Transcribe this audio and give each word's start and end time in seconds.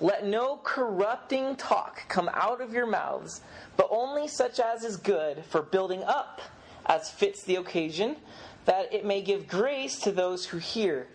Let 0.00 0.26
no 0.26 0.60
corrupting 0.62 1.56
talk 1.56 2.02
come 2.08 2.28
out 2.32 2.60
of 2.60 2.72
your 2.72 2.86
mouths 2.86 3.40
but 3.76 3.88
only 3.90 4.28
such 4.28 4.58
as 4.58 4.84
is 4.84 4.96
good 4.96 5.44
for 5.44 5.62
building 5.62 6.02
up, 6.02 6.40
as 6.86 7.10
fits 7.10 7.42
the 7.44 7.56
occasion, 7.56 8.16
that 8.64 8.92
it 8.92 9.04
may 9.04 9.22
give 9.22 9.46
grace 9.48 9.98
to 10.00 10.12
those 10.12 10.46
who 10.46 10.58
hear. 10.58 11.06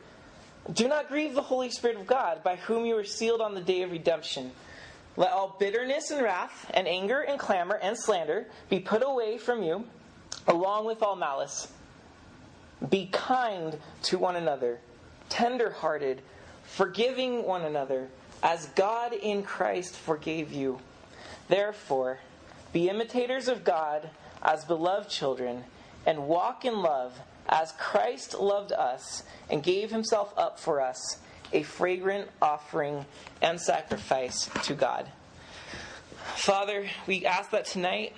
Do 0.71 0.87
not 0.87 1.07
grieve 1.07 1.33
the 1.33 1.41
Holy 1.41 1.69
Spirit 1.69 1.97
of 1.97 2.07
God, 2.07 2.43
by 2.43 2.55
whom 2.55 2.85
you 2.85 2.95
were 2.95 3.03
sealed 3.03 3.41
on 3.41 3.55
the 3.55 3.61
day 3.61 3.81
of 3.81 3.91
redemption. 3.91 4.51
Let 5.17 5.31
all 5.31 5.55
bitterness 5.59 6.11
and 6.11 6.21
wrath, 6.21 6.69
and 6.73 6.87
anger 6.87 7.21
and 7.21 7.39
clamor 7.39 7.75
and 7.75 7.97
slander 7.97 8.47
be 8.69 8.79
put 8.79 9.03
away 9.03 9.37
from 9.37 9.63
you, 9.63 9.85
along 10.47 10.85
with 10.85 11.01
all 11.01 11.15
malice. 11.15 11.71
Be 12.89 13.07
kind 13.11 13.77
to 14.03 14.17
one 14.17 14.35
another, 14.35 14.79
tender 15.29 15.71
hearted, 15.71 16.21
forgiving 16.63 17.43
one 17.43 17.63
another, 17.63 18.07
as 18.43 18.65
God 18.67 19.13
in 19.13 19.43
Christ 19.43 19.95
forgave 19.95 20.51
you. 20.51 20.79
Therefore, 21.47 22.19
be 22.73 22.89
imitators 22.89 23.47
of 23.47 23.63
God 23.63 24.09
as 24.41 24.65
beloved 24.65 25.09
children, 25.09 25.63
and 26.05 26.27
walk 26.27 26.65
in 26.65 26.81
love 26.81 27.13
as 27.47 27.73
Christ 27.73 28.33
loved 28.39 28.71
us 28.71 29.23
and 29.49 29.61
gave 29.61 29.91
himself 29.91 30.33
up 30.37 30.59
for 30.59 30.81
us, 30.81 31.19
a 31.53 31.63
fragrant 31.63 32.29
offering 32.41 33.05
and 33.41 33.59
sacrifice 33.59 34.49
to 34.63 34.73
God. 34.73 35.07
Father, 36.35 36.87
we 37.07 37.25
ask 37.25 37.51
that 37.51 37.65
tonight 37.65 38.13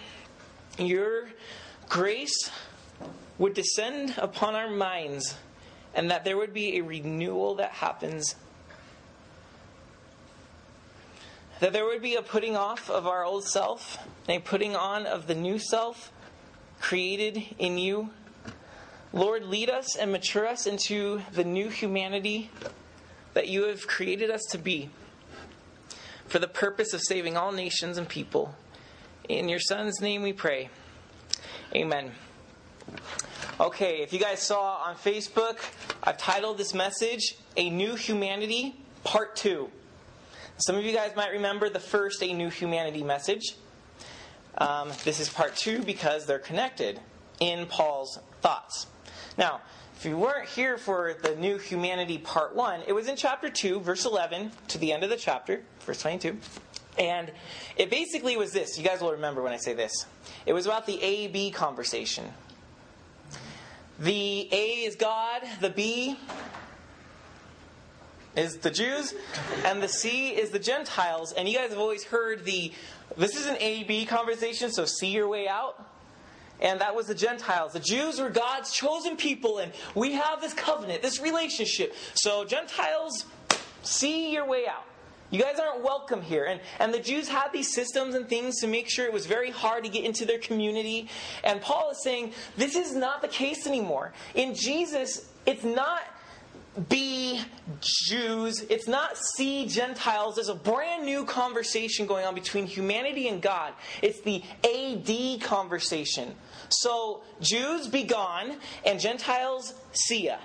your 0.78 1.29
grace 1.89 2.51
would 3.38 3.53
descend 3.53 4.13
upon 4.17 4.56
our 4.56 4.69
minds 4.69 5.35
and 5.95 6.12
that 6.12 6.23
there 6.23 6.38
would 6.38 6.53
be 6.53 6.78
a 6.78 6.81
renewal 6.81 7.56
that 7.56 7.72
happens 7.72 8.35
That 11.63 11.72
there 11.72 11.85
would 11.85 12.01
be 12.01 12.16
a 12.16 12.22
putting 12.22 12.57
off 12.57 12.90
of 12.90 13.07
our 13.07 13.24
old 13.24 13.46
self 13.46 13.97
and 14.28 14.35
a 14.35 14.41
putting 14.41 14.75
on 14.75 15.06
of 15.06 15.28
the 15.28 15.34
new 15.34 15.57
self 15.57 16.12
created 16.81 17.41
in 17.57 17.78
you. 17.78 18.09
Lord, 19.13 19.46
lead 19.46 19.69
us 19.69 19.96
and 19.96 20.12
mature 20.12 20.46
us 20.46 20.68
into 20.68 21.22
the 21.31 21.46
new 21.46 21.69
humanity 21.69 22.51
that 23.34 23.47
you 23.47 23.63
have 23.68 23.88
created 23.88 24.29
us 24.29 24.41
to 24.50 24.57
be 24.57 24.90
for 26.28 26.38
the 26.38 26.50
purpose 26.50 26.94
of 26.94 27.00
saving 27.00 27.38
all 27.38 27.53
nations 27.53 27.97
and 27.97 28.09
people. 28.09 28.53
In 29.30 29.47
your 29.47 29.62
Son's 29.62 30.01
name 30.01 30.22
we 30.22 30.34
pray. 30.34 30.69
Amen. 31.74 32.12
Okay, 33.62 34.01
if 34.01 34.12
you 34.12 34.19
guys 34.19 34.41
saw 34.41 34.80
on 34.84 34.95
Facebook, 34.95 35.59
I've 36.03 36.18
titled 36.18 36.57
this 36.57 36.74
message 36.74 37.38
A 37.56 37.69
New 37.69 37.95
Humanity, 37.95 38.75
Part 39.06 39.38
2. 39.38 39.72
Some 40.58 40.75
of 40.75 40.86
you 40.86 40.94
guys 40.94 41.16
might 41.16 41.31
remember 41.31 41.68
the 41.68 41.80
first 41.80 42.22
A 42.22 42.31
New 42.31 42.50
Humanity 42.50 43.03
message. 43.03 43.56
Um, 44.58 44.91
this 45.03 45.19
is 45.19 45.28
part 45.28 45.56
two 45.56 45.81
because 45.81 46.28
they're 46.28 46.38
connected 46.38 47.00
in 47.40 47.66
Paul's 47.66 48.19
thoughts. 48.41 48.86
Now, 49.36 49.62
if 49.97 50.06
you 50.06 50.16
weren't 50.16 50.47
here 50.47 50.78
for 50.78 51.16
the 51.24 51.36
New 51.36 51.58
Humanity 51.58 52.19
part 52.19 52.56
one, 52.56 52.81
it 52.86 52.94
was 52.94 53.08
in 53.08 53.16
chapter 53.16 53.50
2, 53.50 53.80
verse 53.80 54.06
11 54.06 54.52
to 54.68 54.78
the 54.78 54.92
end 54.92 55.03
of 55.03 55.09
the 55.09 55.18
chapter, 55.18 55.63
verse 55.86 56.02
22. 56.02 56.38
And 57.00 57.31
it 57.75 57.90
basically 57.90 58.38
was 58.38 58.52
this. 58.52 58.78
You 58.78 58.84
guys 58.84 59.02
will 59.02 59.13
remember 59.13 59.42
when 59.42 59.53
I 59.53 59.58
say 59.58 59.74
this. 59.74 60.06
It 60.46 60.53
was 60.53 60.68
about 60.68 60.86
the 60.86 61.02
A 61.02 61.28
B 61.28 61.50
conversation. 61.50 62.25
The 64.00 64.47
A 64.52 64.66
is 64.84 64.96
God, 64.96 65.42
the 65.62 65.72
B 65.72 66.16
is 68.35 68.57
the 68.57 68.71
Jews, 68.71 69.13
and 69.66 69.81
the 69.81 69.88
C 69.88 70.29
is 70.29 70.49
the 70.49 70.59
Gentiles. 70.59 71.33
And 71.33 71.47
you 71.47 71.57
guys 71.57 71.69
have 71.69 71.79
always 71.79 72.03
heard 72.03 72.45
the 72.45 72.71
this 73.16 73.35
is 73.35 73.45
an 73.45 73.57
A 73.59 73.83
B 73.83 74.05
conversation, 74.05 74.71
so 74.71 74.85
see 74.85 75.09
your 75.09 75.27
way 75.27 75.47
out. 75.47 75.89
And 76.61 76.79
that 76.81 76.95
was 76.95 77.07
the 77.07 77.16
Gentiles. 77.16 77.73
The 77.73 77.79
Jews 77.79 78.21
were 78.21 78.29
God's 78.29 78.71
chosen 78.71 79.17
people, 79.17 79.57
and 79.57 79.71
we 79.95 80.13
have 80.13 80.39
this 80.39 80.53
covenant, 80.53 81.01
this 81.01 81.19
relationship. 81.19 81.94
So, 82.13 82.45
Gentiles, 82.45 83.25
see 83.81 84.31
your 84.31 84.47
way 84.47 84.65
out. 84.67 84.85
You 85.29 85.41
guys 85.41 85.59
aren't 85.59 85.83
welcome 85.83 86.21
here. 86.21 86.45
And, 86.45 86.61
and 86.79 86.94
the 86.94 87.00
Jews 87.00 87.27
had 87.27 87.51
these 87.51 87.73
systems 87.73 88.13
and 88.13 88.29
things 88.29 88.61
to 88.61 88.67
make 88.67 88.88
sure 88.88 89.05
it 89.05 89.11
was 89.11 89.25
very 89.25 89.50
hard 89.50 89.83
to 89.83 89.89
get 89.89 90.05
into 90.05 90.25
their 90.25 90.38
community. 90.38 91.09
And 91.44 91.59
Paul 91.59 91.89
is 91.89 92.03
saying, 92.03 92.33
this 92.55 92.75
is 92.75 92.95
not 92.95 93.21
the 93.23 93.27
case 93.27 93.65
anymore. 93.65 94.13
In 94.35 94.53
Jesus, 94.53 95.27
it's 95.45 95.63
not 95.63 96.01
be 96.89 97.41
Jews. 97.81 98.61
It's 98.69 98.88
not 98.88 99.17
see 99.17 99.67
Gentiles. 99.67 100.35
There's 100.35 100.50
a 100.50 100.56
brand 100.56 101.06
new 101.06 101.25
conversation 101.25 102.06
going 102.06 102.25
on 102.25 102.35
between 102.35 102.66
humanity 102.66 103.28
and 103.28 103.41
God. 103.41 103.73
It's 104.01 104.22
the 104.22 104.44
AD 104.63 105.41
conversation. 105.41 106.35
So, 106.69 107.22
Jews 107.41 107.88
be 107.88 108.03
gone, 108.03 108.57
and 108.85 109.00
Gentiles 109.00 109.73
see 109.91 110.25
ya. 110.25 110.38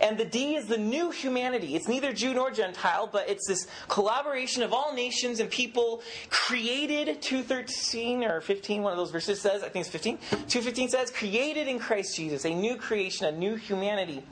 And 0.00 0.16
the 0.16 0.24
D 0.24 0.54
is 0.54 0.66
the 0.66 0.78
new 0.78 1.10
humanity. 1.10 1.74
It's 1.74 1.88
neither 1.88 2.12
Jew 2.12 2.32
nor 2.32 2.52
Gentile, 2.52 3.08
but 3.10 3.28
it's 3.28 3.48
this 3.48 3.66
collaboration 3.88 4.62
of 4.62 4.72
all 4.72 4.94
nations 4.94 5.40
and 5.40 5.50
people 5.50 6.02
created, 6.30 7.20
213 7.20 8.22
or 8.22 8.40
15, 8.40 8.82
one 8.82 8.92
of 8.92 8.98
those 8.98 9.10
verses 9.10 9.40
says, 9.40 9.62
I 9.64 9.68
think 9.68 9.86
it's 9.86 9.90
15. 9.90 10.18
215 10.18 10.90
says, 10.90 11.10
created 11.10 11.66
in 11.66 11.80
Christ 11.80 12.14
Jesus, 12.16 12.44
a 12.44 12.50
new 12.50 12.76
creation, 12.76 13.26
a 13.26 13.32
new 13.32 13.56
humanity. 13.56 14.22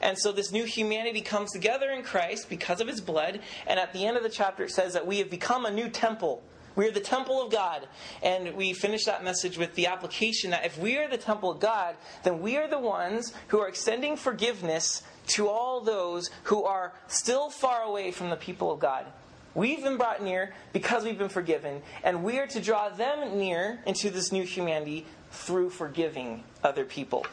And 0.00 0.18
so 0.18 0.32
this 0.32 0.52
new 0.52 0.64
humanity 0.64 1.20
comes 1.20 1.52
together 1.52 1.90
in 1.90 2.02
Christ 2.02 2.48
because 2.48 2.80
of 2.80 2.88
his 2.88 3.00
blood. 3.00 3.40
And 3.66 3.78
at 3.78 3.92
the 3.92 4.06
end 4.06 4.16
of 4.16 4.22
the 4.22 4.28
chapter, 4.28 4.64
it 4.64 4.70
says 4.70 4.92
that 4.92 5.06
we 5.06 5.18
have 5.18 5.30
become 5.30 5.66
a 5.66 5.70
new 5.70 5.88
temple. 5.88 6.42
We 6.76 6.88
are 6.88 6.92
the 6.92 7.00
temple 7.00 7.40
of 7.40 7.52
God. 7.52 7.86
And 8.22 8.54
we 8.54 8.72
finish 8.72 9.04
that 9.04 9.24
message 9.24 9.58
with 9.58 9.74
the 9.74 9.86
application 9.86 10.50
that 10.50 10.66
if 10.66 10.78
we 10.78 10.96
are 10.98 11.08
the 11.08 11.18
temple 11.18 11.50
of 11.50 11.60
God, 11.60 11.96
then 12.22 12.40
we 12.40 12.56
are 12.56 12.68
the 12.68 12.78
ones 12.78 13.32
who 13.48 13.60
are 13.60 13.68
extending 13.68 14.16
forgiveness 14.16 15.02
to 15.28 15.48
all 15.48 15.80
those 15.80 16.30
who 16.44 16.64
are 16.64 16.92
still 17.06 17.50
far 17.50 17.82
away 17.82 18.10
from 18.10 18.30
the 18.30 18.36
people 18.36 18.72
of 18.72 18.80
God. 18.80 19.06
We've 19.54 19.82
been 19.82 19.96
brought 19.96 20.22
near 20.22 20.52
because 20.72 21.04
we've 21.04 21.16
been 21.16 21.28
forgiven, 21.28 21.80
and 22.02 22.24
we 22.24 22.40
are 22.40 22.46
to 22.48 22.60
draw 22.60 22.88
them 22.88 23.38
near 23.38 23.78
into 23.86 24.10
this 24.10 24.32
new 24.32 24.42
humanity 24.42 25.06
through 25.30 25.70
forgiving 25.70 26.42
other 26.64 26.84
people. 26.84 27.24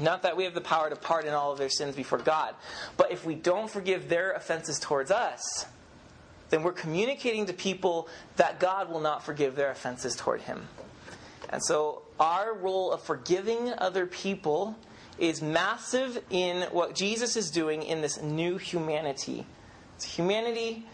Not 0.00 0.22
that 0.22 0.36
we 0.36 0.44
have 0.44 0.54
the 0.54 0.60
power 0.60 0.88
to 0.88 0.96
pardon 0.96 1.34
all 1.34 1.52
of 1.52 1.58
their 1.58 1.68
sins 1.68 1.94
before 1.94 2.18
God, 2.18 2.54
but 2.96 3.12
if 3.12 3.24
we 3.24 3.34
don't 3.34 3.70
forgive 3.70 4.08
their 4.08 4.32
offenses 4.32 4.78
towards 4.78 5.10
us, 5.10 5.66
then 6.50 6.62
we're 6.62 6.72
communicating 6.72 7.46
to 7.46 7.52
people 7.52 8.08
that 8.36 8.60
God 8.60 8.90
will 8.90 9.00
not 9.00 9.24
forgive 9.24 9.56
their 9.56 9.70
offenses 9.70 10.14
toward 10.16 10.42
Him. 10.42 10.68
And 11.48 11.62
so 11.62 12.02
our 12.18 12.54
role 12.54 12.92
of 12.92 13.02
forgiving 13.02 13.72
other 13.78 14.06
people 14.06 14.76
is 15.18 15.42
massive 15.42 16.22
in 16.30 16.62
what 16.70 16.94
Jesus 16.94 17.36
is 17.36 17.50
doing 17.50 17.82
in 17.82 18.00
this 18.00 18.20
new 18.20 18.56
humanity. 18.56 19.46
It's 19.96 20.04
humanity 20.04 20.86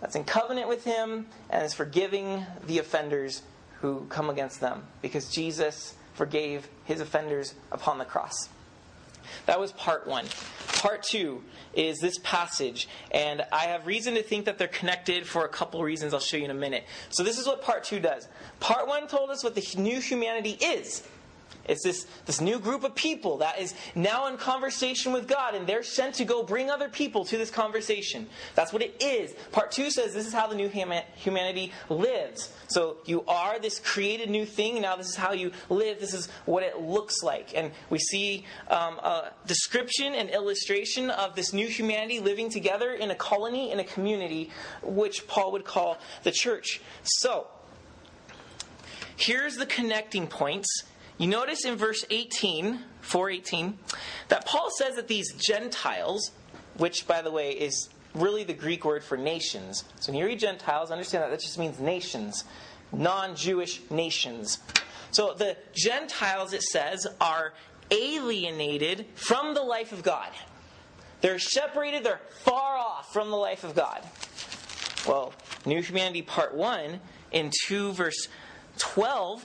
that's 0.00 0.16
in 0.16 0.24
covenant 0.24 0.68
with 0.68 0.84
Him 0.84 1.26
and 1.48 1.64
is 1.64 1.74
forgiving 1.74 2.44
the 2.66 2.78
offenders 2.78 3.42
who 3.80 4.06
come 4.08 4.28
against 4.28 4.60
them 4.60 4.82
because 5.02 5.30
Jesus 5.30 5.94
forgave 6.20 6.68
His 6.84 7.00
offenders 7.00 7.54
upon 7.72 7.96
the 7.96 8.04
cross. 8.04 8.50
That 9.46 9.58
was 9.58 9.72
part 9.72 10.06
one. 10.06 10.26
Part 10.74 11.02
two 11.02 11.42
is 11.72 11.98
this 11.98 12.18
passage, 12.18 12.90
and 13.10 13.42
I 13.50 13.64
have 13.68 13.86
reason 13.86 14.12
to 14.16 14.22
think 14.22 14.44
that 14.44 14.58
they're 14.58 14.68
connected 14.68 15.26
for 15.26 15.46
a 15.46 15.48
couple 15.48 15.82
reasons 15.82 16.12
I'll 16.12 16.20
show 16.20 16.36
you 16.36 16.44
in 16.44 16.50
a 16.50 16.54
minute. 16.54 16.84
So, 17.08 17.22
this 17.22 17.38
is 17.38 17.46
what 17.46 17.62
part 17.62 17.84
two 17.84 18.00
does. 18.00 18.28
Part 18.60 18.86
one 18.86 19.08
told 19.08 19.30
us 19.30 19.42
what 19.42 19.54
the 19.54 19.66
new 19.80 19.98
humanity 19.98 20.58
is. 20.60 21.08
It's 21.70 21.84
this, 21.84 22.06
this 22.26 22.40
new 22.40 22.58
group 22.58 22.82
of 22.82 22.96
people 22.96 23.38
that 23.38 23.60
is 23.60 23.74
now 23.94 24.26
in 24.26 24.36
conversation 24.36 25.12
with 25.12 25.28
God, 25.28 25.54
and 25.54 25.68
they're 25.68 25.84
sent 25.84 26.16
to 26.16 26.24
go 26.24 26.42
bring 26.42 26.68
other 26.68 26.88
people 26.88 27.24
to 27.26 27.38
this 27.38 27.50
conversation. 27.50 28.28
That's 28.56 28.72
what 28.72 28.82
it 28.82 29.00
is. 29.00 29.34
Part 29.52 29.70
two 29.70 29.90
says 29.90 30.12
this 30.12 30.26
is 30.26 30.32
how 30.32 30.48
the 30.48 30.56
new 30.56 30.68
humanity 30.68 31.72
lives. 31.88 32.52
So 32.66 32.96
you 33.06 33.24
are 33.28 33.60
this 33.60 33.78
created 33.78 34.30
new 34.30 34.44
thing. 34.44 34.82
Now 34.82 34.96
this 34.96 35.08
is 35.08 35.14
how 35.14 35.32
you 35.32 35.52
live. 35.68 36.00
This 36.00 36.12
is 36.12 36.28
what 36.44 36.64
it 36.64 36.80
looks 36.80 37.22
like. 37.22 37.52
And 37.54 37.70
we 37.88 38.00
see 38.00 38.44
um, 38.68 38.98
a 38.98 39.32
description 39.46 40.14
and 40.14 40.28
illustration 40.28 41.08
of 41.08 41.36
this 41.36 41.52
new 41.52 41.68
humanity 41.68 42.18
living 42.18 42.50
together 42.50 42.94
in 42.94 43.12
a 43.12 43.14
colony, 43.14 43.70
in 43.70 43.78
a 43.78 43.84
community, 43.84 44.50
which 44.82 45.28
Paul 45.28 45.52
would 45.52 45.64
call 45.64 45.98
the 46.24 46.32
church. 46.32 46.80
So, 47.04 47.46
here's 49.16 49.54
the 49.54 49.66
connecting 49.66 50.26
points 50.26 50.84
you 51.20 51.26
notice 51.26 51.66
in 51.66 51.76
verse 51.76 52.02
18, 52.08 52.80
418, 53.02 53.78
that 54.28 54.46
Paul 54.46 54.70
says 54.78 54.96
that 54.96 55.06
these 55.06 55.34
Gentiles, 55.34 56.30
which, 56.78 57.06
by 57.06 57.20
the 57.20 57.30
way, 57.30 57.50
is 57.50 57.90
really 58.14 58.42
the 58.42 58.54
Greek 58.54 58.86
word 58.86 59.04
for 59.04 59.18
nations. 59.18 59.84
So 60.00 60.12
when 60.12 60.18
you 60.18 60.24
read 60.24 60.38
Gentiles, 60.38 60.90
understand 60.90 61.24
that 61.24 61.30
that 61.30 61.40
just 61.40 61.58
means 61.58 61.78
nations, 61.78 62.44
non 62.90 63.36
Jewish 63.36 63.82
nations. 63.90 64.60
So 65.10 65.34
the 65.34 65.58
Gentiles, 65.74 66.54
it 66.54 66.62
says, 66.62 67.06
are 67.20 67.52
alienated 67.90 69.04
from 69.14 69.52
the 69.52 69.62
life 69.62 69.92
of 69.92 70.02
God. 70.02 70.30
They're 71.20 71.38
separated, 71.38 72.02
they're 72.02 72.22
far 72.30 72.78
off 72.78 73.12
from 73.12 73.28
the 73.28 73.36
life 73.36 73.62
of 73.62 73.74
God. 73.74 74.02
Well, 75.06 75.34
New 75.66 75.82
Humanity 75.82 76.22
Part 76.22 76.54
1 76.54 76.98
in 77.32 77.50
2 77.66 77.92
verse 77.92 78.28
12 78.78 79.44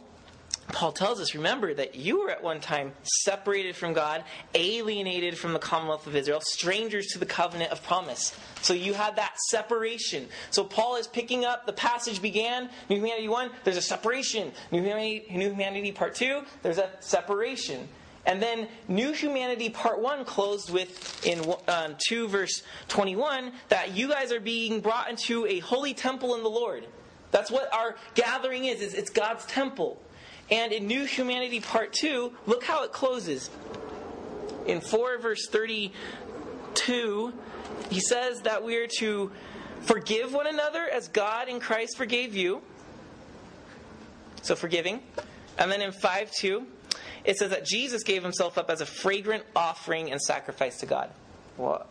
Paul 0.70 0.92
tells 0.92 1.20
us, 1.22 1.36
remember 1.36 1.74
that 1.74 1.96
you 1.96 2.22
were 2.22 2.32
at 2.32 2.44
one 2.44 2.60
time 2.60 2.94
separated 3.04 3.76
from 3.76 3.94
God, 3.94 4.24
alienated 4.56 5.38
from 5.38 5.54
the 5.54 5.60
commonwealth 5.60 6.08
of 6.08 6.16
Israel, 6.16 6.42
strangers 6.42 7.08
to 7.08 7.20
the 7.20 7.26
covenant 7.26 7.72
of 7.72 7.84
promise. 7.84 8.36
So 8.62 8.74
you 8.74 8.94
had 8.94 9.16
that 9.18 9.38
separation. 9.50 10.28
So 10.50 10.64
Paul 10.64 10.96
is 10.96 11.08
picking 11.08 11.46
up, 11.46 11.66
the 11.66 11.74
passage 11.74 12.22
began, 12.22 12.70
New 12.90 12.98
Humanity 12.98 13.28
1, 13.28 13.52
there's 13.64 13.78
a 13.78 13.82
separation. 13.82 14.52
New 14.72 14.82
Humanity, 14.82 15.26
New 15.30 15.50
Humanity 15.50 15.92
Part 15.92 16.16
2, 16.16 16.42
there's 16.64 16.80
a 16.80 16.90
separation. 17.00 17.88
And 18.26 18.42
then 18.42 18.68
New 18.88 19.12
Humanity 19.12 19.70
Part 19.70 20.00
1 20.02 20.26
closed 20.26 20.72
with, 20.72 21.26
in 21.26 21.42
um, 21.68 21.96
2 22.08 22.28
verse 22.28 22.64
21, 22.88 23.52
that 23.70 23.96
you 23.96 24.10
guys 24.10 24.32
are 24.32 24.40
being 24.40 24.82
brought 24.82 25.12
into 25.12 25.46
a 25.46 25.60
holy 25.60 25.94
temple 25.94 26.34
in 26.34 26.42
the 26.42 26.50
Lord. 26.50 26.88
That's 27.30 27.52
what 27.52 27.72
our 27.74 27.96
gathering 28.16 28.66
is, 28.66 28.82
is 28.82 28.94
it's 28.94 29.10
God's 29.12 29.46
temple. 29.46 30.02
And 30.52 30.72
in 30.72 30.88
New 30.88 31.06
Humanity 31.06 31.60
Part 31.60 31.94
2, 31.94 32.32
look 32.46 32.64
how 32.64 32.84
it 32.84 32.92
closes. 32.92 33.50
In 34.68 34.82
4 34.82 35.18
verse 35.18 35.48
32, 35.48 37.34
he 37.90 38.00
says 38.00 38.42
that 38.42 38.64
we 38.64 38.78
are 38.78 38.88
to 39.00 39.32
forgive 39.82 40.34
one 40.34 40.48
another 40.48 40.88
as 40.88 41.08
God 41.08 41.48
in 41.48 41.60
Christ 41.60 41.98
forgave 41.98 42.36
you. 42.36 42.62
So 44.42 44.56
forgiving. 44.56 45.02
And 45.58 45.72
then 45.72 45.82
in 45.82 45.92
5 45.92 46.32
2, 46.32 46.68
it 47.24 47.38
says 47.38 47.50
that 47.50 47.66
Jesus 47.66 48.04
gave 48.04 48.22
himself 48.24 48.58
up 48.58 48.70
as 48.70 48.82
a 48.82 48.86
fragrant 48.86 49.44
offering 49.56 50.12
and 50.12 50.22
sacrifice 50.22 50.80
to 50.80 50.86
God. 50.86 51.10
Well, 51.58 51.88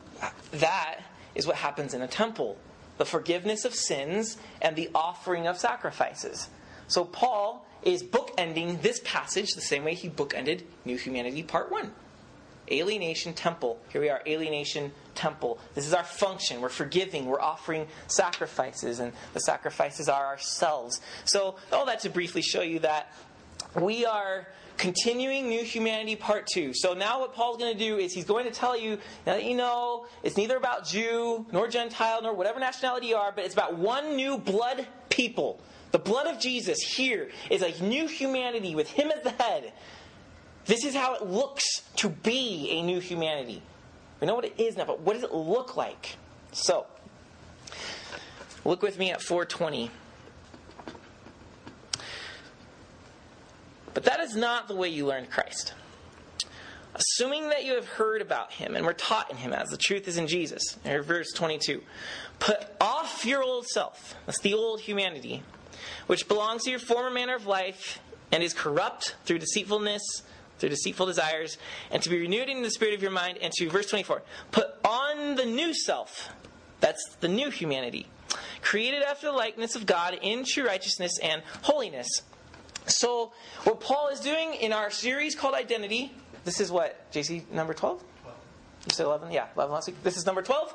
that 0.52 1.00
is 1.34 1.46
what 1.46 1.56
happens 1.56 1.94
in 1.94 2.02
a 2.02 2.08
temple 2.08 2.56
the 2.96 3.04
forgiveness 3.04 3.64
of 3.64 3.74
sins 3.74 4.36
and 4.62 4.76
the 4.76 4.88
offering 4.94 5.48
of 5.48 5.58
sacrifices. 5.58 6.48
So 6.86 7.04
Paul 7.04 7.66
is 7.84 8.02
bookending 8.02 8.80
this 8.82 9.00
passage 9.04 9.52
the 9.54 9.60
same 9.60 9.84
way 9.84 9.94
he 9.94 10.08
bookended 10.08 10.62
New 10.84 10.96
Humanity 10.96 11.42
Part 11.42 11.70
1. 11.70 11.92
Alienation 12.72 13.34
temple. 13.34 13.78
Here 13.90 14.00
we 14.00 14.08
are, 14.08 14.22
alienation 14.26 14.92
temple. 15.14 15.58
This 15.74 15.86
is 15.86 15.92
our 15.92 16.02
function. 16.02 16.62
We're 16.62 16.70
forgiving. 16.70 17.26
We're 17.26 17.40
offering 17.40 17.86
sacrifices, 18.06 19.00
and 19.00 19.12
the 19.34 19.40
sacrifices 19.40 20.08
are 20.08 20.26
ourselves. 20.26 21.02
So, 21.26 21.56
all 21.70 21.84
that 21.86 22.00
to 22.00 22.10
briefly 22.10 22.40
show 22.40 22.62
you 22.62 22.78
that 22.78 23.12
we 23.74 24.06
are 24.06 24.48
continuing 24.76 25.48
New 25.48 25.62
Humanity 25.62 26.16
Part 26.16 26.46
2. 26.46 26.72
So 26.74 26.94
now 26.94 27.20
what 27.20 27.34
Paul's 27.34 27.58
going 27.58 27.72
to 27.72 27.78
do 27.78 27.98
is 27.98 28.12
he's 28.12 28.24
going 28.24 28.44
to 28.44 28.50
tell 28.50 28.76
you, 28.76 28.98
now 29.26 29.34
that 29.34 29.44
you 29.44 29.56
know, 29.56 30.06
it's 30.22 30.36
neither 30.36 30.56
about 30.56 30.86
Jew, 30.86 31.46
nor 31.52 31.68
Gentile, 31.68 32.22
nor 32.22 32.32
whatever 32.34 32.60
nationality 32.60 33.08
you 33.08 33.16
are, 33.16 33.32
but 33.32 33.44
it's 33.44 33.54
about 33.54 33.76
one 33.76 34.16
new 34.16 34.38
blood 34.38 34.86
people. 35.10 35.60
The 35.94 36.00
blood 36.00 36.26
of 36.26 36.40
Jesus 36.40 36.80
here 36.80 37.30
is 37.50 37.62
a 37.62 37.70
new 37.80 38.08
humanity 38.08 38.74
with 38.74 38.90
Him 38.90 39.12
as 39.12 39.22
the 39.22 39.30
head. 39.30 39.72
This 40.64 40.84
is 40.84 40.92
how 40.92 41.14
it 41.14 41.24
looks 41.24 41.82
to 41.98 42.08
be 42.08 42.68
a 42.72 42.82
new 42.82 42.98
humanity. 42.98 43.62
We 44.20 44.26
know 44.26 44.34
what 44.34 44.44
it 44.44 44.58
is 44.58 44.76
now, 44.76 44.86
but 44.86 45.02
what 45.02 45.12
does 45.12 45.22
it 45.22 45.32
look 45.32 45.76
like? 45.76 46.16
So, 46.50 46.86
look 48.64 48.82
with 48.82 48.98
me 48.98 49.12
at 49.12 49.22
420. 49.22 49.88
But 53.94 54.02
that 54.02 54.18
is 54.18 54.34
not 54.34 54.66
the 54.66 54.74
way 54.74 54.88
you 54.88 55.06
learned 55.06 55.30
Christ. 55.30 55.74
Assuming 56.96 57.50
that 57.50 57.64
you 57.64 57.76
have 57.76 57.86
heard 57.86 58.20
about 58.20 58.50
him 58.50 58.74
and 58.74 58.84
were 58.84 58.94
taught 58.94 59.30
in 59.30 59.36
him 59.36 59.52
as 59.52 59.70
the 59.70 59.76
truth 59.76 60.08
is 60.08 60.16
in 60.16 60.26
Jesus. 60.26 60.76
verse 60.82 61.30
22. 61.32 61.82
Put 62.40 62.66
off 62.80 63.24
your 63.24 63.44
old 63.44 63.68
self. 63.68 64.16
That's 64.26 64.40
the 64.40 64.54
old 64.54 64.80
humanity 64.80 65.44
which 66.06 66.28
belongs 66.28 66.64
to 66.64 66.70
your 66.70 66.78
former 66.78 67.10
manner 67.10 67.34
of 67.34 67.46
life 67.46 68.00
and 68.32 68.42
is 68.42 68.52
corrupt 68.52 69.14
through 69.24 69.38
deceitfulness, 69.38 70.22
through 70.58 70.70
deceitful 70.70 71.06
desires, 71.06 71.58
and 71.90 72.02
to 72.02 72.10
be 72.10 72.18
renewed 72.18 72.48
in 72.48 72.62
the 72.62 72.70
spirit 72.70 72.94
of 72.94 73.02
your 73.02 73.10
mind. 73.10 73.38
And 73.40 73.52
to 73.54 73.68
verse 73.70 73.86
24, 73.86 74.22
put 74.50 74.66
on 74.84 75.36
the 75.36 75.44
new 75.44 75.74
self. 75.74 76.30
That's 76.80 77.16
the 77.20 77.28
new 77.28 77.50
humanity, 77.50 78.08
created 78.60 79.02
after 79.02 79.26
the 79.26 79.32
likeness 79.32 79.76
of 79.76 79.86
God 79.86 80.18
in 80.20 80.44
true 80.44 80.66
righteousness 80.66 81.18
and 81.22 81.42
holiness. 81.62 82.08
So, 82.86 83.32
what 83.62 83.80
Paul 83.80 84.08
is 84.08 84.20
doing 84.20 84.54
in 84.54 84.72
our 84.72 84.90
series 84.90 85.34
called 85.34 85.54
Identity, 85.54 86.12
this 86.44 86.60
is 86.60 86.70
what, 86.70 87.10
JC, 87.10 87.50
number 87.50 87.72
12? 87.72 88.04
You 88.86 88.92
said 88.92 89.06
11? 89.06 89.32
Yeah, 89.32 89.46
11 89.56 89.72
last 89.72 89.86
week. 89.86 90.02
This 90.02 90.18
is 90.18 90.26
number 90.26 90.42
12. 90.42 90.74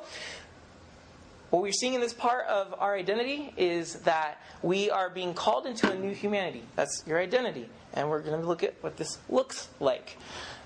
What 1.50 1.62
we're 1.62 1.72
seeing 1.72 1.94
in 1.94 2.00
this 2.00 2.14
part 2.14 2.46
of 2.46 2.74
our 2.78 2.94
identity 2.94 3.52
is 3.56 3.94
that 4.00 4.40
we 4.62 4.88
are 4.88 5.10
being 5.10 5.34
called 5.34 5.66
into 5.66 5.90
a 5.90 5.96
new 5.96 6.14
humanity. 6.14 6.62
That's 6.76 7.02
your 7.06 7.18
identity. 7.18 7.68
And 7.92 8.08
we're 8.08 8.22
going 8.22 8.40
to 8.40 8.46
look 8.46 8.62
at 8.62 8.74
what 8.82 8.96
this 8.96 9.18
looks 9.28 9.68
like. 9.80 10.16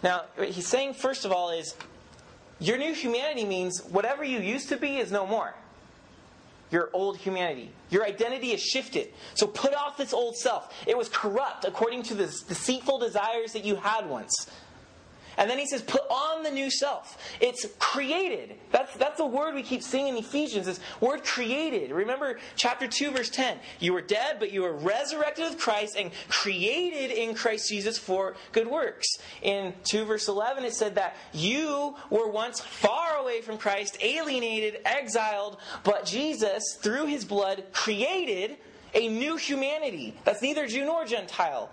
Now, 0.02 0.24
what 0.36 0.50
he's 0.50 0.66
saying, 0.66 0.94
first 0.94 1.24
of 1.24 1.32
all, 1.32 1.50
is 1.50 1.74
your 2.60 2.76
new 2.76 2.92
humanity 2.92 3.46
means 3.46 3.80
whatever 3.90 4.22
you 4.22 4.40
used 4.40 4.68
to 4.68 4.76
be 4.76 4.98
is 4.98 5.10
no 5.10 5.26
more. 5.26 5.54
Your 6.70 6.90
old 6.92 7.16
humanity. 7.16 7.70
Your 7.88 8.04
identity 8.04 8.52
is 8.52 8.60
shifted. 8.60 9.08
So 9.34 9.46
put 9.46 9.74
off 9.74 9.96
this 9.96 10.12
old 10.12 10.36
self. 10.36 10.74
It 10.86 10.98
was 10.98 11.08
corrupt 11.08 11.64
according 11.64 12.02
to 12.04 12.14
the 12.14 12.26
deceitful 12.26 12.98
desires 12.98 13.52
that 13.54 13.64
you 13.64 13.76
had 13.76 14.06
once. 14.08 14.50
And 15.36 15.50
then 15.50 15.58
he 15.58 15.66
says, 15.66 15.82
put 15.82 16.02
on 16.10 16.42
the 16.42 16.50
new 16.50 16.70
self. 16.70 17.18
It's 17.40 17.66
created. 17.78 18.56
That's, 18.70 18.94
that's 18.96 19.18
the 19.18 19.26
word 19.26 19.54
we 19.54 19.62
keep 19.62 19.82
seeing 19.82 20.08
in 20.08 20.16
Ephesians, 20.16 20.68
is 20.68 20.80
word 21.00 21.24
created. 21.24 21.90
Remember 21.90 22.38
chapter 22.56 22.86
2, 22.86 23.10
verse 23.10 23.30
10. 23.30 23.58
You 23.80 23.92
were 23.92 24.00
dead, 24.00 24.36
but 24.38 24.52
you 24.52 24.62
were 24.62 24.72
resurrected 24.72 25.48
with 25.50 25.58
Christ 25.58 25.96
and 25.96 26.10
created 26.28 27.10
in 27.10 27.34
Christ 27.34 27.68
Jesus 27.68 27.98
for 27.98 28.36
good 28.52 28.68
works. 28.68 29.06
In 29.42 29.74
2, 29.84 30.04
verse 30.04 30.28
11, 30.28 30.64
it 30.64 30.74
said 30.74 30.94
that 30.96 31.16
you 31.32 31.94
were 32.10 32.28
once 32.28 32.60
far 32.60 33.16
away 33.16 33.40
from 33.40 33.58
Christ, 33.58 33.98
alienated, 34.00 34.80
exiled, 34.84 35.58
but 35.82 36.04
Jesus, 36.04 36.78
through 36.80 37.06
his 37.06 37.24
blood, 37.24 37.64
created 37.72 38.56
a 38.94 39.08
new 39.08 39.36
humanity. 39.36 40.16
That's 40.24 40.42
neither 40.42 40.66
Jew 40.66 40.84
nor 40.84 41.04
Gentile. 41.04 41.70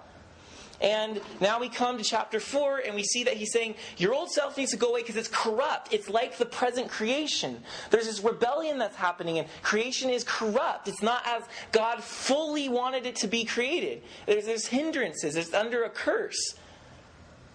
And 0.81 1.21
now 1.39 1.59
we 1.59 1.69
come 1.69 1.97
to 1.99 2.03
chapter 2.03 2.39
4 2.39 2.79
and 2.85 2.95
we 2.95 3.03
see 3.03 3.23
that 3.25 3.35
he's 3.35 3.51
saying, 3.51 3.75
Your 3.97 4.13
old 4.13 4.31
self 4.31 4.57
needs 4.57 4.71
to 4.71 4.77
go 4.77 4.89
away 4.89 5.01
because 5.01 5.15
it's 5.15 5.27
corrupt. 5.27 5.93
It's 5.93 6.09
like 6.09 6.37
the 6.37 6.45
present 6.45 6.89
creation. 6.89 7.63
There's 7.91 8.07
this 8.07 8.23
rebellion 8.23 8.79
that's 8.79 8.95
happening, 8.95 9.37
and 9.37 9.47
creation 9.61 10.09
is 10.09 10.23
corrupt. 10.23 10.87
It's 10.87 11.03
not 11.03 11.21
as 11.27 11.43
God 11.71 12.03
fully 12.03 12.67
wanted 12.67 13.05
it 13.05 13.15
to 13.17 13.27
be 13.27 13.45
created. 13.45 14.01
There's, 14.25 14.45
there's 14.45 14.65
hindrances, 14.65 15.35
it's 15.35 15.53
under 15.53 15.83
a 15.83 15.89
curse. 15.89 16.55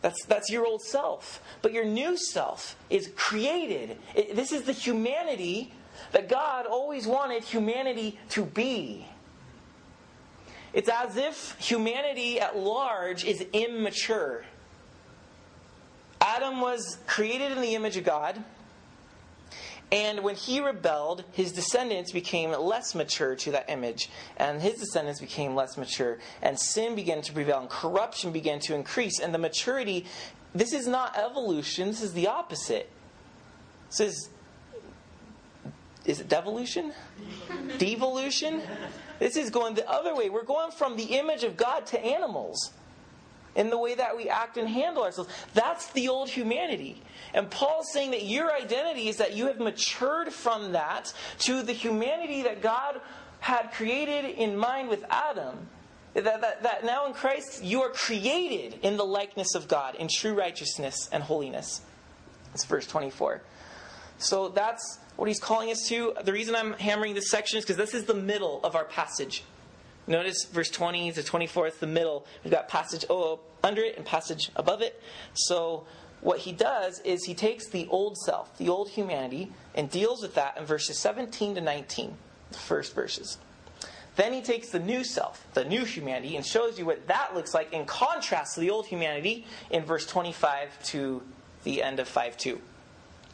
That's, 0.03 0.25
that's 0.27 0.51
your 0.51 0.65
old 0.65 0.83
self. 0.83 1.43
But 1.63 1.73
your 1.73 1.85
new 1.85 2.17
self 2.17 2.77
is 2.91 3.11
created. 3.17 3.99
It, 4.15 4.37
this 4.37 4.53
is 4.53 4.63
the 4.63 4.73
humanity 4.73 5.73
that 6.13 6.29
God 6.29 6.67
always 6.67 7.07
wanted 7.07 7.43
humanity 7.43 8.19
to 8.31 8.45
be. 8.45 9.07
It's 10.77 10.91
as 10.91 11.17
if 11.17 11.57
humanity 11.59 12.39
at 12.39 12.55
large 12.55 13.25
is 13.25 13.41
immature. 13.55 14.45
Adam 16.21 16.61
was 16.61 16.99
created 17.07 17.53
in 17.53 17.63
the 17.63 17.75
image 17.75 17.97
of 17.97 18.05
God, 18.05 18.45
and 19.91 20.23
when 20.23 20.35
he 20.35 20.61
rebelled, 20.61 21.25
his 21.33 21.53
descendants 21.53 22.13
became 22.13 22.51
less 22.51 22.95
mature 22.95 23.35
to 23.37 23.53
that 23.53 23.71
image, 23.71 24.11
and 24.37 24.61
his 24.61 24.75
descendants 24.75 25.19
became 25.19 25.55
less 25.55 25.79
mature, 25.79 26.19
and 26.43 26.61
sin 26.61 26.95
began 26.95 27.23
to 27.23 27.33
prevail, 27.33 27.61
and 27.61 27.71
corruption 27.71 28.31
began 28.31 28.61
to 28.61 28.75
increase, 28.75 29.19
and 29.19 29.33
the 29.33 29.39
maturity. 29.39 30.05
This 30.55 30.75
is 30.75 30.87
not 30.87 31.17
evolution, 31.17 31.89
this 31.89 32.03
is 32.03 32.13
the 32.13 32.27
opposite. 32.29 32.91
This 33.89 34.01
is 34.01 34.31
is 36.05 36.21
it 36.21 36.29
devolution? 36.29 36.93
Devolution? 37.79 38.63
This 39.19 39.37
is 39.37 39.51
going 39.51 39.75
the 39.75 39.89
other 39.89 40.15
way. 40.15 40.31
We're 40.31 40.45
going 40.45 40.71
from 40.71 40.97
the 40.97 41.05
image 41.05 41.45
of 41.45 41.57
God 41.57 41.87
to 41.87 42.01
animals 42.01 42.73
in 43.55 43.71
the 43.71 43.79
way 43.79 43.95
that 43.95 44.17
we 44.17 44.29
act 44.29 44.57
and 44.59 44.69
handle 44.69 45.03
ourselves. 45.03 45.31
That's 45.55 45.91
the 45.93 46.09
old 46.09 46.29
humanity. 46.29 47.03
And 47.33 47.51
Paul's 47.51 47.91
saying 47.93 48.13
that 48.13 48.25
your 48.25 48.55
identity 48.55 49.09
is 49.09 49.17
that 49.17 49.35
you 49.35 49.47
have 49.47 49.59
matured 49.59 50.33
from 50.33 50.73
that 50.73 51.13
to 51.41 51.63
the 51.63 51.73
humanity 51.73 52.43
that 52.43 52.63
God 52.63 53.01
had 53.41 53.73
created 53.73 54.25
in 54.25 54.57
mind 54.57 54.89
with 54.89 55.05
Adam. 55.11 55.69
That, 56.15 56.41
that, 56.41 56.63
that 56.63 56.85
now 56.85 57.07
in 57.07 57.13
Christ 57.13 57.63
you 57.63 57.83
are 57.83 57.91
created 57.91 58.79
in 58.83 58.97
the 58.97 59.05
likeness 59.05 59.55
of 59.55 59.69
God 59.69 59.97
in 59.97 60.09
true 60.09 60.35
righteousness 60.35 61.09
and 61.13 61.23
holiness. 61.23 61.83
That's 62.53 62.65
verse 62.65 62.87
24. 62.87 63.43
So 64.19 64.49
that's 64.49 64.99
what 65.17 65.29
he's 65.29 65.41
calling 65.41 65.71
us 65.71 65.87
to. 65.89 66.15
The 66.23 66.33
reason 66.33 66.55
I'm 66.55 66.75
hammering 66.75 67.15
this 67.15 67.31
section 67.31 67.59
is 67.59 67.65
because 67.65 67.77
this 67.77 67.95
is 67.95 68.05
the 68.05 68.15
middle 68.15 68.61
of 68.63 68.77
our 68.77 68.85
passage. 68.85 69.45
Notice 70.07 70.45
verse 70.45 70.71
20 70.71 71.13
to 71.13 71.23
24, 71.23 71.67
it's 71.67 71.79
the 71.79 71.87
middle. 71.87 72.27
We've 72.45 72.53
got 72.53 72.69
passage 72.69 73.05
under 73.65 73.83
it 73.83 73.97
and 73.97 74.07
passage 74.07 74.51
above 74.55 74.81
it. 74.81 75.03
So 75.35 75.87
what 76.21 76.41
he 76.41 76.53
does 76.53 77.01
is 77.01 77.25
he 77.25 77.35
takes 77.35 77.69
the 77.69 77.89
old 77.89 78.17
self, 78.17 78.57
the 78.59 78.69
old 78.69 78.91
humanity, 78.91 79.53
and 79.75 79.91
deals 79.91 80.23
with 80.23 80.35
that 80.35 80.57
in 80.59 80.65
verses 80.65 80.99
17 80.99 81.57
to 81.57 81.61
19, 81.61 82.17
the 82.53 82.59
first 82.59 82.95
verses. 82.95 83.39
Then 84.15 84.33
he 84.33 84.41
takes 84.41 84.71
the 84.71 84.79
new 84.79 85.05
self, 85.05 85.47
the 85.53 85.65
new 85.65 85.85
humanity, 85.85 86.37
and 86.37 86.47
shows 86.47 86.79
you 86.79 86.87
what 86.87 87.07
that 87.09 87.35
looks 87.35 87.53
like 87.53 87.73
in 87.73 87.85
contrast 87.85 88.55
to 88.55 88.61
the 88.61 88.71
old 88.71 88.87
humanity 88.87 89.45
in 89.71 89.85
verse 89.85 90.07
25 90.07 90.83
to 90.85 91.23
the 91.65 91.83
end 91.83 92.01
of 92.01 92.09
5 92.09 92.37
2. 92.37 92.61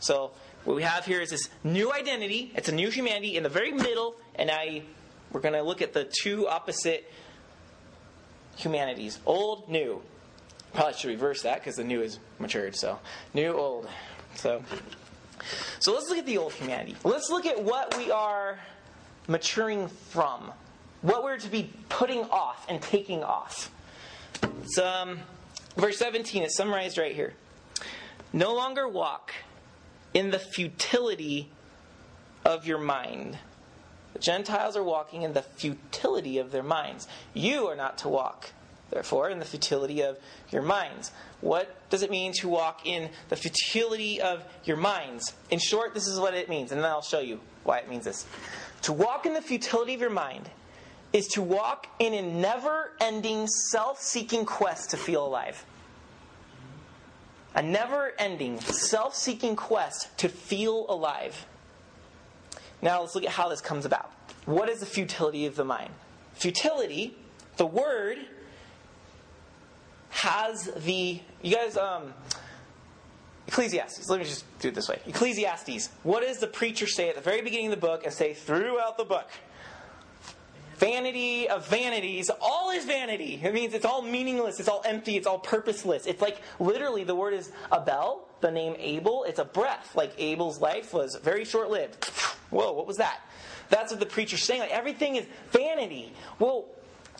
So 0.00 0.32
what 0.64 0.76
we 0.76 0.82
have 0.82 1.04
here 1.04 1.20
is 1.20 1.30
this 1.30 1.48
new 1.64 1.92
identity. 1.92 2.52
It's 2.54 2.68
a 2.68 2.72
new 2.72 2.90
humanity 2.90 3.36
in 3.36 3.42
the 3.42 3.48
very 3.48 3.72
middle, 3.72 4.16
and 4.34 4.50
I 4.50 4.82
we're 5.32 5.40
going 5.40 5.54
to 5.54 5.62
look 5.62 5.82
at 5.82 5.92
the 5.92 6.04
two 6.22 6.48
opposite 6.48 7.10
humanities: 8.56 9.18
old, 9.26 9.68
new. 9.68 10.02
Probably 10.74 10.94
should 10.94 11.10
reverse 11.10 11.42
that 11.42 11.58
because 11.58 11.76
the 11.76 11.84
new 11.84 12.02
is 12.02 12.18
matured. 12.38 12.76
So 12.76 12.98
new, 13.34 13.52
old. 13.52 13.88
So 14.36 14.62
so 15.80 15.92
let's 15.92 16.08
look 16.08 16.18
at 16.18 16.26
the 16.26 16.38
old 16.38 16.52
humanity. 16.52 16.96
Let's 17.04 17.30
look 17.30 17.46
at 17.46 17.62
what 17.62 17.96
we 17.96 18.10
are 18.10 18.58
maturing 19.28 19.88
from, 19.88 20.52
what 21.00 21.24
we're 21.24 21.38
to 21.38 21.48
be 21.48 21.70
putting 21.88 22.20
off 22.24 22.64
and 22.68 22.80
taking 22.80 23.22
off. 23.22 23.70
So, 24.66 24.86
um, 24.86 25.20
verse 25.76 25.98
17 25.98 26.42
is 26.44 26.56
summarized 26.56 26.98
right 26.98 27.14
here. 27.14 27.34
No 28.32 28.54
longer 28.54 28.88
walk 28.88 29.32
in 30.14 30.30
the 30.30 30.38
futility 30.38 31.48
of 32.44 32.66
your 32.66 32.78
mind. 32.78 33.38
The 34.12 34.18
Gentiles 34.18 34.76
are 34.76 34.82
walking 34.82 35.22
in 35.22 35.32
the 35.32 35.42
futility 35.42 36.38
of 36.38 36.52
their 36.52 36.62
minds. 36.62 37.08
You 37.34 37.66
are 37.68 37.76
not 37.76 37.98
to 37.98 38.08
walk, 38.08 38.50
therefore, 38.90 39.30
in 39.30 39.38
the 39.38 39.44
futility 39.44 40.02
of 40.02 40.18
your 40.50 40.62
minds. 40.62 41.12
What 41.40 41.74
does 41.88 42.02
it 42.02 42.10
mean 42.10 42.32
to 42.34 42.48
walk 42.48 42.86
in 42.86 43.10
the 43.28 43.36
futility 43.36 44.20
of 44.20 44.44
your 44.64 44.76
minds? 44.76 45.32
In 45.50 45.58
short, 45.58 45.94
this 45.94 46.06
is 46.06 46.20
what 46.20 46.34
it 46.34 46.48
means, 46.48 46.72
and 46.72 46.82
then 46.82 46.90
I'll 46.90 47.02
show 47.02 47.20
you 47.20 47.40
why 47.64 47.78
it 47.78 47.88
means 47.88 48.04
this. 48.04 48.26
To 48.82 48.92
walk 48.92 49.26
in 49.26 49.34
the 49.34 49.42
futility 49.42 49.94
of 49.94 50.00
your 50.00 50.10
mind 50.10 50.50
is 51.12 51.28
to 51.28 51.42
walk 51.42 51.86
in 51.98 52.14
a 52.14 52.22
never 52.22 52.92
ending, 53.00 53.46
self 53.46 54.00
seeking 54.00 54.44
quest 54.44 54.90
to 54.90 54.96
feel 54.96 55.26
alive 55.26 55.64
a 57.54 57.62
never 57.62 58.12
ending, 58.18 58.60
self 58.60 59.14
seeking 59.14 59.56
quest 59.56 60.16
to 60.18 60.28
feel 60.28 60.86
alive. 60.88 61.46
Now 62.80 63.00
let's 63.00 63.14
look 63.14 63.24
at 63.24 63.30
how 63.30 63.48
this 63.48 63.60
comes 63.60 63.84
about. 63.84 64.10
What 64.44 64.68
is 64.68 64.80
the 64.80 64.86
futility 64.86 65.46
of 65.46 65.54
the 65.54 65.64
mind? 65.64 65.92
Futility, 66.34 67.16
the 67.56 67.66
word, 67.66 68.18
has 70.10 70.64
the. 70.76 71.20
You 71.42 71.54
guys, 71.54 71.76
um, 71.76 72.14
Ecclesiastes. 73.48 74.08
Let 74.08 74.20
me 74.20 74.24
just 74.24 74.44
do 74.60 74.68
it 74.68 74.74
this 74.74 74.88
way. 74.88 75.00
Ecclesiastes. 75.06 75.90
What 76.02 76.22
does 76.22 76.38
the 76.38 76.46
preacher 76.46 76.86
say 76.86 77.08
at 77.08 77.16
the 77.16 77.20
very 77.20 77.42
beginning 77.42 77.66
of 77.66 77.72
the 77.72 77.86
book 77.86 78.04
and 78.04 78.12
say 78.12 78.34
throughout 78.34 78.96
the 78.96 79.04
book? 79.04 79.28
Vanity 80.82 81.48
of 81.48 81.64
vanities, 81.68 82.28
all 82.40 82.70
is 82.70 82.84
vanity. 82.84 83.40
It 83.40 83.54
means 83.54 83.72
it's 83.72 83.84
all 83.84 84.02
meaningless, 84.02 84.58
it's 84.58 84.68
all 84.68 84.82
empty, 84.84 85.16
it's 85.16 85.28
all 85.28 85.38
purposeless. 85.38 86.06
It's 86.06 86.20
like 86.20 86.38
literally 86.58 87.04
the 87.04 87.14
word 87.14 87.34
is 87.34 87.52
Abel, 87.72 88.26
the 88.40 88.50
name 88.50 88.74
Abel, 88.78 89.22
it's 89.22 89.38
a 89.38 89.44
breath. 89.44 89.94
Like 89.94 90.12
Abel's 90.18 90.60
life 90.60 90.92
was 90.92 91.14
very 91.14 91.44
short 91.44 91.70
lived. 91.70 92.04
Whoa, 92.50 92.72
what 92.72 92.88
was 92.88 92.96
that? 92.96 93.20
That's 93.68 93.92
what 93.92 94.00
the 94.00 94.06
preacher's 94.06 94.42
saying. 94.42 94.60
Like 94.60 94.72
everything 94.72 95.14
is 95.14 95.24
vanity. 95.52 96.12
Well, 96.40 96.66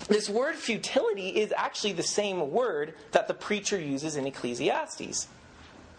this 0.08 0.28
word 0.28 0.56
futility 0.56 1.28
is 1.28 1.52
actually 1.56 1.92
the 1.92 2.02
same 2.02 2.50
word 2.50 2.94
that 3.12 3.28
the 3.28 3.34
preacher 3.34 3.78
uses 3.78 4.16
in 4.16 4.26
Ecclesiastes 4.26 5.28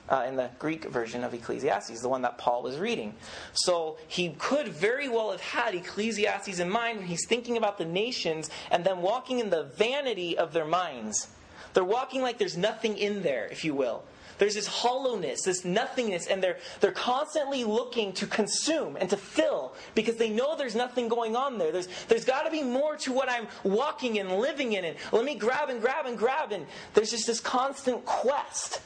uh, 0.09 0.25
in 0.27 0.35
the 0.35 0.49
Greek 0.59 0.85
version 0.85 1.23
of 1.23 1.33
Ecclesiastes, 1.33 2.01
the 2.01 2.09
one 2.09 2.21
that 2.23 2.37
Paul 2.37 2.63
was 2.63 2.77
reading. 2.77 3.13
So 3.53 3.97
he 4.07 4.29
could 4.37 4.67
very 4.67 5.09
well 5.09 5.31
have 5.31 5.41
had 5.41 5.75
Ecclesiastes 5.75 6.59
in 6.59 6.69
mind 6.69 6.99
when 6.99 7.07
he's 7.07 7.25
thinking 7.25 7.57
about 7.57 7.77
the 7.77 7.85
nations 7.85 8.49
and 8.71 8.83
them 8.83 9.01
walking 9.01 9.39
in 9.39 9.49
the 9.49 9.63
vanity 9.63 10.37
of 10.37 10.53
their 10.53 10.65
minds. 10.65 11.27
They're 11.73 11.83
walking 11.83 12.21
like 12.21 12.37
there's 12.37 12.57
nothing 12.57 12.97
in 12.97 13.23
there, 13.23 13.47
if 13.47 13.63
you 13.63 13.73
will. 13.73 14.03
There's 14.39 14.55
this 14.55 14.67
hollowness, 14.67 15.43
this 15.43 15.63
nothingness, 15.63 16.27
and 16.27 16.43
they're, 16.43 16.57
they're 16.79 16.91
constantly 16.91 17.63
looking 17.63 18.13
to 18.13 18.27
consume 18.27 18.97
and 18.97 19.09
to 19.09 19.17
fill 19.17 19.73
because 19.95 20.15
they 20.15 20.29
know 20.29 20.55
there's 20.55 20.75
nothing 20.75 21.07
going 21.07 21.35
on 21.35 21.57
there. 21.57 21.71
There's, 21.71 21.87
there's 22.07 22.25
got 22.25 22.43
to 22.43 22.51
be 22.51 22.63
more 22.63 22.95
to 22.97 23.13
what 23.13 23.29
I'm 23.29 23.47
walking 23.63 24.19
and 24.19 24.39
living 24.39 24.73
in. 24.73 24.85
And 24.85 24.97
let 25.11 25.23
me 25.23 25.35
grab 25.35 25.69
and 25.69 25.79
grab 25.79 26.07
and 26.07 26.17
grab. 26.17 26.51
And 26.51 26.65
there's 26.93 27.11
just 27.11 27.27
this 27.27 27.39
constant 27.39 28.05
quest 28.05 28.81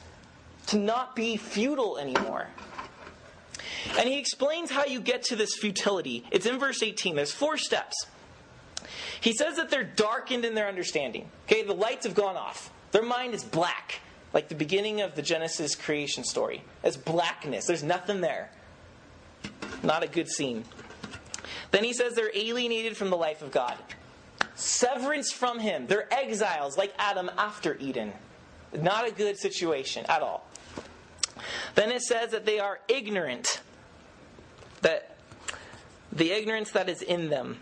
to 0.68 0.78
not 0.78 1.16
be 1.16 1.36
futile 1.36 1.98
anymore. 1.98 2.48
And 3.98 4.08
he 4.08 4.18
explains 4.18 4.70
how 4.70 4.84
you 4.84 5.00
get 5.00 5.24
to 5.24 5.36
this 5.36 5.56
futility. 5.56 6.24
It's 6.30 6.46
in 6.46 6.58
verse 6.58 6.82
18. 6.82 7.16
There's 7.16 7.32
four 7.32 7.56
steps. 7.56 8.06
He 9.20 9.32
says 9.32 9.56
that 9.56 9.70
they're 9.70 9.84
darkened 9.84 10.44
in 10.44 10.54
their 10.54 10.68
understanding. 10.68 11.28
Okay, 11.46 11.62
the 11.62 11.74
lights 11.74 12.06
have 12.06 12.14
gone 12.14 12.36
off. 12.36 12.70
Their 12.92 13.02
mind 13.02 13.34
is 13.34 13.44
black, 13.44 14.00
like 14.32 14.48
the 14.48 14.54
beginning 14.54 15.00
of 15.00 15.14
the 15.14 15.22
Genesis 15.22 15.74
creation 15.74 16.24
story. 16.24 16.62
It's 16.84 16.96
blackness. 16.96 17.66
There's 17.66 17.82
nothing 17.82 18.20
there. 18.20 18.50
Not 19.82 20.02
a 20.02 20.08
good 20.08 20.28
scene. 20.28 20.64
Then 21.70 21.84
he 21.84 21.92
says 21.92 22.14
they're 22.14 22.34
alienated 22.34 22.96
from 22.96 23.10
the 23.10 23.16
life 23.16 23.42
of 23.42 23.50
God. 23.50 23.76
Severance 24.54 25.32
from 25.32 25.58
him. 25.58 25.86
They're 25.86 26.12
exiles 26.12 26.76
like 26.76 26.92
Adam 26.98 27.30
after 27.38 27.76
Eden. 27.78 28.12
Not 28.72 29.06
a 29.06 29.10
good 29.10 29.38
situation 29.38 30.04
at 30.08 30.22
all. 30.22 30.46
Then 31.74 31.90
it 31.90 32.02
says 32.02 32.30
that 32.30 32.46
they 32.46 32.58
are 32.58 32.80
ignorant. 32.88 33.60
That 34.82 35.16
the 36.12 36.32
ignorance 36.32 36.70
that 36.72 36.88
is 36.88 37.02
in 37.02 37.28
them. 37.30 37.58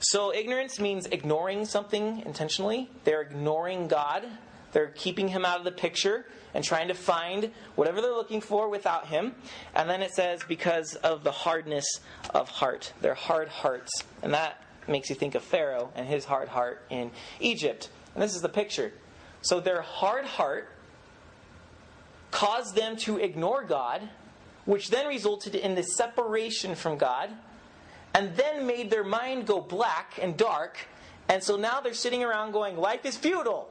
So 0.00 0.32
ignorance 0.32 0.78
means 0.78 1.06
ignoring 1.06 1.64
something 1.64 2.22
intentionally. 2.24 2.90
They're 3.04 3.22
ignoring 3.22 3.88
God. 3.88 4.24
They're 4.72 4.92
keeping 4.94 5.28
him 5.28 5.44
out 5.44 5.58
of 5.58 5.64
the 5.64 5.72
picture 5.72 6.26
and 6.54 6.62
trying 6.62 6.88
to 6.88 6.94
find 6.94 7.50
whatever 7.74 8.00
they're 8.00 8.12
looking 8.12 8.40
for 8.40 8.68
without 8.68 9.06
him. 9.06 9.34
And 9.74 9.88
then 9.88 10.02
it 10.02 10.12
says 10.12 10.42
because 10.46 10.94
of 10.96 11.24
the 11.24 11.32
hardness 11.32 11.86
of 12.30 12.48
heart. 12.48 12.92
Their 13.00 13.14
hard 13.14 13.48
hearts. 13.48 13.90
And 14.22 14.34
that 14.34 14.62
makes 14.86 15.10
you 15.10 15.16
think 15.16 15.34
of 15.34 15.42
Pharaoh 15.42 15.90
and 15.94 16.06
his 16.06 16.24
hard 16.24 16.48
heart 16.48 16.84
in 16.90 17.10
Egypt. 17.40 17.90
And 18.14 18.22
this 18.22 18.34
is 18.34 18.42
the 18.42 18.48
picture. 18.48 18.92
So 19.42 19.60
their 19.60 19.82
hard 19.82 20.24
heart 20.24 20.68
caused 22.30 22.74
them 22.74 22.96
to 22.98 23.18
ignore 23.18 23.64
God, 23.64 24.08
which 24.64 24.90
then 24.90 25.06
resulted 25.06 25.54
in 25.54 25.74
the 25.74 25.82
separation 25.82 26.74
from 26.74 26.98
God, 26.98 27.30
and 28.14 28.36
then 28.36 28.66
made 28.66 28.90
their 28.90 29.04
mind 29.04 29.46
go 29.46 29.60
black 29.60 30.18
and 30.20 30.36
dark. 30.36 30.78
And 31.28 31.42
so 31.42 31.56
now 31.56 31.80
they're 31.80 31.94
sitting 31.94 32.22
around 32.22 32.52
going, 32.52 32.76
Life 32.76 33.04
is 33.04 33.16
futile. 33.16 33.68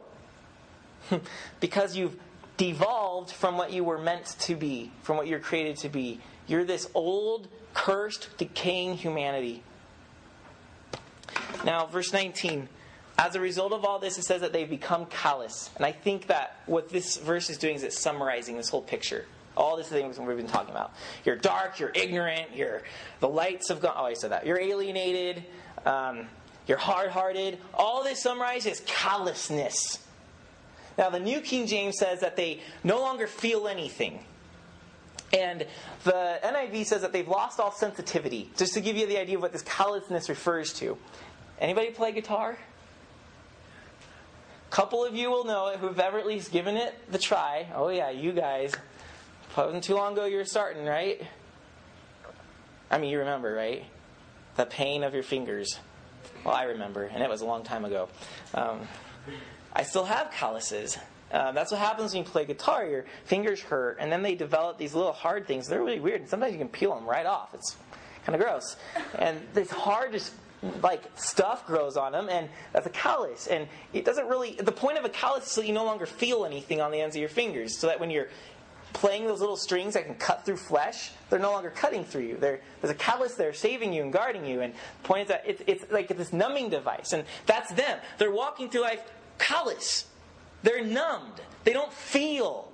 because 1.60 1.96
you've 1.96 2.18
devolved 2.58 3.32
from 3.32 3.58
what 3.58 3.72
you 3.72 3.84
were 3.84 3.98
meant 3.98 4.36
to 4.40 4.56
be, 4.56 4.92
from 5.04 5.18
what 5.18 5.28
you're 5.28 5.40
created 5.40 5.78
to 5.78 5.90
be. 5.90 6.20
You're 6.48 6.64
this 6.64 6.90
old, 6.94 7.48
cursed, 7.74 8.30
decaying 8.38 8.96
humanity. 8.96 9.64
Now, 11.64 11.86
verse 11.86 12.14
19. 12.14 12.70
As 13.18 13.36
a 13.36 13.40
result 13.40 13.74
of 13.74 13.84
all 13.84 13.98
this, 13.98 14.18
it 14.18 14.24
says 14.24 14.42
that 14.42 14.54
they've 14.54 14.70
become 14.70 15.08
callous. 15.08 15.72
And 15.76 15.86
I 15.86 15.92
think 15.92 16.28
that 16.28 16.62
what 16.68 16.90
this 16.90 17.18
verse 17.18 17.50
is 17.50 17.58
doing 17.58 17.76
is 17.76 17.84
it's 17.84 18.00
summarizing 18.00 18.58
this 18.58 18.70
whole 18.70 18.82
picture. 18.82 19.26
All 19.56 19.76
these 19.76 19.88
things 19.88 20.20
we've 20.20 20.38
been 20.38 20.46
talking 20.46 20.70
about. 20.70 20.94
You're 21.26 21.36
dark, 21.36 21.80
you're 21.80 21.92
ignorant, 21.96 22.56
you're 22.56 22.84
the 23.20 23.28
lights 23.28 23.70
have 23.70 23.82
gone. 23.82 23.96
Oh, 23.98 24.06
I 24.06 24.14
said 24.14 24.32
that. 24.32 24.46
You're 24.46 24.60
alienated, 24.60 25.44
um, 25.84 26.28
you're 26.68 26.78
hard 26.78 27.10
hearted. 27.10 27.58
All 27.74 28.04
this 28.04 28.22
summarizes 28.22 28.84
callousness. 28.86 30.00
Now, 30.96 31.10
the 31.10 31.20
New 31.20 31.42
King 31.42 31.66
James 31.66 31.98
says 31.98 32.20
that 32.22 32.36
they 32.36 32.62
no 32.84 33.00
longer 33.00 33.26
feel 33.26 33.68
anything. 33.68 34.20
And 35.34 35.66
the 36.04 36.40
NIV 36.44 36.86
says 36.86 37.02
that 37.02 37.14
they've 37.14 37.28
lost 37.28 37.60
all 37.60 37.72
sensitivity. 37.72 38.50
Just 38.58 38.74
to 38.76 38.82
give 38.82 38.96
you 38.96 39.08
the 39.08 39.20
idea 39.20 39.36
of 39.36 39.42
what 39.42 39.54
this 39.54 39.62
callousness 39.64 40.30
refers 40.30 40.74
to. 40.74 40.98
Anybody 41.60 41.90
play 41.90 42.12
guitar? 42.12 42.58
Couple 44.70 45.04
of 45.06 45.16
you 45.16 45.30
will 45.30 45.46
know 45.46 45.68
it 45.68 45.80
who've 45.80 46.00
ever 46.00 46.20
at 46.20 46.28
least 46.28 46.52
given 46.52 46.78
it 46.78 46.94
the 47.12 47.18
try. 47.18 47.68
Oh, 47.74 47.90
yeah, 47.90 48.10
you 48.10 48.32
guys. 48.32 48.74
Wasn't 49.56 49.84
too 49.84 49.96
long 49.96 50.14
ago 50.14 50.26
you 50.26 50.38
were 50.38 50.46
starting, 50.46 50.86
right? 50.86 51.22
I 52.92 52.98
mean, 52.98 53.10
you 53.10 53.20
remember, 53.20 53.54
right? 53.54 53.86
The 54.56 54.66
pain 54.66 55.04
of 55.04 55.14
your 55.14 55.24
fingers. 55.24 55.80
Well, 56.44 56.54
I 56.54 56.64
remember, 56.64 57.04
and 57.04 57.24
it 57.24 57.30
was 57.30 57.42
a 57.42 57.46
long 57.46 57.64
time 57.64 57.86
ago. 57.86 58.10
Um, 58.54 58.88
I 59.74 59.84
still 59.84 60.06
have 60.06 60.32
calluses. 60.32 60.98
Um, 61.32 61.56
that's 61.56 61.72
what 61.72 61.82
happens 61.82 62.14
when 62.14 62.24
you 62.24 62.30
play 62.30 62.46
guitar. 62.46 62.86
Your 62.86 63.06
fingers 63.26 63.62
hurt, 63.62 63.98
and 64.00 64.12
then 64.12 64.22
they 64.22 64.36
develop 64.36 64.78
these 64.78 64.94
little 64.94 65.12
hard 65.12 65.48
things. 65.48 65.68
They're 65.68 65.84
really 65.84 66.00
weird. 66.00 66.22
and 66.22 66.30
Sometimes 66.30 66.54
you 66.54 66.60
can 66.60 66.70
peel 66.70 66.96
them 66.96 67.06
right 67.06 67.26
off. 67.26 67.54
It's 67.54 67.76
kind 68.26 68.36
of 68.36 68.42
gross. 68.42 68.78
And 69.16 69.40
it's 69.56 69.72
hard 69.72 70.14
to 70.14 70.22
like 70.82 71.04
stuff 71.16 71.66
grows 71.68 71.98
on 71.98 72.12
them, 72.12 72.30
and 72.30 72.50
that's 72.74 72.88
a 72.88 72.92
callus. 72.92 73.48
And 73.48 73.68
it 73.94 74.06
doesn't 74.06 74.28
really. 74.28 74.54
The 74.54 74.72
point 74.72 74.98
of 74.98 75.06
a 75.06 75.10
callus 75.10 75.46
is 75.46 75.52
so 75.52 75.62
you 75.62 75.74
no 75.74 75.86
longer 75.86 76.06
feel 76.06 76.46
anything 76.46 76.82
on 76.82 76.92
the 76.92 77.02
ends 77.02 77.16
of 77.16 77.20
your 77.20 77.30
fingers, 77.30 77.78
so 77.78 77.88
that 77.88 78.00
when 78.00 78.10
you're 78.10 78.30
playing 78.94 79.28
those 79.28 79.40
little 79.40 79.58
strings 79.58 79.94
that 79.94 80.06
can 80.06 80.16
cut 80.16 80.46
through 80.46 80.58
flesh, 80.58 81.12
they're 81.30 81.40
no 81.40 81.52
longer 81.52 81.70
cutting 81.70 82.04
through 82.04 82.24
you. 82.24 82.38
They're, 82.38 82.62
there's 82.82 82.92
a 82.92 82.98
callus 82.98 83.36
there 83.36 83.54
saving 83.54 83.94
you 83.94 84.02
and 84.02 84.12
guarding 84.12 84.46
you. 84.46 84.62
And 84.62 84.74
the 84.74 85.08
point 85.08 85.24
is 85.24 85.28
that 85.28 85.44
it's, 85.46 85.62
it's 85.68 85.92
like 85.92 86.08
this 86.08 86.34
numbing 86.34 86.70
device, 86.70 87.14
and 87.14 87.26
that's 87.46 87.72
them. 87.74 88.00
They're 88.18 88.32
walking 88.32 88.70
through 88.70 88.82
life 88.82 89.02
callous. 89.38 90.08
They're 90.64 90.84
numbed. 90.84 91.42
They 91.64 91.74
don't 91.74 91.94
feel. 91.94 92.72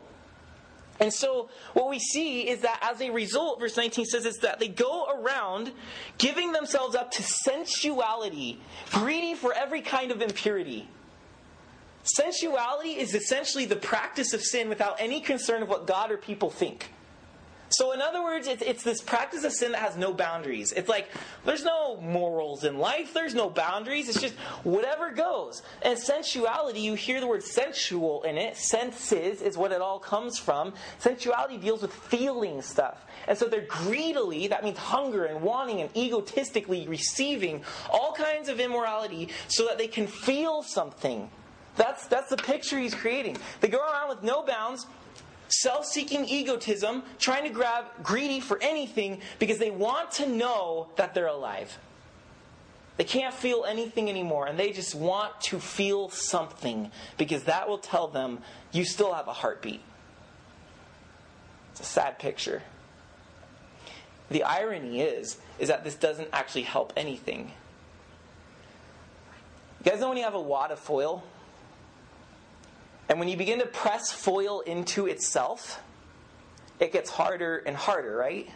And 1.00 1.13
so 1.13 1.50
what 1.73 1.89
we 1.89 2.00
see 2.00 2.47
is 2.47 2.62
that 2.62 2.79
as 2.81 3.01
a 3.01 3.09
result, 3.09 3.59
verse 3.59 3.75
19 3.75 4.05
says 4.05 4.25
is 4.25 4.38
that 4.38 4.59
they 4.59 4.67
go 4.67 5.07
around 5.12 5.71
giving 6.17 6.51
themselves 6.51 6.95
up 6.95 7.12
to 7.12 7.23
sensuality, 7.23 8.57
greedy 8.91 9.33
for 9.33 9.53
every 9.53 9.81
kind 9.81 10.12
of 10.12 10.21
impurity. 10.21 10.88
Sensuality 12.03 12.97
is 12.97 13.15
essentially 13.15 13.65
the 13.65 13.75
practice 13.75 14.33
of 14.33 14.41
sin 14.41 14.69
without 14.69 14.95
any 15.00 15.21
concern 15.21 15.63
of 15.63 15.69
what 15.69 15.88
God 15.88 16.12
or 16.12 16.17
people 16.17 16.50
think. 16.50 16.91
So, 17.74 17.92
in 17.92 18.01
other 18.03 18.22
words, 18.22 18.48
it's, 18.48 18.62
it's 18.62 18.84
this 18.84 19.01
practice 19.01 19.44
of 19.44 19.51
sin 19.51 19.72
that 19.72 19.82
has 19.82 19.98
no 19.98 20.13
boundaries. 20.13 20.72
It's 20.74 20.88
like 20.88 21.10
there's 21.44 21.63
no 21.63 22.00
morals 22.01 22.63
in 22.63 22.77
life, 22.77 23.15
there's 23.15 23.34
no 23.34 23.50
boundaries. 23.50 24.10
It's 24.10 24.22
just 24.22 24.36
whatever 24.63 25.12
goes. 25.12 25.63
And 25.82 25.98
sensuality, 25.98 26.82
you 26.82 26.94
hear 26.94 27.20
the 27.20 27.25
word 27.25 27.42
sensual 27.42 28.22
in 28.24 28.38
it. 28.38 28.58
Senses 28.58 29.42
is 29.42 29.58
what 29.58 29.72
it 29.72 29.82
all 29.82 29.98
comes 29.98 30.38
from. 30.38 30.74
Sensuality 31.00 31.60
deals 31.60 31.82
with 31.82 31.92
feeling 31.92 32.62
stuff. 32.62 33.06
And 33.27 33.36
so 33.36 33.48
they're 33.48 33.65
greedily, 33.67 34.47
that 34.47 34.63
means 34.63 34.78
hunger 34.78 35.26
and 35.26 35.41
wanting 35.41 35.82
and 35.82 35.97
egotistically 35.97 36.88
receiving 36.88 37.63
all 37.89 38.13
kinds 38.13 38.50
of 38.50 38.60
immorality 38.60 39.30
so 39.47 39.65
that 39.65 39.80
they 39.80 39.88
can 39.88 40.06
feel 40.06 40.62
something. 40.62 41.28
That's, 41.76 42.06
that's 42.06 42.30
the 42.30 42.38
picture 42.38 42.78
he's 42.78 42.93
creating. 42.93 43.38
They 43.62 43.67
go 43.67 43.80
around 43.80 44.10
with 44.10 44.21
no 44.21 44.43
bounds, 44.43 44.86
self 45.62 45.86
seeking 45.86 46.26
egotism, 46.26 47.04
trying 47.20 47.44
to 47.44 47.50
grab 47.50 47.86
greedy 48.02 48.39
for 48.39 48.60
anything 48.62 49.22
because 49.39 49.58
they 49.58 49.72
want 49.72 50.12
to 50.12 50.28
know 50.28 50.88
that 50.96 51.13
they're 51.13 51.28
alive. 51.28 51.78
They 52.98 53.04
can't 53.04 53.34
feel 53.34 53.66
anything 53.68 54.10
anymore, 54.10 54.46
and 54.46 54.60
they 54.60 54.72
just 54.72 54.94
want 54.94 55.39
to 55.42 55.60
feel 55.60 56.10
something 56.10 56.92
because 57.18 57.44
that 57.44 57.68
will 57.68 57.80
tell 57.80 58.08
them 58.08 58.39
you 58.72 58.86
still 58.86 59.13
have 59.13 59.28
a 59.28 59.34
heartbeat. 59.34 59.82
It's 61.72 61.82
a 61.82 61.86
sad 61.86 62.20
picture. 62.20 62.62
The 64.30 64.44
irony 64.44 65.02
is, 65.02 65.38
is 65.58 65.70
that 65.70 65.84
this 65.84 65.96
doesn't 65.96 66.30
actually 66.32 66.63
help 66.63 66.94
anything. 66.96 67.52
You 69.84 69.92
guys 69.92 70.00
know 70.00 70.10
when 70.10 70.18
you 70.18 70.24
have 70.24 70.36
a 70.36 70.42
wad 70.42 70.72
of 70.72 70.80
foil 70.80 71.24
and 73.10 73.20
when 73.20 73.28
you 73.28 73.38
begin 73.38 73.60
to 73.60 73.66
press 73.66 74.12
foil 74.12 74.62
into 74.62 75.08
itself, 75.08 75.82
it 76.80 76.92
gets 76.92 77.10
harder 77.10 77.58
and 77.58 77.76
harder, 77.76 78.16
right? 78.16 78.50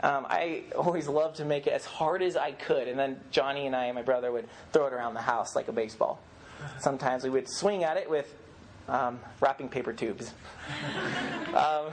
Um, 0.00 0.26
I 0.28 0.64
always 0.76 1.08
loved 1.08 1.36
to 1.36 1.44
make 1.44 1.66
it 1.66 1.72
as 1.72 1.84
hard 1.84 2.22
as 2.22 2.36
I 2.36 2.52
could, 2.52 2.88
and 2.88 2.98
then 2.98 3.20
Johnny 3.30 3.66
and 3.66 3.74
I, 3.74 3.86
and 3.86 3.94
my 3.94 4.02
brother, 4.02 4.30
would 4.30 4.48
throw 4.72 4.86
it 4.86 4.92
around 4.92 5.14
the 5.14 5.22
house 5.22 5.56
like 5.56 5.68
a 5.68 5.72
baseball. 5.72 6.20
Sometimes 6.80 7.24
we 7.24 7.30
would 7.30 7.48
swing 7.48 7.84
at 7.84 7.96
it 7.96 8.08
with 8.08 8.34
um, 8.88 9.20
wrapping 9.40 9.68
paper 9.68 9.92
tubes. 9.92 10.32
um, 11.54 11.92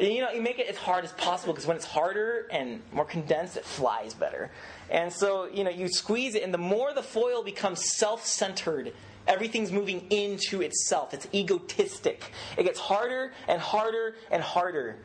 you 0.00 0.20
know, 0.20 0.30
you 0.30 0.42
make 0.42 0.58
it 0.58 0.66
as 0.66 0.76
hard 0.76 1.04
as 1.04 1.12
possible 1.12 1.52
because 1.52 1.66
when 1.66 1.76
it's 1.76 1.86
harder 1.86 2.46
and 2.50 2.82
more 2.92 3.04
condensed, 3.04 3.56
it 3.56 3.64
flies 3.64 4.12
better. 4.12 4.50
And 4.90 5.12
so, 5.12 5.46
you 5.46 5.64
know, 5.64 5.70
you 5.70 5.88
squeeze 5.88 6.34
it, 6.34 6.42
and 6.42 6.52
the 6.52 6.58
more 6.58 6.92
the 6.92 7.02
foil 7.02 7.42
becomes 7.42 7.96
self 7.96 8.26
centered 8.26 8.92
Everything's 9.26 9.72
moving 9.72 10.06
into 10.10 10.62
itself. 10.62 11.12
It's 11.14 11.26
egotistic. 11.34 12.30
It 12.56 12.64
gets 12.64 12.78
harder 12.78 13.32
and 13.48 13.60
harder 13.60 14.14
and 14.30 14.42
harder 14.42 14.96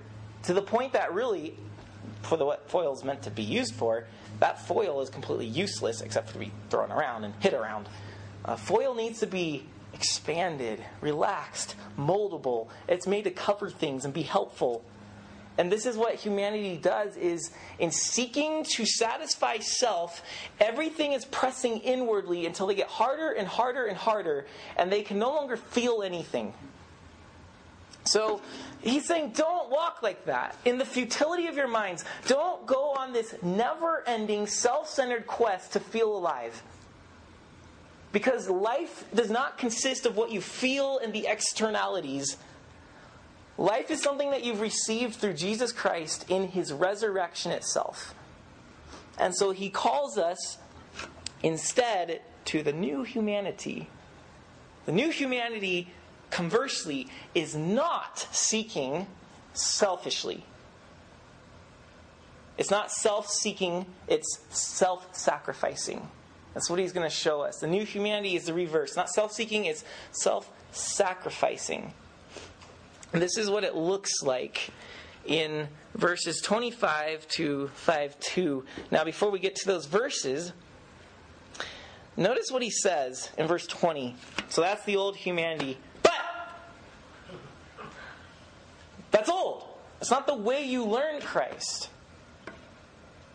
to 0.44 0.54
the 0.54 0.62
point 0.62 0.94
that 0.94 1.14
really, 1.14 1.56
for 2.24 2.38
the, 2.38 2.46
what 2.46 2.70
foil 2.70 2.94
is 2.94 3.04
meant 3.04 3.24
to 3.24 3.32
be 3.32 3.44
used 3.44 3.76
for, 3.76 4.06
that 4.40 4.66
foil 4.68 5.02
is 5.02 5.10
completely 5.10 5.46
useless 5.46 6.02
except 6.02 6.28
for 6.28 6.34
to 6.34 6.40
be 6.40 6.52
thrown 6.70 6.92
around 6.92 7.24
and 7.24 7.34
hit 7.40 7.54
around. 7.54 7.88
Uh, 8.44 8.56
foil 8.56 8.96
needs 8.96 9.20
to 9.20 9.28
be 9.28 9.66
expanded, 9.94 10.84
relaxed, 11.00 11.76
moldable. 11.98 12.70
It's 12.88 13.06
made 13.06 13.26
to 13.26 13.32
cover 13.32 13.70
things 13.70 14.06
and 14.06 14.14
be 14.14 14.24
helpful. 14.24 14.84
And 15.58 15.72
this 15.72 15.86
is 15.86 15.98
what 15.98 16.16
humanity 16.16 16.78
does 16.78 17.18
is 17.18 17.52
in 17.78 17.92
seeking 17.92 18.64
to 18.76 18.86
satisfy 18.86 19.60
self, 19.60 20.24
everything 20.60 21.12
is 21.12 21.26
pressing 21.26 21.80
inwardly 21.80 22.46
until 22.46 22.68
they 22.68 22.76
get 22.76 22.88
harder 22.88 23.32
and 23.32 23.48
harder 23.48 23.86
and 23.86 23.98
harder 23.98 24.46
and 24.78 24.92
they 24.92 25.04
can 25.04 25.20
no 25.20 25.30
longer 25.30 25.58
feel 25.58 26.04
anything. 26.04 26.54
So 28.04 28.42
he's 28.82 29.06
saying, 29.06 29.34
don't 29.36 29.70
walk 29.70 30.02
like 30.02 30.26
that. 30.26 30.56
In 30.66 30.78
the 30.78 30.86
futility 30.86 31.48
of 31.48 31.56
your 31.56 31.68
minds, 31.68 32.04
don't 32.28 32.66
go 32.66 32.94
on 32.98 33.14
this 33.14 33.36
never 33.44 34.04
ending, 34.08 34.48
self 34.48 34.90
centered 34.90 35.28
quest 35.28 35.74
to 35.74 35.80
feel 35.80 36.16
alive. 36.16 36.64
Because 38.12 38.50
life 38.50 39.06
does 39.14 39.30
not 39.30 39.58
consist 39.58 40.06
of 40.06 40.18
what 40.18 40.32
you 40.32 40.42
feel 40.42 41.00
and 41.00 41.14
the 41.14 41.28
externalities 41.28 42.38
Life 43.62 43.92
is 43.92 44.02
something 44.02 44.32
that 44.32 44.44
you've 44.44 44.60
received 44.60 45.18
through 45.18 45.36
Jesus 45.36 45.72
Christ 45.72 46.26
in 46.28 46.48
his 46.48 46.74
resurrection 46.74 47.52
itself. 47.52 48.16
And 49.20 49.36
so 49.36 49.52
he 49.52 49.70
calls 49.70 50.18
us 50.18 50.58
instead 51.44 52.22
to 52.46 52.64
the 52.64 52.74
new 52.74 53.04
humanity. 53.04 53.88
The 54.88 54.92
new 54.92 55.12
humanity, 55.12 55.90
conversely, 56.32 57.08
is 57.36 57.56
not 57.56 58.28
seeking 58.32 59.06
selfishly. 59.54 60.44
It's 62.58 62.72
not 62.72 62.92
self 62.92 63.30
seeking, 63.30 63.86
it's 64.08 64.40
self 64.50 65.16
sacrificing. 65.16 66.10
That's 66.56 66.68
what 66.68 66.80
he's 66.80 66.94
going 66.94 67.08
to 67.08 67.16
show 67.16 67.42
us. 67.42 67.60
The 67.60 67.68
new 67.68 67.86
humanity 67.86 68.36
is 68.36 68.46
the 68.46 68.56
reverse. 68.56 68.96
Not 68.96 69.12
self 69.12 69.32
seeking, 69.32 69.66
it's 69.66 69.84
self 70.10 70.52
sacrificing. 70.72 71.94
This 73.12 73.38
is 73.38 73.50
what 73.50 73.64
it 73.64 73.76
looks 73.76 74.22
like 74.24 74.72
in 75.26 75.68
verses 75.96 76.42
25 76.42 77.28
to 77.30 77.68
52. 77.76 78.66
Now, 78.90 79.04
before 79.04 79.30
we 79.30 79.40
get 79.40 79.56
to 79.58 79.68
those 79.68 79.86
verses, 79.86 80.54
notice 82.16 82.52
what 82.52 82.62
he 82.62 82.72
says 82.72 83.30
in 83.38 83.48
verse 83.48 83.68
20. 83.68 84.16
So 84.50 84.62
that's 84.62 84.86
the 84.86 84.96
old 84.96 85.18
humanity. 85.18 85.78
But 86.02 86.14
that's 89.12 89.30
old. 89.30 89.68
It's 90.00 90.12
not 90.12 90.26
the 90.26 90.36
way 90.36 90.64
you 90.64 90.86
learn 90.86 91.22
Christ. 91.22 91.90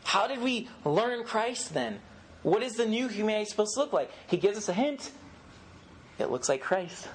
How 0.05 0.27
did 0.27 0.41
we 0.41 0.69
learn 0.85 1.25
Christ 1.25 1.75
then? 1.75 2.01
What 2.43 2.63
is 2.63 2.75
the 2.75 2.87
new 2.87 3.09
humanity 3.09 3.51
supposed 3.51 3.75
to 3.75 3.81
look 3.81 3.93
like? 3.93 4.11
He 4.29 4.37
gives 4.37 4.57
us 4.57 4.69
a 4.69 4.73
hint. 4.73 5.11
It 6.19 6.31
looks 6.31 6.49
like 6.49 6.63
Christ. 6.63 7.09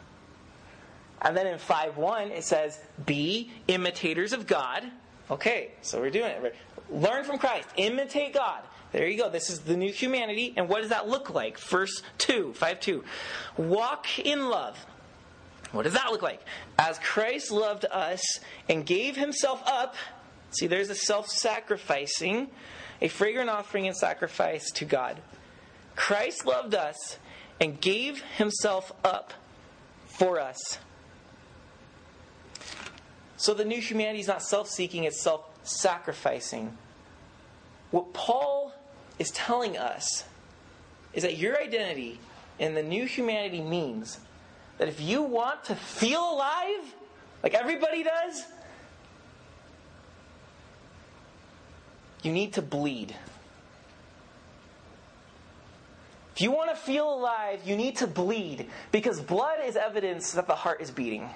And 1.22 1.38
then 1.38 1.48
in 1.48 1.60
5.1, 1.60 2.32
it 2.32 2.44
says, 2.44 2.80
Be 3.06 3.52
imitators 3.68 4.34
of 4.34 4.48
God. 4.48 4.84
Okay, 5.30 5.72
so 5.82 6.00
we're 6.00 6.10
doing 6.10 6.32
it. 6.32 6.56
Learn 6.90 7.24
from 7.24 7.38
Christ. 7.38 7.68
Imitate 7.78 8.34
God. 8.34 8.64
There 8.92 9.08
you 9.08 9.18
go. 9.18 9.30
This 9.30 9.50
is 9.50 9.60
the 9.60 9.78
new 9.78 9.92
humanity. 9.92 10.54
And 10.58 10.68
what 10.68 10.82
does 10.82 10.90
that 10.90 11.08
look 11.08 11.30
like? 11.30 11.58
Verse 11.58 12.02
2, 12.18 12.54
5 12.54 12.80
2. 12.80 13.04
Walk 13.58 14.20
in 14.20 14.50
love. 14.50 14.78
What 15.72 15.84
does 15.84 15.94
that 15.94 16.12
look 16.12 16.22
like? 16.22 16.42
As 16.78 17.00
Christ 17.00 17.52
loved 17.52 17.86
us 17.86 18.40
and 18.68 18.86
gave 18.86 19.16
himself 19.16 19.64
up. 19.66 19.96
See, 20.50 20.68
there's 20.68 20.90
a 20.90 20.96
self 20.96 21.28
sacrificing, 21.30 22.50
a 23.02 23.08
fragrant 23.08 23.50
offering 23.50 23.88
and 23.88 23.96
sacrifice 23.96 24.70
to 24.72 24.86
God. 24.86 25.22
Christ 25.96 26.46
loved 26.46 26.76
us 26.76 27.18
and 27.62 27.80
gave 27.80 28.22
himself 28.38 28.92
up 29.06 29.34
for 30.08 30.40
us. 30.40 30.78
So 33.42 33.56
the 33.56 33.66
new 33.66 33.82
humanity 33.82 34.20
is 34.20 34.28
not 34.28 34.44
self 34.44 34.70
seeking, 34.70 35.06
it's 35.06 35.20
self 35.20 35.42
sacrificing. 35.64 36.78
What 37.90 38.14
Paul 38.14 38.72
is 39.18 39.32
telling 39.32 39.80
us 39.80 40.26
is 41.16 41.24
that 41.24 41.38
your 41.40 41.60
identity 41.60 42.20
in 42.60 42.76
the 42.76 42.84
new 42.84 43.06
humanity 43.06 43.62
means 43.62 44.20
that 44.78 44.88
if 44.88 45.02
you 45.02 45.24
want 45.24 45.64
to 45.66 45.76
feel 45.76 46.22
alive, 46.22 46.94
like 47.42 47.56
everybody 47.56 48.04
does, 48.04 48.46
you 52.22 52.32
need 52.32 52.54
to 52.54 52.62
bleed. 52.62 53.16
If 56.36 56.42
you 56.42 56.52
want 56.52 56.70
to 56.70 56.76
feel 56.76 57.12
alive, 57.12 57.62
you 57.66 57.76
need 57.76 57.98
to 57.98 58.06
bleed 58.08 58.68
because 58.92 59.20
blood 59.20 59.66
is 59.66 59.76
evidence 59.76 60.34
that 60.34 60.46
the 60.46 60.56
heart 60.56 60.80
is 60.80 60.92
beating. 60.92 61.28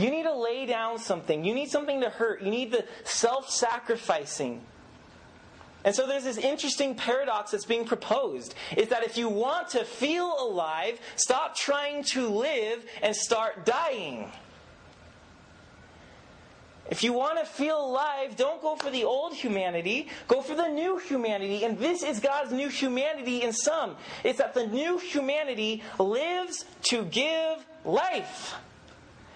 You 0.00 0.10
need 0.10 0.22
to 0.22 0.34
lay 0.34 0.64
down 0.64 0.98
something. 0.98 1.44
You 1.44 1.54
need 1.54 1.70
something 1.70 2.00
to 2.00 2.08
hurt. 2.08 2.42
You 2.42 2.50
need 2.50 2.72
the 2.72 2.86
self 3.04 3.50
sacrificing. 3.50 4.62
And 5.84 5.94
so 5.94 6.06
there's 6.06 6.24
this 6.24 6.38
interesting 6.38 6.94
paradox 6.94 7.50
that's 7.50 7.64
being 7.64 7.84
proposed 7.84 8.54
is 8.76 8.88
that 8.88 9.02
if 9.04 9.16
you 9.16 9.28
want 9.28 9.70
to 9.70 9.84
feel 9.84 10.36
alive, 10.38 11.00
stop 11.16 11.56
trying 11.56 12.04
to 12.04 12.28
live 12.28 12.84
and 13.02 13.14
start 13.14 13.64
dying. 13.64 14.30
If 16.90 17.04
you 17.04 17.12
want 17.12 17.38
to 17.38 17.44
feel 17.44 17.80
alive, 17.80 18.36
don't 18.36 18.60
go 18.60 18.76
for 18.76 18.90
the 18.90 19.04
old 19.04 19.34
humanity, 19.34 20.08
go 20.28 20.42
for 20.42 20.54
the 20.54 20.68
new 20.68 20.98
humanity. 20.98 21.64
And 21.64 21.78
this 21.78 22.02
is 22.02 22.20
God's 22.20 22.52
new 22.52 22.68
humanity 22.68 23.42
in 23.42 23.52
some. 23.52 23.96
It's 24.24 24.38
that 24.38 24.54
the 24.54 24.66
new 24.66 24.98
humanity 24.98 25.82
lives 25.98 26.64
to 26.84 27.04
give 27.04 27.64
life. 27.84 28.54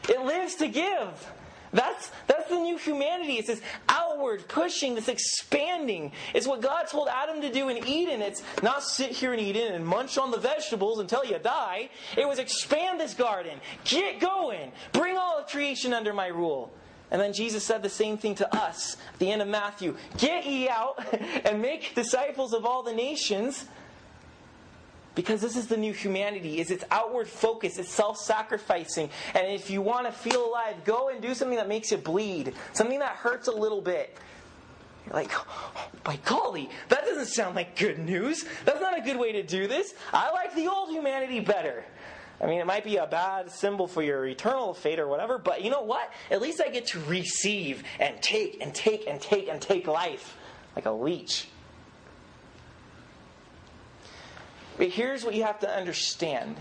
It 0.08 0.20
lives 0.20 0.56
to 0.56 0.68
give. 0.68 1.32
That's, 1.74 2.12
that's 2.28 2.48
the 2.48 2.60
new 2.60 2.78
humanity. 2.78 3.34
It's 3.34 3.48
this 3.48 3.60
outward 3.88 4.46
pushing, 4.46 4.94
this 4.94 5.08
expanding. 5.08 6.12
It's 6.32 6.46
what 6.46 6.62
God 6.62 6.84
told 6.84 7.08
Adam 7.08 7.40
to 7.42 7.52
do 7.52 7.68
in 7.68 7.84
Eden. 7.84 8.22
It's 8.22 8.44
not 8.62 8.84
sit 8.84 9.10
here 9.10 9.34
in 9.34 9.40
Eden 9.40 9.74
and 9.74 9.84
munch 9.84 10.16
on 10.16 10.30
the 10.30 10.38
vegetables 10.38 11.00
until 11.00 11.24
you 11.24 11.38
die. 11.40 11.90
It 12.16 12.28
was 12.28 12.38
expand 12.38 13.00
this 13.00 13.12
garden. 13.12 13.58
Get 13.84 14.20
going. 14.20 14.70
Bring 14.92 15.16
all 15.18 15.38
of 15.38 15.48
creation 15.48 15.92
under 15.92 16.12
my 16.12 16.28
rule. 16.28 16.72
And 17.10 17.20
then 17.20 17.32
Jesus 17.32 17.64
said 17.64 17.82
the 17.82 17.88
same 17.88 18.18
thing 18.18 18.36
to 18.36 18.56
us 18.56 18.96
at 19.12 19.18
the 19.18 19.30
end 19.30 19.42
of 19.42 19.48
Matthew 19.48 19.96
Get 20.16 20.46
ye 20.46 20.68
out 20.68 21.04
and 21.44 21.60
make 21.60 21.94
disciples 21.96 22.54
of 22.54 22.64
all 22.64 22.84
the 22.84 22.92
nations. 22.92 23.66
Because 25.14 25.40
this 25.40 25.56
is 25.56 25.68
the 25.68 25.76
new 25.76 25.92
humanity, 25.92 26.58
is 26.58 26.70
its 26.70 26.84
outward 26.90 27.28
focus, 27.28 27.78
it's 27.78 27.90
self-sacrificing. 27.90 29.10
And 29.34 29.46
if 29.46 29.70
you 29.70 29.80
want 29.80 30.06
to 30.06 30.12
feel 30.12 30.44
alive, 30.44 30.84
go 30.84 31.08
and 31.08 31.22
do 31.22 31.34
something 31.34 31.56
that 31.56 31.68
makes 31.68 31.92
you 31.92 31.98
bleed, 31.98 32.54
something 32.72 32.98
that 32.98 33.16
hurts 33.16 33.46
a 33.46 33.52
little 33.52 33.80
bit. 33.80 34.16
You're 35.06 35.14
like, 35.14 35.30
oh, 35.34 35.88
by 36.02 36.18
golly, 36.24 36.70
that 36.88 37.04
doesn't 37.04 37.26
sound 37.26 37.54
like 37.54 37.78
good 37.78 37.98
news. 37.98 38.44
That's 38.64 38.80
not 38.80 38.98
a 38.98 39.02
good 39.02 39.18
way 39.18 39.32
to 39.32 39.42
do 39.42 39.68
this. 39.68 39.94
I 40.12 40.30
like 40.32 40.54
the 40.54 40.66
old 40.66 40.90
humanity 40.90 41.40
better. 41.40 41.84
I 42.40 42.46
mean, 42.46 42.58
it 42.58 42.66
might 42.66 42.84
be 42.84 42.96
a 42.96 43.06
bad 43.06 43.50
symbol 43.50 43.86
for 43.86 44.02
your 44.02 44.26
eternal 44.26 44.74
fate 44.74 44.98
or 44.98 45.06
whatever, 45.06 45.38
but 45.38 45.62
you 45.62 45.70
know 45.70 45.82
what? 45.82 46.12
At 46.30 46.42
least 46.42 46.60
I 46.60 46.70
get 46.70 46.86
to 46.88 47.00
receive 47.00 47.84
and 48.00 48.20
take 48.20 48.58
and 48.60 48.74
take 48.74 49.06
and 49.06 49.20
take 49.20 49.48
and 49.48 49.60
take 49.60 49.86
life 49.86 50.36
like 50.74 50.86
a 50.86 50.90
leech. 50.90 51.48
But 54.76 54.88
here's 54.88 55.24
what 55.24 55.34
you 55.34 55.44
have 55.44 55.60
to 55.60 55.70
understand. 55.70 56.56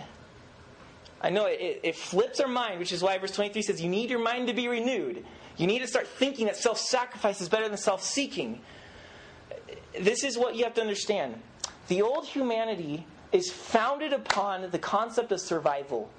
I 1.21 1.29
know 1.29 1.45
it, 1.45 1.79
it, 1.83 1.95
flips 1.95 2.39
our 2.39 2.47
mind, 2.47 2.79
which 2.79 2.91
is 2.91 3.01
why 3.01 3.17
verse 3.17 3.31
23 3.31 3.61
says 3.61 3.81
you 3.81 3.89
need 3.89 4.09
your 4.09 4.19
mind 4.19 4.47
to 4.47 4.53
be 4.53 4.67
renewed. 4.67 5.25
You 5.57 5.67
need 5.67 5.79
to 5.79 5.87
start 5.87 6.07
thinking 6.07 6.47
that 6.47 6.57
self 6.57 6.77
sacrifice 6.77 7.39
is 7.39 7.49
better 7.49 7.67
than 7.67 7.77
self 7.77 8.03
seeking. 8.03 8.61
This 9.99 10.23
is 10.23 10.37
what 10.37 10.55
you 10.55 10.65
have 10.65 10.73
to 10.75 10.81
understand. 10.81 11.41
The 11.87 12.01
old 12.01 12.25
humanity 12.25 13.05
is 13.31 13.51
founded 13.51 14.13
upon 14.13 14.69
the 14.71 14.79
concept 14.79 15.31
of 15.31 15.39
survival. 15.39 16.09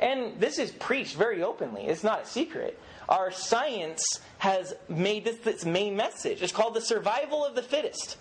And 0.00 0.40
this 0.40 0.58
is 0.58 0.70
preached 0.70 1.16
very 1.16 1.42
openly, 1.42 1.86
it's 1.86 2.04
not 2.04 2.22
a 2.22 2.26
secret. 2.26 2.78
Our 3.08 3.32
science 3.32 4.02
has 4.38 4.72
made 4.88 5.24
this 5.24 5.44
its 5.46 5.64
main 5.64 5.96
message. 5.96 6.42
It's 6.42 6.52
called 6.52 6.74
the 6.74 6.80
survival 6.80 7.44
of 7.44 7.56
the 7.56 7.62
fittest. 7.62 8.16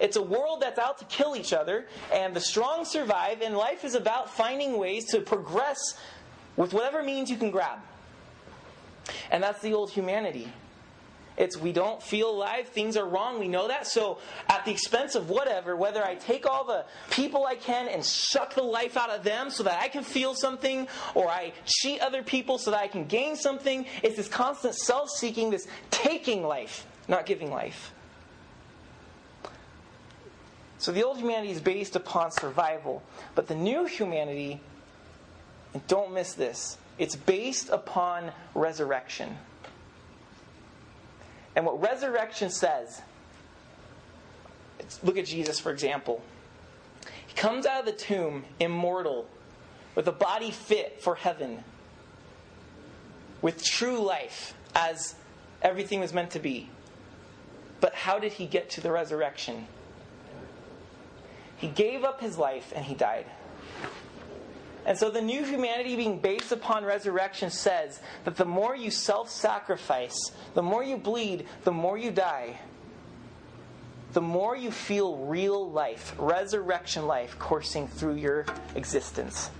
It's 0.00 0.16
a 0.16 0.22
world 0.22 0.60
that's 0.60 0.78
out 0.78 0.98
to 0.98 1.04
kill 1.06 1.36
each 1.36 1.52
other, 1.52 1.86
and 2.12 2.34
the 2.34 2.40
strong 2.40 2.84
survive, 2.84 3.42
and 3.42 3.56
life 3.56 3.84
is 3.84 3.94
about 3.94 4.30
finding 4.30 4.78
ways 4.78 5.06
to 5.10 5.20
progress 5.20 5.78
with 6.56 6.72
whatever 6.72 7.02
means 7.02 7.30
you 7.30 7.36
can 7.36 7.50
grab. 7.50 7.78
And 9.30 9.42
that's 9.42 9.60
the 9.60 9.74
old 9.74 9.90
humanity. 9.90 10.52
It's 11.36 11.56
we 11.56 11.72
don't 11.72 12.00
feel 12.00 12.30
alive, 12.30 12.68
things 12.68 12.96
are 12.96 13.06
wrong, 13.06 13.40
we 13.40 13.48
know 13.48 13.66
that. 13.66 13.88
So, 13.88 14.18
at 14.48 14.64
the 14.64 14.70
expense 14.70 15.16
of 15.16 15.30
whatever, 15.30 15.74
whether 15.74 16.04
I 16.04 16.14
take 16.14 16.46
all 16.46 16.64
the 16.64 16.84
people 17.10 17.44
I 17.44 17.56
can 17.56 17.88
and 17.88 18.04
suck 18.04 18.54
the 18.54 18.62
life 18.62 18.96
out 18.96 19.10
of 19.10 19.24
them 19.24 19.50
so 19.50 19.64
that 19.64 19.80
I 19.82 19.88
can 19.88 20.04
feel 20.04 20.34
something, 20.34 20.86
or 21.14 21.28
I 21.28 21.52
cheat 21.66 22.00
other 22.00 22.22
people 22.22 22.58
so 22.58 22.70
that 22.70 22.80
I 22.80 22.86
can 22.86 23.06
gain 23.06 23.34
something, 23.34 23.84
it's 24.02 24.16
this 24.16 24.28
constant 24.28 24.76
self 24.76 25.10
seeking, 25.10 25.50
this 25.50 25.66
taking 25.90 26.44
life, 26.44 26.86
not 27.08 27.26
giving 27.26 27.50
life. 27.50 27.92
So 30.84 30.92
the 30.92 31.02
old 31.02 31.16
humanity 31.16 31.50
is 31.50 31.62
based 31.62 31.96
upon 31.96 32.30
survival, 32.30 33.02
but 33.34 33.46
the 33.46 33.54
new 33.54 33.86
humanity, 33.86 34.60
and 35.72 35.86
don't 35.86 36.12
miss 36.12 36.34
this, 36.34 36.76
it's 36.98 37.16
based 37.16 37.70
upon 37.70 38.32
resurrection. 38.54 39.34
And 41.56 41.64
what 41.64 41.80
resurrection 41.80 42.50
says, 42.50 43.00
look 45.02 45.16
at 45.16 45.24
Jesus, 45.24 45.58
for 45.58 45.72
example. 45.72 46.22
He 47.28 47.34
comes 47.34 47.64
out 47.64 47.80
of 47.80 47.86
the 47.86 47.92
tomb 47.92 48.44
immortal, 48.60 49.26
with 49.94 50.06
a 50.06 50.12
body 50.12 50.50
fit 50.50 51.00
for 51.00 51.14
heaven, 51.14 51.64
with 53.40 53.64
true 53.64 54.00
life, 54.00 54.52
as 54.74 55.14
everything 55.62 56.00
was 56.00 56.12
meant 56.12 56.32
to 56.32 56.40
be. 56.40 56.68
But 57.80 57.94
how 57.94 58.18
did 58.18 58.32
he 58.32 58.44
get 58.44 58.68
to 58.72 58.82
the 58.82 58.92
resurrection? 58.92 59.66
He 61.56 61.68
gave 61.68 62.04
up 62.04 62.20
his 62.20 62.36
life 62.36 62.72
and 62.74 62.84
he 62.84 62.94
died. 62.94 63.26
And 64.86 64.98
so 64.98 65.10
the 65.10 65.22
new 65.22 65.44
humanity 65.44 65.96
being 65.96 66.18
based 66.18 66.52
upon 66.52 66.84
resurrection 66.84 67.50
says 67.50 68.00
that 68.24 68.36
the 68.36 68.44
more 68.44 68.76
you 68.76 68.90
self 68.90 69.30
sacrifice, 69.30 70.18
the 70.54 70.62
more 70.62 70.84
you 70.84 70.96
bleed, 70.96 71.46
the 71.64 71.72
more 71.72 71.96
you 71.96 72.10
die, 72.10 72.58
the 74.12 74.20
more 74.20 74.56
you 74.56 74.70
feel 74.70 75.16
real 75.16 75.70
life, 75.70 76.14
resurrection 76.18 77.06
life 77.06 77.38
coursing 77.38 77.88
through 77.88 78.14
your 78.14 78.46
existence. 78.74 79.50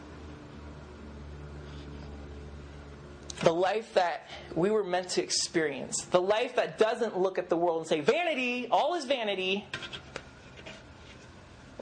The 3.40 3.52
life 3.52 3.94
that 3.94 4.28
we 4.54 4.70
were 4.70 4.84
meant 4.84 5.08
to 5.10 5.22
experience, 5.22 6.04
the 6.04 6.20
life 6.20 6.54
that 6.56 6.78
doesn't 6.78 7.18
look 7.18 7.38
at 7.38 7.48
the 7.48 7.56
world 7.56 7.78
and 7.80 7.86
say, 7.88 8.00
vanity, 8.00 8.68
all 8.70 8.94
is 8.94 9.06
vanity, 9.06 9.66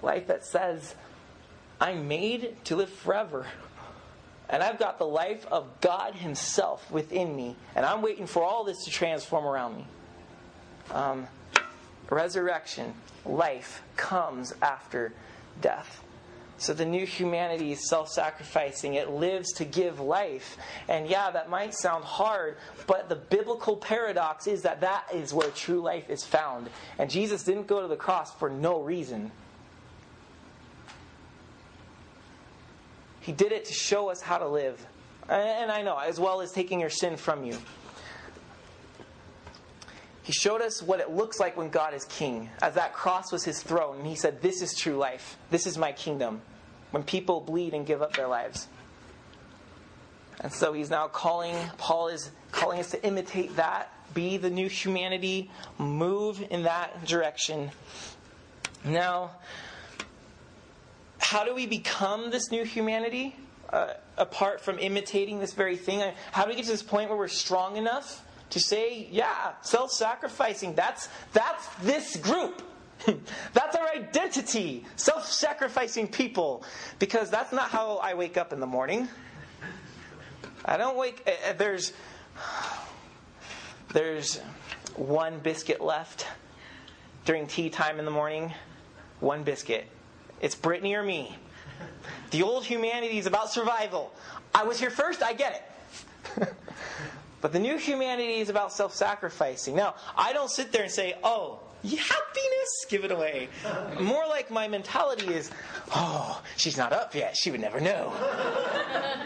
life 0.03 0.27
that 0.27 0.45
says, 0.45 0.95
I'm 1.81 2.09
made 2.09 2.57
to 2.65 2.77
live 2.77 2.91
forever. 2.91 3.47
And 4.49 4.63
I've 4.63 4.79
got 4.79 4.99
the 4.99 5.07
life 5.07 5.47
of 5.51 5.67
God 5.81 6.15
Himself 6.15 6.91
within 6.91 7.35
me. 7.35 7.57
And 7.75 7.87
I'm 7.87 8.03
waiting 8.03 8.27
for 8.27 8.43
all 8.43 8.65
this 8.65 8.85
to 8.85 8.91
transform 8.91 9.47
around 9.47 9.77
me. 9.77 9.87
Um, 10.91 11.27
resurrection, 12.11 12.93
life 13.25 13.83
comes 13.97 14.53
after 14.61 15.13
death. 15.61 16.05
So 16.59 16.73
the 16.73 16.85
new 16.85 17.05
humanity 17.05 17.73
is 17.73 17.89
self 17.89 18.09
sacrificing. 18.09 18.95
It 18.95 19.11
lives 19.11 19.53
to 19.55 19.65
give 19.65 19.99
life. 19.99 20.57
And 20.89 21.09
yeah, 21.09 21.31
that 21.33 21.51
might 21.51 21.75
sound 21.75 22.05
hard, 22.05 22.57
but 22.87 23.09
the 23.09 23.17
biblical 23.17 23.77
paradox 23.77 24.47
is 24.47 24.63
that 24.63 24.83
that 24.83 25.07
is 25.13 25.35
where 25.35 25.51
true 25.51 25.81
life 25.81 26.09
is 26.09 26.23
found. 26.23 26.71
And 26.99 27.11
Jesus 27.11 27.43
didn't 27.43 27.67
go 27.67 27.83
to 27.83 27.89
the 27.89 27.97
cross 27.97 28.33
for 28.35 28.49
no 28.49 28.81
reason. 28.81 29.33
He 33.23 33.33
did 33.33 33.53
it 33.53 33.65
to 33.67 33.73
show 33.73 34.11
us 34.11 34.21
how 34.21 34.39
to 34.39 34.49
live. 34.49 34.85
And 35.29 35.71
I 35.71 35.83
know, 35.83 35.97
as 35.97 36.21
well 36.21 36.41
as 36.41 36.53
taking 36.53 36.81
your 36.81 36.91
sin 36.91 37.17
from 37.17 37.45
you. 37.45 37.57
He 40.25 40.33
showed 40.33 40.61
us 40.61 40.83
what 40.83 41.01
it 41.01 41.11
looks 41.11 41.41
like 41.41 41.57
when 41.57 41.71
God 41.71 41.95
is 41.95 42.05
king, 42.05 42.51
as 42.61 42.75
that 42.75 42.93
cross 42.93 43.33
was 43.33 43.45
his 43.45 43.63
throne. 43.63 43.99
And 43.99 44.07
he 44.07 44.15
said, 44.15 44.43
This 44.43 44.61
is 44.61 44.75
true 44.75 44.97
life. 44.97 45.37
This 45.51 45.67
is 45.67 45.79
my 45.79 45.93
kingdom 45.93 46.43
when 46.91 47.03
people 47.03 47.41
bleed 47.41 47.75
and 47.75 47.87
give 47.87 48.03
up 48.03 48.15
their 48.15 48.29
lives. 48.29 48.69
And 50.41 50.53
so 50.53 50.73
he's 50.73 50.91
now 50.91 51.09
calling, 51.09 51.57
Paul 51.79 52.09
is 52.09 52.31
calling 52.51 52.81
us 52.81 52.91
to 52.91 53.05
imitate 53.05 53.57
that, 53.57 53.93
be 54.15 54.37
the 54.37 54.51
new 54.51 54.69
humanity, 54.69 55.51
move 55.79 56.45
in 56.51 56.65
that 56.65 57.05
direction. 57.05 57.71
Now, 58.85 59.33
how 61.23 61.45
do 61.45 61.55
we 61.55 61.67
become 61.67 62.31
this 62.31 62.51
new 62.51 62.65
humanity 62.65 63.37
uh, 63.71 63.95
apart 64.19 64.61
from 64.61 64.79
imitating 64.79 65.39
this 65.39 65.55
very 65.55 65.77
thing? 65.77 66.03
How 66.33 66.43
do 66.45 66.51
we 66.51 66.57
get 66.57 66.65
to 66.65 66.71
this 66.71 66.83
point 66.83 67.09
where 67.09 67.19
we're 67.19 67.29
strong 67.29 67.77
enough 67.77 68.23
to 68.51 68.61
say, 68.61 69.09
yeah, 69.11 69.53
self 69.63 69.93
sacrificing, 69.93 70.75
that's, 70.75 71.09
that's 71.33 71.67
this 71.83 72.17
group? 72.17 72.63
that's 73.53 73.77
our 73.77 73.89
identity, 73.89 74.85
self 74.97 75.27
sacrificing 75.27 76.09
people. 76.09 76.65
Because 76.99 77.31
that's 77.31 77.53
not 77.53 77.71
how 77.71 77.97
I 77.97 78.15
wake 78.15 78.37
up 78.37 78.53
in 78.53 78.61
the 78.61 78.67
morning. 78.67 79.09
I 80.65 80.77
don't 80.77 80.97
wake. 80.97 81.23
Uh, 81.27 81.51
uh, 81.51 81.53
there's. 81.55 81.93
There's 83.93 84.39
one 84.97 85.41
biscuit 85.41 85.83
left 85.83 86.27
during 87.27 87.47
tea 87.47 87.69
time 87.69 87.99
in 87.99 88.07
the 88.07 88.11
morning. 88.11 88.53
One 89.21 89.43
biscuit. 89.43 89.87
It's 90.43 90.57
Brittany 90.57 90.95
or 90.95 91.03
me. 91.03 91.37
The 92.33 92.43
old 92.43 92.65
humanity 92.65 93.19
is 93.19 93.27
about 93.27 93.51
survival. 93.51 94.13
I 94.55 94.65
was 94.65 94.79
here 94.79 94.91
first, 94.91 95.23
I 95.23 95.33
get 95.33 95.65
it. 96.37 96.55
but 97.41 97.53
the 97.53 97.59
new 97.59 97.79
humanity 97.79 98.41
is 98.41 98.49
about 98.49 98.73
self 98.73 98.95
sacrificing. 98.95 99.77
Now, 99.77 99.95
I 100.17 100.33
don't 100.33 100.51
sit 100.51 100.73
there 100.73 100.83
and 100.83 100.91
say, 100.91 101.15
oh, 101.23 101.61
happiness, 101.85 102.87
give 102.89 103.05
it 103.05 103.13
away. 103.13 103.49
More 104.01 104.27
like 104.27 104.51
my 104.51 104.67
mentality 104.69 105.29
is, 105.33 105.51
oh, 105.95 106.43
she's 106.57 106.77
not 106.77 106.93
up 106.93 107.15
yet. 107.15 107.37
She 107.37 107.51
would 107.51 107.61
never 107.61 107.81
know. 107.81 108.13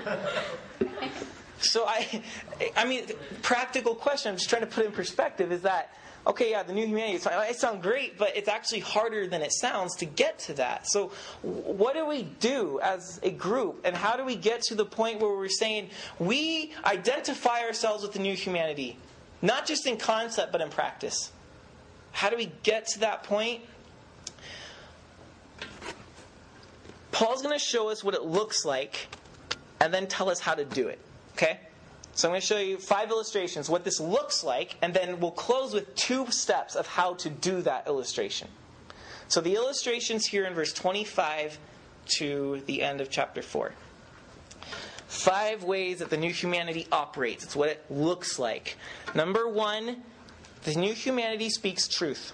so 1.60 1.86
I, 1.86 2.22
I 2.76 2.84
mean, 2.84 3.06
practical 3.42 3.94
question. 3.94 4.32
I'm 4.32 4.36
just 4.36 4.50
trying 4.50 4.62
to 4.62 4.68
put 4.68 4.84
in 4.84 4.92
perspective. 4.92 5.52
Is 5.52 5.62
that 5.62 5.96
okay? 6.26 6.50
Yeah, 6.50 6.62
the 6.62 6.72
new 6.72 6.86
humanity. 6.86 7.22
It 7.24 7.56
sounds 7.56 7.82
great, 7.82 8.18
but 8.18 8.36
it's 8.36 8.48
actually 8.48 8.80
harder 8.80 9.26
than 9.26 9.42
it 9.42 9.52
sounds 9.52 9.96
to 9.96 10.06
get 10.06 10.38
to 10.40 10.54
that. 10.54 10.86
So, 10.88 11.12
what 11.42 11.94
do 11.94 12.06
we 12.06 12.24
do 12.40 12.80
as 12.82 13.20
a 13.22 13.30
group, 13.30 13.82
and 13.84 13.96
how 13.96 14.16
do 14.16 14.24
we 14.24 14.36
get 14.36 14.62
to 14.62 14.74
the 14.74 14.84
point 14.84 15.20
where 15.20 15.30
we're 15.30 15.48
saying 15.48 15.90
we 16.18 16.72
identify 16.84 17.60
ourselves 17.60 18.02
with 18.02 18.12
the 18.12 18.20
new 18.20 18.34
humanity, 18.34 18.96
not 19.42 19.66
just 19.66 19.86
in 19.86 19.96
concept 19.96 20.52
but 20.52 20.60
in 20.60 20.70
practice? 20.70 21.32
How 22.12 22.30
do 22.30 22.36
we 22.36 22.50
get 22.62 22.86
to 22.88 23.00
that 23.00 23.24
point? 23.24 23.62
Paul's 27.12 27.42
going 27.42 27.54
to 27.54 27.64
show 27.64 27.88
us 27.88 28.04
what 28.04 28.14
it 28.14 28.22
looks 28.22 28.64
like 28.64 29.08
and 29.80 29.92
then 29.92 30.06
tell 30.06 30.28
us 30.28 30.40
how 30.40 30.54
to 30.54 30.64
do 30.64 30.88
it. 30.88 30.98
Okay? 31.32 31.60
So 32.16 32.28
I'm 32.28 32.32
going 32.32 32.40
to 32.40 32.46
show 32.46 32.58
you 32.58 32.78
five 32.78 33.10
illustrations, 33.10 33.68
what 33.68 33.84
this 33.84 34.00
looks 34.00 34.42
like, 34.42 34.76
and 34.80 34.94
then 34.94 35.20
we'll 35.20 35.32
close 35.32 35.74
with 35.74 35.94
two 35.96 36.26
steps 36.30 36.74
of 36.74 36.86
how 36.86 37.12
to 37.16 37.28
do 37.28 37.60
that 37.60 37.86
illustration. 37.86 38.48
So 39.28 39.42
the 39.42 39.54
illustrations 39.54 40.24
here 40.24 40.46
in 40.46 40.54
verse 40.54 40.72
25 40.72 41.58
to 42.16 42.62
the 42.64 42.82
end 42.82 43.02
of 43.02 43.10
chapter 43.10 43.42
4. 43.42 43.72
Five 45.08 45.62
ways 45.62 45.98
that 45.98 46.08
the 46.08 46.16
new 46.16 46.32
humanity 46.32 46.86
operates. 46.90 47.44
It's 47.44 47.54
what 47.54 47.68
it 47.68 47.84
looks 47.90 48.38
like. 48.38 48.78
Number 49.14 49.46
one, 49.46 50.02
the 50.64 50.74
new 50.74 50.94
humanity 50.94 51.50
speaks 51.50 51.86
truth. 51.86 52.32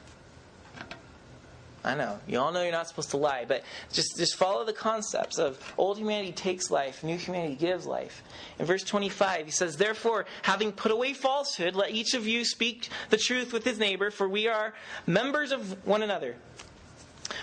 I 1.84 1.96
know. 1.96 2.20
You 2.28 2.38
all 2.38 2.52
know 2.52 2.62
you're 2.62 2.70
not 2.70 2.86
supposed 2.86 3.10
to 3.10 3.16
lie, 3.16 3.44
but 3.46 3.64
just, 3.92 4.16
just 4.16 4.36
follow 4.36 4.64
the 4.64 4.72
concepts 4.72 5.38
of 5.38 5.58
old 5.76 5.98
humanity 5.98 6.30
takes 6.30 6.70
life, 6.70 7.02
new 7.02 7.16
humanity 7.16 7.56
gives 7.56 7.86
life. 7.86 8.22
In 8.60 8.66
verse 8.66 8.84
25, 8.84 9.46
he 9.46 9.50
says, 9.50 9.76
Therefore, 9.76 10.26
having 10.42 10.70
put 10.70 10.92
away 10.92 11.12
falsehood, 11.12 11.74
let 11.74 11.90
each 11.90 12.14
of 12.14 12.26
you 12.26 12.44
speak 12.44 12.88
the 13.10 13.16
truth 13.16 13.52
with 13.52 13.64
his 13.64 13.80
neighbor, 13.80 14.12
for 14.12 14.28
we 14.28 14.46
are 14.46 14.74
members 15.06 15.50
of 15.50 15.84
one 15.84 16.02
another. 16.02 16.36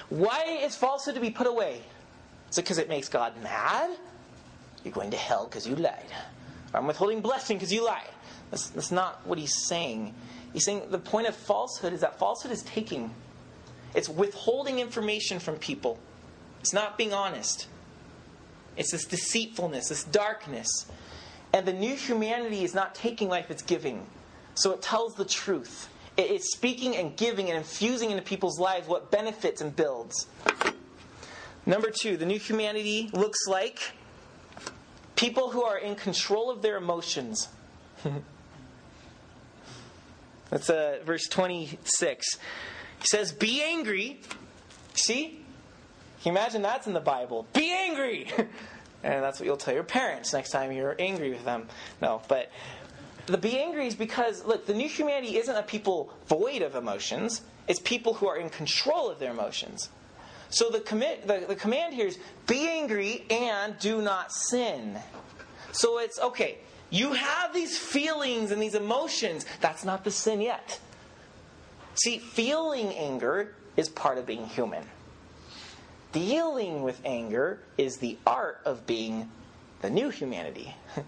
Why 0.09 0.59
is 0.61 0.75
falsehood 0.75 1.15
to 1.15 1.21
be 1.21 1.31
put 1.31 1.47
away? 1.47 1.81
Is 2.49 2.57
it 2.57 2.63
because 2.63 2.77
it 2.77 2.87
makes 2.87 3.09
God 3.09 3.33
mad? 3.43 3.91
You're 4.83 4.93
going 4.93 5.11
to 5.11 5.17
hell 5.17 5.45
because 5.45 5.67
you 5.67 5.75
lied. 5.75 6.05
I'm 6.73 6.87
withholding 6.87 7.21
blessing 7.21 7.57
because 7.57 7.73
you 7.73 7.85
lied. 7.85 8.09
That's, 8.51 8.69
that's 8.69 8.91
not 8.91 9.25
what 9.27 9.37
he's 9.37 9.67
saying. 9.67 10.13
He's 10.53 10.65
saying 10.65 10.83
the 10.89 10.99
point 10.99 11.27
of 11.27 11.35
falsehood 11.35 11.93
is 11.93 12.01
that 12.01 12.17
falsehood 12.17 12.51
is 12.51 12.63
taking, 12.63 13.13
it's 13.95 14.09
withholding 14.09 14.79
information 14.79 15.39
from 15.39 15.55
people. 15.57 15.99
It's 16.59 16.73
not 16.73 16.97
being 16.97 17.13
honest. 17.13 17.67
It's 18.77 18.91
this 18.91 19.05
deceitfulness, 19.05 19.89
this 19.89 20.03
darkness. 20.03 20.85
And 21.53 21.65
the 21.65 21.73
new 21.73 21.95
humanity 21.95 22.63
is 22.63 22.73
not 22.73 22.95
taking 22.95 23.27
life, 23.29 23.49
it's 23.49 23.63
giving. 23.63 24.05
So 24.53 24.71
it 24.71 24.81
tells 24.81 25.15
the 25.15 25.25
truth. 25.25 25.89
It's 26.17 26.51
speaking 26.53 26.95
and 26.95 27.15
giving 27.15 27.49
and 27.49 27.57
infusing 27.57 28.11
into 28.11 28.23
people's 28.23 28.59
lives 28.59 28.87
what 28.87 29.09
benefits 29.09 29.61
and 29.61 29.75
builds. 29.75 30.27
Number 31.65 31.89
two, 31.91 32.17
the 32.17 32.25
new 32.25 32.39
humanity 32.39 33.09
looks 33.13 33.47
like 33.47 33.93
people 35.15 35.51
who 35.51 35.63
are 35.63 35.77
in 35.77 35.95
control 35.95 36.49
of 36.49 36.61
their 36.61 36.77
emotions. 36.77 37.47
That's 40.49 40.69
uh, 40.69 40.99
verse 41.05 41.27
26. 41.27 42.25
He 42.99 43.05
says, 43.07 43.31
Be 43.31 43.63
angry. 43.63 44.21
See? 44.93 45.43
Can 46.21 46.33
you 46.33 46.37
imagine 46.37 46.61
that's 46.61 46.85
in 46.85 46.93
the 46.93 46.99
Bible? 46.99 47.47
Be 47.53 47.71
angry! 47.71 48.27
and 49.03 49.23
that's 49.23 49.39
what 49.39 49.45
you'll 49.45 49.57
tell 49.57 49.73
your 49.73 49.83
parents 49.83 50.33
next 50.33 50.49
time 50.49 50.71
you're 50.73 50.95
angry 50.99 51.29
with 51.29 51.45
them. 51.45 51.67
No, 52.01 52.21
but 52.27 52.51
the 53.25 53.37
be 53.37 53.57
angry 53.57 53.87
is 53.87 53.95
because, 53.95 54.43
look, 54.43 54.65
the 54.65 54.73
new 54.73 54.89
humanity 54.89 55.37
isn't 55.37 55.55
a 55.55 55.63
people 55.63 56.13
void 56.27 56.61
of 56.61 56.75
emotions, 56.75 57.41
it's 57.69 57.79
people 57.79 58.15
who 58.15 58.27
are 58.27 58.37
in 58.37 58.49
control 58.49 59.09
of 59.09 59.19
their 59.19 59.31
emotions. 59.31 59.89
So 60.49 60.69
the, 60.69 60.79
commit, 60.79 61.27
the, 61.27 61.45
the 61.47 61.55
command 61.55 61.93
here 61.93 62.07
is 62.07 62.17
be 62.47 62.67
angry 62.67 63.25
and 63.29 63.77
do 63.79 64.01
not 64.01 64.33
sin. 64.33 64.97
So 65.71 65.99
it's 65.99 66.19
okay, 66.19 66.57
you 66.89 67.13
have 67.13 67.53
these 67.53 67.77
feelings 67.77 68.51
and 68.51 68.61
these 68.61 68.75
emotions. 68.75 69.45
That's 69.61 69.85
not 69.85 70.03
the 70.03 70.11
sin 70.11 70.41
yet. 70.41 70.79
See, 71.95 72.19
feeling 72.19 72.93
anger 72.93 73.55
is 73.75 73.89
part 73.89 74.17
of 74.17 74.25
being 74.25 74.47
human. 74.47 74.83
Dealing 76.11 76.83
with 76.83 77.01
anger 77.05 77.59
is 77.77 77.97
the 77.97 78.17
art 78.25 78.61
of 78.65 78.87
being 78.87 79.29
the 79.81 79.89
new 79.89 80.09
humanity. 80.09 80.75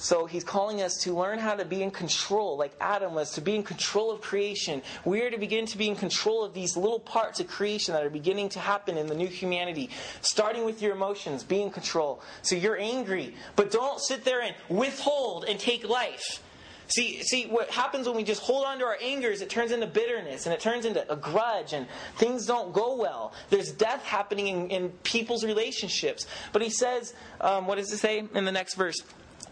So 0.00 0.26
he's 0.26 0.44
calling 0.44 0.80
us 0.80 0.94
to 1.02 1.12
learn 1.12 1.40
how 1.40 1.56
to 1.56 1.64
be 1.64 1.82
in 1.82 1.90
control, 1.90 2.56
like 2.56 2.72
Adam 2.80 3.14
was, 3.14 3.32
to 3.32 3.40
be 3.40 3.56
in 3.56 3.64
control 3.64 4.12
of 4.12 4.20
creation. 4.20 4.80
We 5.04 5.22
are 5.22 5.30
to 5.30 5.38
begin 5.38 5.66
to 5.66 5.76
be 5.76 5.88
in 5.88 5.96
control 5.96 6.44
of 6.44 6.54
these 6.54 6.76
little 6.76 7.00
parts 7.00 7.40
of 7.40 7.48
creation 7.48 7.94
that 7.94 8.04
are 8.04 8.10
beginning 8.10 8.50
to 8.50 8.60
happen 8.60 8.96
in 8.96 9.08
the 9.08 9.16
new 9.16 9.26
humanity. 9.26 9.90
Starting 10.20 10.64
with 10.64 10.80
your 10.80 10.92
emotions, 10.92 11.42
be 11.42 11.60
in 11.60 11.70
control. 11.70 12.22
So 12.42 12.54
you're 12.54 12.78
angry, 12.78 13.34
but 13.56 13.72
don't 13.72 14.00
sit 14.00 14.24
there 14.24 14.40
and 14.40 14.54
withhold 14.68 15.44
and 15.46 15.58
take 15.58 15.86
life. 15.86 16.40
See, 16.88 17.22
see, 17.22 17.46
what 17.46 17.70
happens 17.70 18.06
when 18.06 18.16
we 18.16 18.24
just 18.24 18.40
hold 18.40 18.64
on 18.64 18.78
to 18.78 18.84
our 18.86 18.96
anger 19.02 19.28
is 19.28 19.42
it 19.42 19.50
turns 19.50 19.72
into 19.72 19.86
bitterness 19.86 20.46
and 20.46 20.54
it 20.54 20.60
turns 20.60 20.86
into 20.86 21.10
a 21.12 21.16
grudge 21.16 21.74
and 21.74 21.86
things 22.16 22.46
don't 22.46 22.72
go 22.72 22.96
well. 22.96 23.34
There's 23.50 23.72
death 23.72 24.02
happening 24.04 24.46
in, 24.46 24.70
in 24.70 24.88
people's 25.02 25.44
relationships. 25.44 26.26
But 26.52 26.62
he 26.62 26.70
says, 26.70 27.12
um, 27.42 27.66
what 27.66 27.76
does 27.76 27.92
it 27.92 27.98
say 27.98 28.24
in 28.34 28.44
the 28.46 28.52
next 28.52 28.74
verse? 28.74 28.96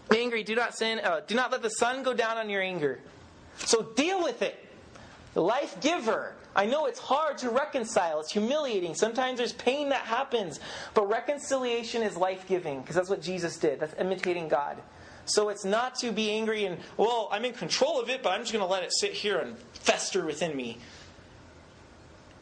Be 0.09 0.19
angry, 0.19 0.43
do 0.43 0.55
not 0.55 0.75
sin. 0.75 0.99
Uh, 1.03 1.21
do 1.27 1.35
not 1.35 1.51
let 1.51 1.61
the 1.61 1.69
sun 1.69 2.01
go 2.01 2.13
down 2.13 2.37
on 2.37 2.49
your 2.49 2.61
anger. 2.61 2.99
So 3.57 3.83
deal 3.83 4.23
with 4.23 4.41
it. 4.41 4.63
Life 5.35 5.79
giver. 5.81 6.33
I 6.55 6.65
know 6.65 6.87
it's 6.87 6.99
hard 6.99 7.37
to 7.39 7.51
reconcile. 7.51 8.19
It's 8.19 8.31
humiliating. 8.31 8.95
Sometimes 8.95 9.37
there's 9.37 9.53
pain 9.53 9.89
that 9.89 10.01
happens. 10.01 10.59
But 10.95 11.07
reconciliation 11.07 12.01
is 12.01 12.17
life 12.17 12.47
giving 12.47 12.81
because 12.81 12.95
that's 12.95 13.11
what 13.11 13.21
Jesus 13.21 13.57
did. 13.57 13.79
That's 13.79 13.93
imitating 13.99 14.47
God. 14.47 14.77
So 15.27 15.49
it's 15.49 15.65
not 15.65 15.95
to 15.99 16.11
be 16.11 16.31
angry 16.31 16.65
and, 16.65 16.79
well, 16.95 17.27
I'm 17.31 17.45
in 17.45 17.53
control 17.53 18.01
of 18.01 18.09
it, 18.09 18.23
but 18.23 18.29
I'm 18.29 18.41
just 18.41 18.53
going 18.53 18.65
to 18.65 18.71
let 18.71 18.83
it 18.83 18.93
sit 18.93 19.11
here 19.11 19.37
and 19.37 19.57
fester 19.73 20.25
within 20.25 20.55
me. 20.55 20.79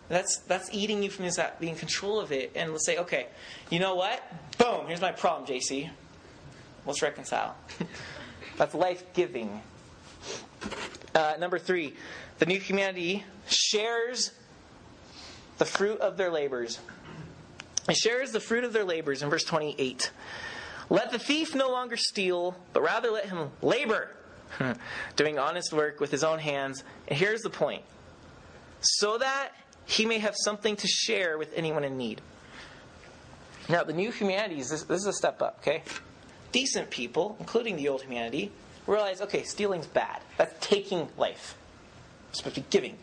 That's 0.08 0.38
that's 0.38 0.70
eating 0.72 1.02
you 1.02 1.10
from 1.10 1.28
that 1.28 1.60
being 1.60 1.74
in 1.74 1.80
control 1.80 2.20
of 2.20 2.32
it. 2.32 2.52
And 2.56 2.72
let's 2.72 2.86
say, 2.86 2.98
okay, 3.00 3.28
you 3.72 3.80
know 3.80 3.96
what? 3.96 4.22
Boom, 4.60 4.86
here's 4.88 5.02
my 5.02 5.12
problem, 5.12 5.50
JC. 5.50 5.90
Let's 6.86 7.02
reconcile. 7.02 7.56
that's 8.58 8.76
life 8.76 9.04
giving. 9.14 9.62
Uh, 11.16 11.34
number 11.40 11.58
three, 11.58 11.96
the 12.38 12.46
new 12.46 12.60
humanity 12.60 13.24
shares 13.48 14.32
the 15.58 15.66
fruit 15.66 16.00
of 16.02 16.18
their 16.18 16.30
labors. 16.30 16.80
It 17.90 17.96
shares 17.96 18.32
the 18.32 18.40
fruit 18.40 18.64
of 18.64 18.74
their 18.74 18.84
labors 18.84 19.24
in 19.24 19.30
verse 19.30 19.44
28. 19.44 20.12
Let 20.90 21.12
the 21.12 21.20
thief 21.20 21.56
no 21.56 21.70
longer 21.70 21.98
steal, 21.98 22.56
but 22.74 22.82
rather 22.82 23.10
let 23.12 23.26
him 23.26 23.50
labor, 23.62 24.10
doing 25.16 25.40
honest 25.40 25.74
work 25.74 26.00
with 26.00 26.12
his 26.12 26.24
own 26.24 26.40
hands. 26.40 26.84
And 27.08 27.18
here's 27.18 27.42
the 27.42 27.50
point 27.50 27.84
so 28.82 29.18
that 29.18 29.52
he 29.86 30.06
may 30.06 30.20
have 30.20 30.36
something 30.38 30.76
to 30.76 30.88
share 30.88 31.38
with 31.38 31.54
anyone 31.56 31.84
in 31.84 31.98
need. 31.98 32.22
Now, 33.68 33.84
the 33.84 33.94
new 33.94 34.12
humanities, 34.12 34.70
this, 34.70 34.84
this 34.84 35.02
is 35.02 35.08
a 35.08 35.14
step 35.14 35.42
up, 35.42 35.58
okay? 35.62 35.82
Decent 36.52 36.92
people, 36.92 37.36
including 37.40 37.78
the 37.78 37.90
old 37.90 38.04
humanity, 38.04 38.52
realize 38.86 39.22
okay, 39.22 39.44
stealing's 39.44 39.88
bad. 39.88 40.22
That's 40.38 40.54
taking 40.66 41.08
life. 41.18 41.56
It's 42.30 42.40
supposed 42.40 42.56
to 42.56 42.62
be 42.62 42.68
giving. 42.70 42.98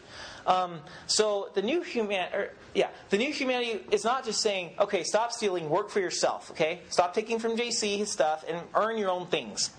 Um, 0.46 0.80
so 1.06 1.50
the 1.54 1.62
new 1.62 1.82
human, 1.82 2.32
or, 2.32 2.50
yeah, 2.74 2.88
the 3.10 3.18
new 3.18 3.32
humanity 3.32 3.80
is 3.90 4.04
not 4.04 4.24
just 4.24 4.40
saying, 4.40 4.72
okay, 4.78 5.04
stop 5.04 5.32
stealing, 5.32 5.68
work 5.68 5.90
for 5.90 6.00
yourself. 6.00 6.50
Okay, 6.50 6.80
stop 6.88 7.14
taking 7.14 7.38
from 7.38 7.56
JC 7.56 7.98
his 7.98 8.10
stuff 8.10 8.44
and 8.48 8.60
earn 8.74 8.98
your 8.98 9.10
own 9.10 9.26
things. 9.26 9.70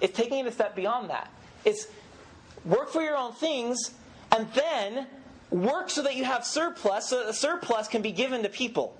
It's 0.00 0.16
taking 0.16 0.40
it 0.40 0.46
a 0.46 0.52
step 0.52 0.74
beyond 0.74 1.10
that. 1.10 1.30
It's 1.64 1.86
work 2.64 2.90
for 2.90 3.02
your 3.02 3.16
own 3.16 3.32
things 3.32 3.92
and 4.34 4.48
then 4.54 5.06
work 5.50 5.90
so 5.90 6.02
that 6.02 6.16
you 6.16 6.24
have 6.24 6.44
surplus, 6.44 7.08
so 7.08 7.18
that 7.18 7.26
the 7.26 7.34
surplus 7.34 7.88
can 7.88 8.02
be 8.02 8.12
given 8.12 8.42
to 8.42 8.48
people. 8.48 8.96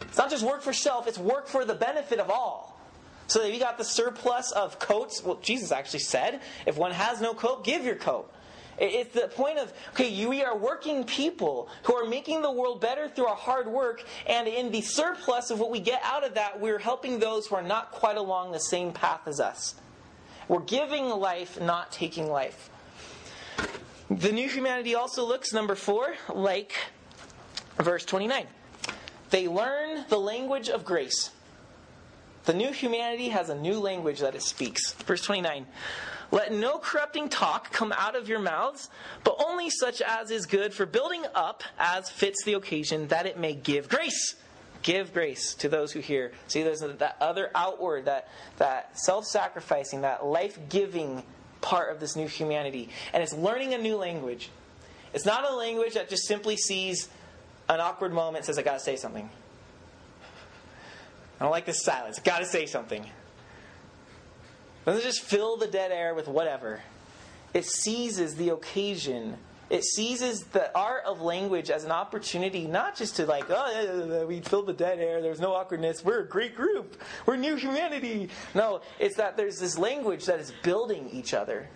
It's 0.00 0.18
not 0.18 0.30
just 0.30 0.44
work 0.44 0.62
for 0.62 0.72
self; 0.72 1.06
it's 1.06 1.18
work 1.18 1.46
for 1.46 1.64
the 1.64 1.74
benefit 1.74 2.18
of 2.18 2.30
all. 2.30 2.71
So 3.26 3.40
that 3.40 3.52
you 3.52 3.58
got 3.58 3.78
the 3.78 3.84
surplus 3.84 4.52
of 4.52 4.78
coats, 4.78 5.22
well, 5.24 5.38
Jesus 5.42 5.72
actually 5.72 6.00
said, 6.00 6.40
if 6.66 6.76
one 6.76 6.92
has 6.92 7.20
no 7.20 7.34
coat, 7.34 7.64
give 7.64 7.84
your 7.84 7.96
coat. 7.96 8.32
It's 8.78 9.14
the 9.14 9.28
point 9.28 9.58
of, 9.58 9.72
okay, 9.90 10.26
we 10.26 10.42
are 10.42 10.56
working 10.56 11.04
people 11.04 11.68
who 11.84 11.94
are 11.94 12.08
making 12.08 12.42
the 12.42 12.50
world 12.50 12.80
better 12.80 13.08
through 13.08 13.26
our 13.26 13.36
hard 13.36 13.68
work, 13.68 14.02
and 14.26 14.48
in 14.48 14.72
the 14.72 14.80
surplus 14.80 15.50
of 15.50 15.60
what 15.60 15.70
we 15.70 15.78
get 15.78 16.00
out 16.02 16.24
of 16.24 16.34
that, 16.34 16.58
we're 16.58 16.78
helping 16.78 17.18
those 17.18 17.46
who 17.46 17.54
are 17.54 17.62
not 17.62 17.92
quite 17.92 18.16
along 18.16 18.52
the 18.52 18.58
same 18.58 18.92
path 18.92 19.20
as 19.26 19.40
us. 19.40 19.74
We're 20.48 20.60
giving 20.60 21.08
life, 21.08 21.60
not 21.60 21.92
taking 21.92 22.28
life. 22.30 22.70
The 24.10 24.32
new 24.32 24.48
humanity 24.48 24.94
also 24.94 25.24
looks, 25.24 25.52
number 25.52 25.74
four, 25.74 26.14
like 26.34 26.74
verse 27.78 28.04
29. 28.04 28.46
They 29.30 29.48
learn 29.48 30.04
the 30.08 30.18
language 30.18 30.68
of 30.68 30.84
grace. 30.84 31.30
The 32.44 32.54
new 32.54 32.72
humanity 32.72 33.28
has 33.28 33.48
a 33.48 33.54
new 33.54 33.78
language 33.78 34.20
that 34.20 34.34
it 34.34 34.42
speaks. 34.42 34.92
Verse 34.92 35.22
29 35.24 35.66
Let 36.30 36.52
no 36.52 36.78
corrupting 36.78 37.28
talk 37.28 37.72
come 37.72 37.92
out 37.92 38.16
of 38.16 38.28
your 38.28 38.40
mouths, 38.40 38.90
but 39.22 39.36
only 39.46 39.70
such 39.70 40.00
as 40.00 40.30
is 40.30 40.46
good 40.46 40.74
for 40.74 40.86
building 40.86 41.24
up 41.34 41.62
as 41.78 42.10
fits 42.10 42.44
the 42.44 42.54
occasion, 42.54 43.08
that 43.08 43.26
it 43.26 43.38
may 43.38 43.54
give 43.54 43.88
grace. 43.88 44.36
Give 44.82 45.12
grace 45.12 45.54
to 45.56 45.68
those 45.68 45.92
who 45.92 46.00
hear. 46.00 46.32
See, 46.48 46.64
there's 46.64 46.80
that 46.80 47.16
other 47.20 47.50
outward, 47.54 48.06
that, 48.06 48.28
that 48.56 48.98
self 48.98 49.26
sacrificing, 49.26 50.00
that 50.00 50.26
life 50.26 50.58
giving 50.68 51.22
part 51.60 51.92
of 51.92 52.00
this 52.00 52.16
new 52.16 52.26
humanity. 52.26 52.88
And 53.12 53.22
it's 53.22 53.32
learning 53.32 53.74
a 53.74 53.78
new 53.78 53.96
language. 53.96 54.50
It's 55.14 55.24
not 55.24 55.48
a 55.48 55.54
language 55.54 55.94
that 55.94 56.08
just 56.08 56.26
simply 56.26 56.56
sees 56.56 57.08
an 57.68 57.80
awkward 57.80 58.12
moment 58.12 58.44
says, 58.44 58.58
I 58.58 58.62
gotta 58.62 58.80
say 58.80 58.96
something. 58.96 59.30
I 61.42 61.44
don't 61.44 61.50
like 61.50 61.66
this 61.66 61.82
silence. 61.82 62.18
I've 62.18 62.24
Got 62.24 62.38
to 62.38 62.44
say 62.44 62.66
something. 62.66 63.04
Doesn't 64.86 65.02
just 65.02 65.22
fill 65.22 65.56
the 65.56 65.66
dead 65.66 65.90
air 65.90 66.14
with 66.14 66.28
whatever. 66.28 66.80
It 67.52 67.64
seizes 67.64 68.36
the 68.36 68.50
occasion. 68.50 69.36
It 69.68 69.82
seizes 69.82 70.44
the 70.44 70.70
art 70.78 71.02
of 71.04 71.20
language 71.20 71.68
as 71.68 71.82
an 71.82 71.90
opportunity, 71.90 72.68
not 72.68 72.94
just 72.94 73.16
to 73.16 73.26
like, 73.26 73.46
oh, 73.48 74.24
we 74.28 74.40
filled 74.40 74.66
the 74.66 74.72
dead 74.72 75.00
air. 75.00 75.20
There's 75.20 75.40
no 75.40 75.52
awkwardness. 75.52 76.04
We're 76.04 76.20
a 76.20 76.28
great 76.28 76.54
group. 76.54 77.02
We're 77.26 77.34
new 77.34 77.56
humanity. 77.56 78.28
No, 78.54 78.80
it's 79.00 79.16
that 79.16 79.36
there's 79.36 79.58
this 79.58 79.76
language 79.76 80.26
that 80.26 80.38
is 80.38 80.52
building 80.62 81.10
each 81.10 81.34
other. 81.34 81.68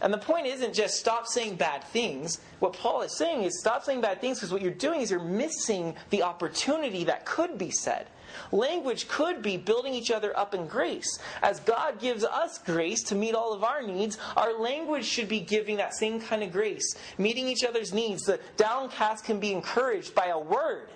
And 0.00 0.14
the 0.14 0.18
point 0.18 0.46
isn't 0.46 0.74
just 0.74 0.94
stop 0.94 1.26
saying 1.26 1.56
bad 1.56 1.82
things. 1.82 2.38
What 2.60 2.74
Paul 2.74 3.02
is 3.02 3.18
saying 3.18 3.42
is 3.42 3.58
stop 3.58 3.82
saying 3.82 4.00
bad 4.00 4.20
things 4.20 4.38
because 4.38 4.52
what 4.52 4.62
you're 4.62 4.70
doing 4.70 5.00
is 5.00 5.10
you're 5.10 5.18
missing 5.18 5.96
the 6.10 6.22
opportunity 6.22 7.02
that 7.04 7.26
could 7.26 7.58
be 7.58 7.72
said. 7.72 8.06
Language 8.52 9.08
could 9.08 9.42
be 9.42 9.56
building 9.56 9.94
each 9.94 10.10
other 10.10 10.36
up 10.38 10.54
in 10.54 10.66
grace. 10.66 11.18
As 11.42 11.60
God 11.60 11.98
gives 11.98 12.24
us 12.24 12.58
grace 12.58 13.02
to 13.04 13.14
meet 13.14 13.34
all 13.34 13.52
of 13.52 13.64
our 13.64 13.82
needs, 13.82 14.18
our 14.36 14.58
language 14.58 15.04
should 15.04 15.28
be 15.28 15.40
giving 15.40 15.76
that 15.76 15.94
same 15.94 16.20
kind 16.20 16.42
of 16.42 16.52
grace, 16.52 16.94
meeting 17.18 17.48
each 17.48 17.64
other's 17.64 17.92
needs. 17.92 18.22
The 18.22 18.40
downcast 18.56 19.24
can 19.24 19.40
be 19.40 19.52
encouraged 19.52 20.14
by 20.14 20.26
a 20.26 20.38
word. 20.38 20.88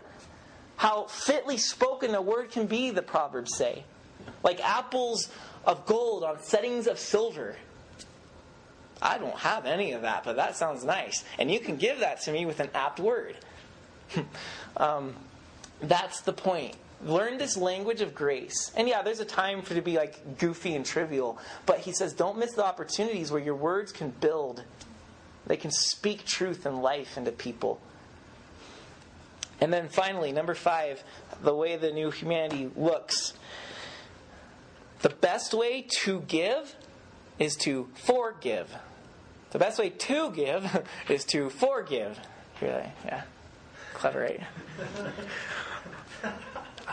How 0.76 1.04
fitly 1.04 1.56
spoken 1.56 2.14
a 2.14 2.22
word 2.22 2.50
can 2.50 2.66
be, 2.66 2.90
the 2.90 3.02
Proverbs 3.02 3.56
say. 3.56 3.84
Like 4.42 4.62
apples 4.62 5.30
of 5.64 5.86
gold 5.86 6.24
on 6.24 6.42
settings 6.42 6.86
of 6.86 6.98
silver. 6.98 7.56
I 9.00 9.18
don't 9.18 9.36
have 9.36 9.66
any 9.66 9.92
of 9.92 10.02
that, 10.02 10.24
but 10.24 10.36
that 10.36 10.56
sounds 10.56 10.84
nice. 10.84 11.24
And 11.38 11.50
you 11.50 11.60
can 11.60 11.76
give 11.76 12.00
that 12.00 12.22
to 12.22 12.32
me 12.32 12.46
with 12.46 12.60
an 12.60 12.70
apt 12.74 13.00
word. 13.00 13.36
um, 14.76 15.14
that's 15.80 16.20
the 16.22 16.32
point. 16.32 16.76
Learn 17.04 17.36
this 17.36 17.56
language 17.56 18.00
of 18.00 18.14
grace. 18.14 18.72
And 18.76 18.88
yeah, 18.88 19.02
there's 19.02 19.20
a 19.20 19.26
time 19.26 19.62
for 19.62 19.74
to 19.74 19.82
be 19.82 19.96
like 19.96 20.38
goofy 20.38 20.74
and 20.74 20.86
trivial, 20.86 21.38
but 21.66 21.80
he 21.80 21.92
says 21.92 22.14
don't 22.14 22.38
miss 22.38 22.54
the 22.54 22.64
opportunities 22.64 23.30
where 23.30 23.42
your 23.42 23.54
words 23.54 23.92
can 23.92 24.10
build. 24.10 24.64
They 25.46 25.56
can 25.58 25.70
speak 25.70 26.24
truth 26.24 26.64
and 26.64 26.82
life 26.82 27.18
into 27.18 27.30
people. 27.30 27.80
And 29.60 29.72
then 29.72 29.88
finally, 29.88 30.32
number 30.32 30.54
five, 30.54 31.04
the 31.42 31.54
way 31.54 31.76
the 31.76 31.92
new 31.92 32.10
humanity 32.10 32.70
looks. 32.74 33.34
The 35.02 35.10
best 35.10 35.52
way 35.52 35.86
to 36.02 36.20
give 36.22 36.74
is 37.38 37.56
to 37.56 37.88
forgive. 37.94 38.74
The 39.50 39.58
best 39.58 39.78
way 39.78 39.90
to 39.90 40.30
give 40.32 40.86
is 41.08 41.24
to 41.26 41.50
forgive. 41.50 42.18
Really? 42.60 42.90
Yeah. 43.04 43.22
Clever, 43.92 44.20
right? 44.20 44.40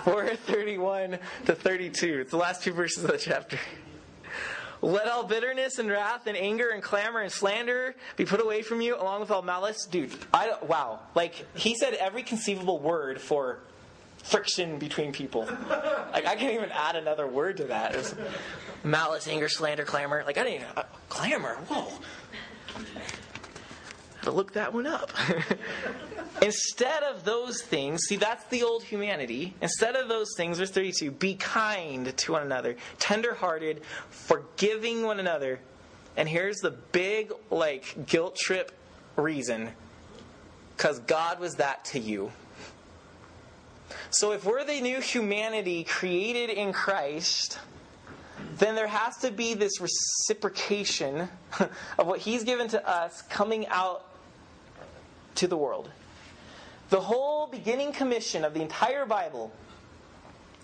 431 0.03 1.19
to 1.45 1.55
32. 1.55 2.19
It's 2.21 2.31
the 2.31 2.37
last 2.37 2.63
two 2.63 2.73
verses 2.73 3.03
of 3.03 3.11
the 3.11 3.17
chapter. 3.17 3.59
Let 4.81 5.07
all 5.07 5.23
bitterness 5.23 5.77
and 5.77 5.89
wrath 5.89 6.25
and 6.25 6.35
anger 6.35 6.69
and 6.69 6.81
clamor 6.81 7.19
and 7.19 7.31
slander 7.31 7.95
be 8.17 8.25
put 8.25 8.41
away 8.41 8.63
from 8.63 8.81
you, 8.81 8.95
along 8.95 9.21
with 9.21 9.29
all 9.29 9.43
malice. 9.43 9.85
Dude, 9.85 10.11
I 10.33 10.55
wow. 10.63 10.99
Like 11.13 11.45
he 11.55 11.75
said 11.75 11.93
every 11.93 12.23
conceivable 12.23 12.79
word 12.79 13.21
for 13.21 13.59
friction 14.23 14.79
between 14.79 15.11
people. 15.11 15.47
Like 16.11 16.25
I 16.25 16.35
can't 16.35 16.53
even 16.53 16.71
add 16.71 16.95
another 16.95 17.27
word 17.27 17.57
to 17.57 17.65
that. 17.65 18.13
Malice, 18.83 19.27
anger, 19.27 19.49
slander, 19.49 19.85
clamor. 19.85 20.23
Like 20.25 20.37
I 20.39 20.43
didn't 20.43 20.55
even 20.55 20.67
uh, 20.75 20.83
clamor. 21.09 21.55
Whoa. 21.67 21.87
To 24.23 24.31
look 24.31 24.53
that 24.53 24.73
one 24.73 24.86
up. 24.86 25.12
Instead 26.41 27.03
of 27.03 27.23
those 27.23 27.62
things, 27.62 28.01
see, 28.07 28.15
that's 28.15 28.43
the 28.45 28.63
old 28.63 28.84
humanity. 28.84 29.53
Instead 29.62 29.95
of 29.95 30.07
those 30.07 30.29
things, 30.38 30.57
verse 30.57 30.71
32, 30.71 31.12
be 31.12 31.36
kind 31.36 32.15
to 32.17 32.31
one 32.31 32.43
another, 32.43 32.75
tenderhearted, 32.99 33.84
forgiving 34.10 35.03
one 35.03 35.19
another. 35.19 35.60
And 36.17 36.27
here's 36.27 36.57
the 36.57 36.71
big, 36.71 37.31
like, 37.49 38.05
guilt 38.05 38.36
trip 38.36 38.71
reason 39.15 39.71
because 40.75 40.99
God 40.99 41.39
was 41.39 41.55
that 41.55 41.86
to 41.86 41.99
you. 41.99 42.31
So 44.10 44.31
if 44.31 44.45
we're 44.45 44.63
the 44.63 44.81
new 44.81 44.99
humanity 44.99 45.84
created 45.84 46.49
in 46.49 46.73
Christ, 46.73 47.60
then 48.57 48.75
there 48.75 48.88
has 48.88 49.17
to 49.17 49.31
be 49.31 49.53
this 49.53 49.79
reciprocation 49.79 51.29
of 51.99 52.07
what 52.07 52.19
He's 52.19 52.43
given 52.43 52.67
to 52.69 52.89
us 52.89 53.21
coming 53.23 53.67
out 53.67 54.10
to 55.36 55.48
the 55.48 55.58
world. 55.58 55.90
The 56.90 57.02
whole 57.02 57.48
beginning 57.48 57.94
commission 57.94 58.44
of 58.44 58.54
the 58.54 58.62
entire 58.62 59.06
Bible, 59.06 59.52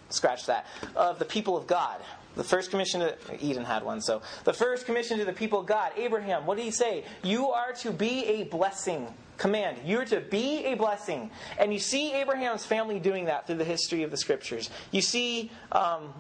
scratch 0.10 0.46
that, 0.48 0.66
of 0.96 1.20
the 1.20 1.26
people 1.26 1.56
of 1.56 1.68
God. 1.68 2.02
The 2.36 2.44
first 2.44 2.70
commission 2.70 3.00
to 3.02 3.16
Eden 3.40 3.66
had 3.66 3.84
one, 3.84 4.02
so 4.02 4.22
the 4.44 4.54
first 4.54 4.86
commission 4.86 5.18
to 5.20 5.26
the 5.26 5.34
people 5.34 5.62
of 5.62 5.66
God, 5.66 5.92
Abraham, 5.98 6.46
what 6.46 6.58
did 6.58 6.66
he 6.66 6.72
say? 6.72 7.04
You 7.24 7.50
are 7.50 7.74
to 7.74 7.92
be 7.92 8.26
a 8.26 8.44
blessing. 8.44 9.08
Command. 9.38 9.78
You're 9.86 10.06
to 10.06 10.20
be 10.20 10.66
a 10.66 10.74
blessing. 10.74 11.30
And 11.60 11.72
you 11.72 11.78
see 11.78 12.12
Abraham's 12.14 12.66
family 12.66 13.00
doing 13.00 13.26
that 13.26 13.46
through 13.46 13.58
the 13.58 13.64
history 13.64 14.02
of 14.02 14.10
the 14.10 14.18
scriptures. 14.18 14.72
You 14.92 15.02
see 15.02 15.52
um, 15.72 16.12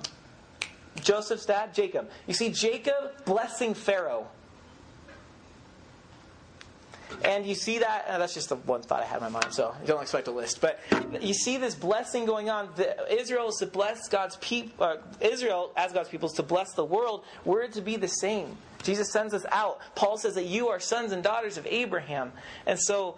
Joseph's 1.01 1.45
dad, 1.45 1.73
Jacob. 1.73 2.09
You 2.27 2.35
see 2.35 2.49
Jacob 2.49 3.25
blessing 3.25 3.73
Pharaoh. 3.73 4.27
And 7.23 7.45
you 7.45 7.55
see 7.55 7.79
that, 7.79 8.05
uh, 8.07 8.17
that's 8.17 8.33
just 8.33 8.49
the 8.49 8.55
one 8.55 8.81
thought 8.81 9.01
I 9.01 9.05
had 9.05 9.17
in 9.17 9.23
my 9.23 9.29
mind, 9.29 9.53
so 9.53 9.73
don't 9.85 10.01
expect 10.01 10.27
a 10.27 10.31
list. 10.31 10.61
But 10.61 10.79
you 11.21 11.33
see 11.33 11.57
this 11.57 11.75
blessing 11.75 12.25
going 12.25 12.49
on. 12.49 12.69
The, 12.75 13.13
Israel 13.13 13.49
is 13.49 13.55
to 13.55 13.65
bless 13.65 14.07
God's 14.07 14.35
people, 14.37 14.85
uh, 14.85 14.97
Israel 15.19 15.71
as 15.75 15.93
God's 15.93 16.09
people 16.09 16.29
is 16.29 16.35
to 16.35 16.43
bless 16.43 16.73
the 16.73 16.85
world. 16.85 17.23
We're 17.45 17.67
to 17.67 17.81
be 17.81 17.95
the 17.95 18.07
same. 18.07 18.57
Jesus 18.83 19.11
sends 19.11 19.33
us 19.33 19.45
out. 19.51 19.79
Paul 19.95 20.17
says 20.17 20.35
that 20.35 20.45
you 20.45 20.69
are 20.69 20.79
sons 20.79 21.11
and 21.11 21.23
daughters 21.23 21.57
of 21.57 21.65
Abraham. 21.67 22.31
And 22.65 22.79
so 22.79 23.17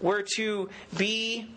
we're 0.00 0.24
to 0.36 0.70
be 0.96 1.48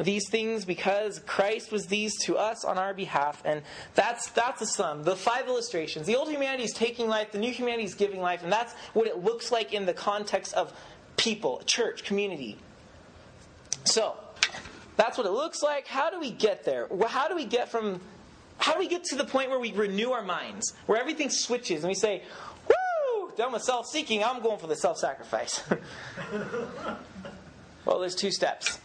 these 0.00 0.28
things 0.28 0.64
because 0.64 1.20
Christ 1.20 1.70
was 1.72 1.86
these 1.86 2.16
to 2.24 2.36
us 2.36 2.64
on 2.64 2.78
our 2.78 2.94
behalf. 2.94 3.42
And 3.44 3.62
that's 3.94 4.30
that's 4.30 4.60
the 4.60 4.66
sum. 4.66 5.02
The 5.02 5.16
five 5.16 5.46
illustrations. 5.46 6.06
The 6.06 6.16
old 6.16 6.30
humanity 6.30 6.64
is 6.64 6.72
taking 6.72 7.08
life, 7.08 7.32
the 7.32 7.38
new 7.38 7.52
humanity 7.52 7.84
is 7.84 7.94
giving 7.94 8.20
life, 8.20 8.42
and 8.42 8.52
that's 8.52 8.74
what 8.94 9.06
it 9.06 9.22
looks 9.22 9.52
like 9.52 9.72
in 9.72 9.86
the 9.86 9.94
context 9.94 10.54
of 10.54 10.72
people, 11.16 11.62
church, 11.66 12.04
community. 12.04 12.58
So 13.84 14.16
that's 14.96 15.18
what 15.18 15.26
it 15.26 15.32
looks 15.32 15.62
like. 15.62 15.86
How 15.86 16.10
do 16.10 16.20
we 16.20 16.30
get 16.30 16.64
there? 16.64 16.88
How 17.06 17.28
do 17.28 17.34
we 17.34 17.44
get 17.44 17.70
from 17.70 18.00
how 18.58 18.74
do 18.74 18.78
we 18.78 18.88
get 18.88 19.04
to 19.04 19.16
the 19.16 19.24
point 19.24 19.50
where 19.50 19.58
we 19.58 19.72
renew 19.72 20.12
our 20.12 20.22
minds, 20.22 20.72
where 20.86 21.00
everything 21.00 21.30
switches 21.30 21.82
and 21.82 21.88
we 21.88 21.94
say, 21.94 22.22
Woo! 22.68 23.32
Done 23.36 23.52
with 23.52 23.62
self 23.62 23.86
seeking, 23.86 24.22
I'm 24.22 24.42
going 24.42 24.58
for 24.58 24.68
the 24.68 24.76
self 24.76 24.98
sacrifice. 24.98 25.62
well, 27.84 27.98
there's 27.98 28.14
two 28.14 28.30
steps. 28.30 28.78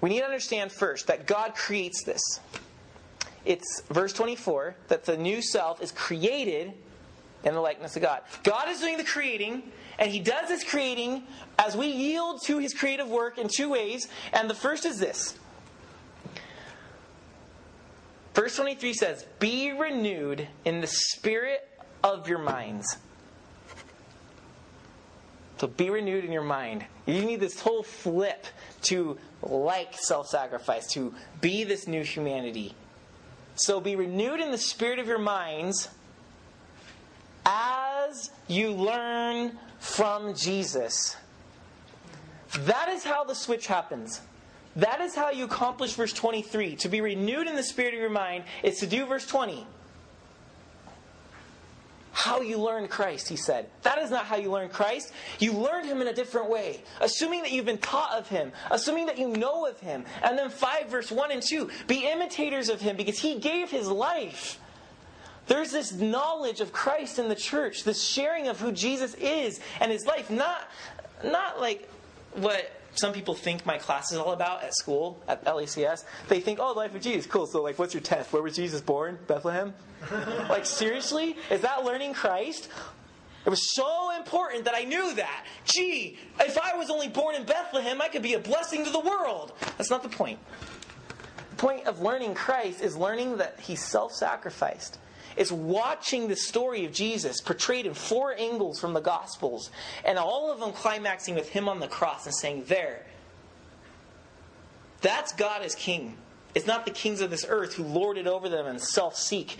We 0.00 0.08
need 0.10 0.20
to 0.20 0.24
understand 0.24 0.72
first 0.72 1.08
that 1.08 1.26
God 1.26 1.54
creates 1.54 2.04
this. 2.04 2.20
It's 3.44 3.82
verse 3.90 4.12
24 4.12 4.76
that 4.88 5.04
the 5.04 5.16
new 5.16 5.42
self 5.42 5.82
is 5.82 5.92
created 5.92 6.72
in 7.44 7.54
the 7.54 7.60
likeness 7.60 7.96
of 7.96 8.02
God. 8.02 8.22
God 8.42 8.68
is 8.68 8.80
doing 8.80 8.96
the 8.96 9.04
creating, 9.04 9.62
and 9.98 10.10
He 10.10 10.20
does 10.20 10.48
this 10.48 10.64
creating 10.64 11.24
as 11.58 11.76
we 11.76 11.86
yield 11.86 12.42
to 12.46 12.58
His 12.58 12.74
creative 12.74 13.08
work 13.08 13.38
in 13.38 13.48
two 13.48 13.70
ways. 13.70 14.08
And 14.32 14.48
the 14.48 14.54
first 14.54 14.84
is 14.84 14.98
this. 14.98 15.38
Verse 18.34 18.56
23 18.56 18.94
says, 18.94 19.26
Be 19.38 19.72
renewed 19.72 20.48
in 20.64 20.80
the 20.80 20.86
spirit 20.86 21.66
of 22.02 22.28
your 22.28 22.38
minds. 22.38 22.98
So 25.60 25.66
be 25.66 25.90
renewed 25.90 26.24
in 26.24 26.32
your 26.32 26.42
mind. 26.42 26.86
You 27.04 27.22
need 27.22 27.40
this 27.40 27.60
whole 27.60 27.82
flip 27.82 28.46
to 28.84 29.18
like 29.42 29.92
self 29.92 30.26
sacrifice, 30.26 30.86
to 30.92 31.14
be 31.42 31.64
this 31.64 31.86
new 31.86 32.02
humanity. 32.02 32.74
So 33.56 33.78
be 33.78 33.94
renewed 33.94 34.40
in 34.40 34.52
the 34.52 34.56
spirit 34.56 34.98
of 34.98 35.06
your 35.06 35.18
minds 35.18 35.90
as 37.44 38.30
you 38.48 38.70
learn 38.70 39.58
from 39.78 40.34
Jesus. 40.34 41.18
That 42.60 42.88
is 42.88 43.04
how 43.04 43.24
the 43.24 43.34
switch 43.34 43.66
happens. 43.66 44.22
That 44.76 45.02
is 45.02 45.14
how 45.14 45.28
you 45.28 45.44
accomplish 45.44 45.92
verse 45.92 46.14
23. 46.14 46.76
To 46.76 46.88
be 46.88 47.02
renewed 47.02 47.46
in 47.46 47.54
the 47.54 47.62
spirit 47.62 47.92
of 47.92 48.00
your 48.00 48.08
mind 48.08 48.44
is 48.62 48.78
to 48.78 48.86
do 48.86 49.04
verse 49.04 49.26
20 49.26 49.66
how 52.12 52.40
you 52.40 52.58
learn 52.58 52.88
Christ, 52.88 53.28
he 53.28 53.36
said. 53.36 53.68
That 53.82 53.98
is 53.98 54.10
not 54.10 54.24
how 54.24 54.36
you 54.36 54.50
learn 54.50 54.68
Christ. 54.68 55.12
You 55.38 55.52
learned 55.52 55.86
him 55.86 56.00
in 56.00 56.08
a 56.08 56.12
different 56.12 56.50
way, 56.50 56.82
assuming 57.00 57.42
that 57.42 57.52
you've 57.52 57.66
been 57.66 57.78
taught 57.78 58.12
of 58.12 58.28
him, 58.28 58.52
assuming 58.70 59.06
that 59.06 59.18
you 59.18 59.28
know 59.28 59.66
of 59.66 59.78
him. 59.80 60.04
And 60.22 60.38
then 60.38 60.50
5, 60.50 60.88
verse 60.88 61.10
1 61.10 61.32
and 61.32 61.42
2 61.42 61.70
be 61.86 62.08
imitators 62.10 62.68
of 62.68 62.80
him 62.80 62.96
because 62.96 63.18
he 63.18 63.38
gave 63.38 63.70
his 63.70 63.88
life. 63.88 64.58
There's 65.46 65.72
this 65.72 65.92
knowledge 65.92 66.60
of 66.60 66.72
Christ 66.72 67.18
in 67.18 67.28
the 67.28 67.34
church, 67.34 67.84
this 67.84 68.02
sharing 68.02 68.48
of 68.48 68.60
who 68.60 68.72
Jesus 68.72 69.14
is 69.14 69.60
and 69.80 69.90
his 69.90 70.06
life, 70.06 70.30
not, 70.30 70.68
not 71.24 71.60
like 71.60 71.88
what 72.34 72.70
some 72.94 73.12
people 73.12 73.34
think 73.34 73.64
my 73.64 73.78
class 73.78 74.12
is 74.12 74.18
all 74.18 74.32
about 74.32 74.62
at 74.62 74.74
school 74.74 75.18
at 75.28 75.44
LECS. 75.44 76.04
They 76.28 76.40
think, 76.40 76.58
oh, 76.60 76.74
the 76.74 76.80
life 76.80 76.94
of 76.94 77.00
Jesus, 77.00 77.26
cool. 77.26 77.46
So, 77.46 77.62
like, 77.62 77.78
what's 77.78 77.94
your 77.94 78.02
test? 78.02 78.32
Where 78.32 78.42
was 78.42 78.56
Jesus 78.56 78.80
born? 78.80 79.18
Bethlehem. 79.26 79.74
like, 80.48 80.66
seriously, 80.66 81.36
is 81.50 81.60
that 81.60 81.84
learning 81.84 82.14
Christ? 82.14 82.68
It 83.46 83.50
was 83.50 83.74
so 83.74 84.16
important 84.16 84.64
that 84.64 84.74
I 84.74 84.84
knew 84.84 85.14
that. 85.14 85.46
Gee, 85.64 86.18
if 86.40 86.58
I 86.58 86.76
was 86.76 86.90
only 86.90 87.08
born 87.08 87.34
in 87.36 87.44
Bethlehem, 87.44 88.02
I 88.02 88.08
could 88.08 88.22
be 88.22 88.34
a 88.34 88.38
blessing 88.38 88.84
to 88.84 88.90
the 88.90 89.00
world. 89.00 89.52
That's 89.78 89.90
not 89.90 90.02
the 90.02 90.10
point. 90.10 90.38
The 91.50 91.56
point 91.56 91.86
of 91.86 92.00
learning 92.00 92.34
Christ 92.34 92.82
is 92.82 92.96
learning 92.96 93.38
that 93.38 93.58
He 93.60 93.76
self-sacrificed 93.76 94.98
is 95.36 95.52
watching 95.52 96.28
the 96.28 96.36
story 96.36 96.84
of 96.84 96.92
Jesus 96.92 97.40
portrayed 97.40 97.86
in 97.86 97.94
four 97.94 98.34
angles 98.36 98.80
from 98.80 98.92
the 98.92 99.00
Gospels, 99.00 99.70
and 100.04 100.18
all 100.18 100.50
of 100.50 100.60
them 100.60 100.72
climaxing 100.72 101.34
with 101.34 101.48
him 101.48 101.68
on 101.68 101.80
the 101.80 101.88
cross 101.88 102.26
and 102.26 102.34
saying, 102.34 102.64
There. 102.66 103.06
That's 105.00 105.32
God 105.32 105.62
as 105.62 105.74
king. 105.74 106.16
It's 106.54 106.66
not 106.66 106.84
the 106.84 106.90
kings 106.90 107.20
of 107.20 107.30
this 107.30 107.46
earth 107.48 107.74
who 107.74 107.84
lord 107.84 108.18
it 108.18 108.26
over 108.26 108.48
them 108.48 108.66
and 108.66 108.80
self 108.80 109.16
seek. 109.16 109.56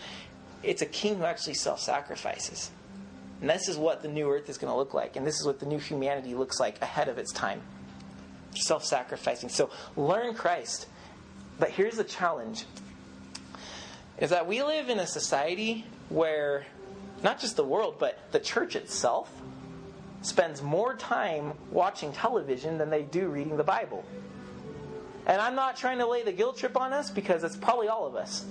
It's 0.63 0.83
a 0.83 0.87
king 0.87 1.17
who 1.17 1.25
actually 1.25 1.55
self 1.55 1.81
sacrifices. 1.81 2.71
And 3.41 3.49
this 3.49 3.69
is 3.69 3.79
what 3.79 4.03
the 4.03 4.09
new 4.09 4.31
earth 4.31 4.51
is 4.51 4.59
going 4.59 4.71
to 4.71 4.77
look 4.77 4.93
like. 4.93 5.17
And 5.17 5.27
this 5.27 5.41
is 5.41 5.47
what 5.47 5.61
the 5.61 5.67
new 5.67 5.79
humanity 5.79 6.35
looks 6.35 6.61
like 6.61 6.81
ahead 6.83 7.09
of 7.09 7.17
its 7.17 7.33
time 7.33 7.63
self 8.55 8.85
sacrificing. 8.85 9.49
So 9.49 9.71
learn 9.97 10.35
Christ. 10.35 10.87
But 11.59 11.71
here's 11.71 11.97
the 11.97 12.05
challenge 12.05 12.65
is 14.21 14.31
that 14.31 14.47
we 14.47 14.63
live 14.63 14.89
in 14.89 14.99
a 14.99 15.07
society 15.07 15.87
where 16.11 16.67
not 17.23 17.41
just 17.41 17.57
the 17.57 17.65
world, 17.65 17.97
but 17.99 18.19
the 18.33 18.39
church 18.39 18.77
itself 18.77 19.31
spends 20.23 20.63
more 20.63 20.95
time 20.95 21.55
watching 21.71 22.13
television 22.13 22.79
than 22.79 22.91
they 22.91 23.03
do 23.03 23.29
reading 23.29 23.57
the 23.57 23.65
Bible. 23.65 24.05
And 25.27 25.41
I'm 25.41 25.55
not 25.55 25.77
trying 25.77 25.99
to 25.99 26.07
lay 26.07 26.23
the 26.23 26.33
guilt 26.33 26.59
trip 26.59 26.77
on 26.77 26.93
us 26.93 27.11
because 27.11 27.45
it's 27.45 27.57
probably 27.57 27.89
all 27.89 28.07
of 28.07 28.15
us. 28.15 28.45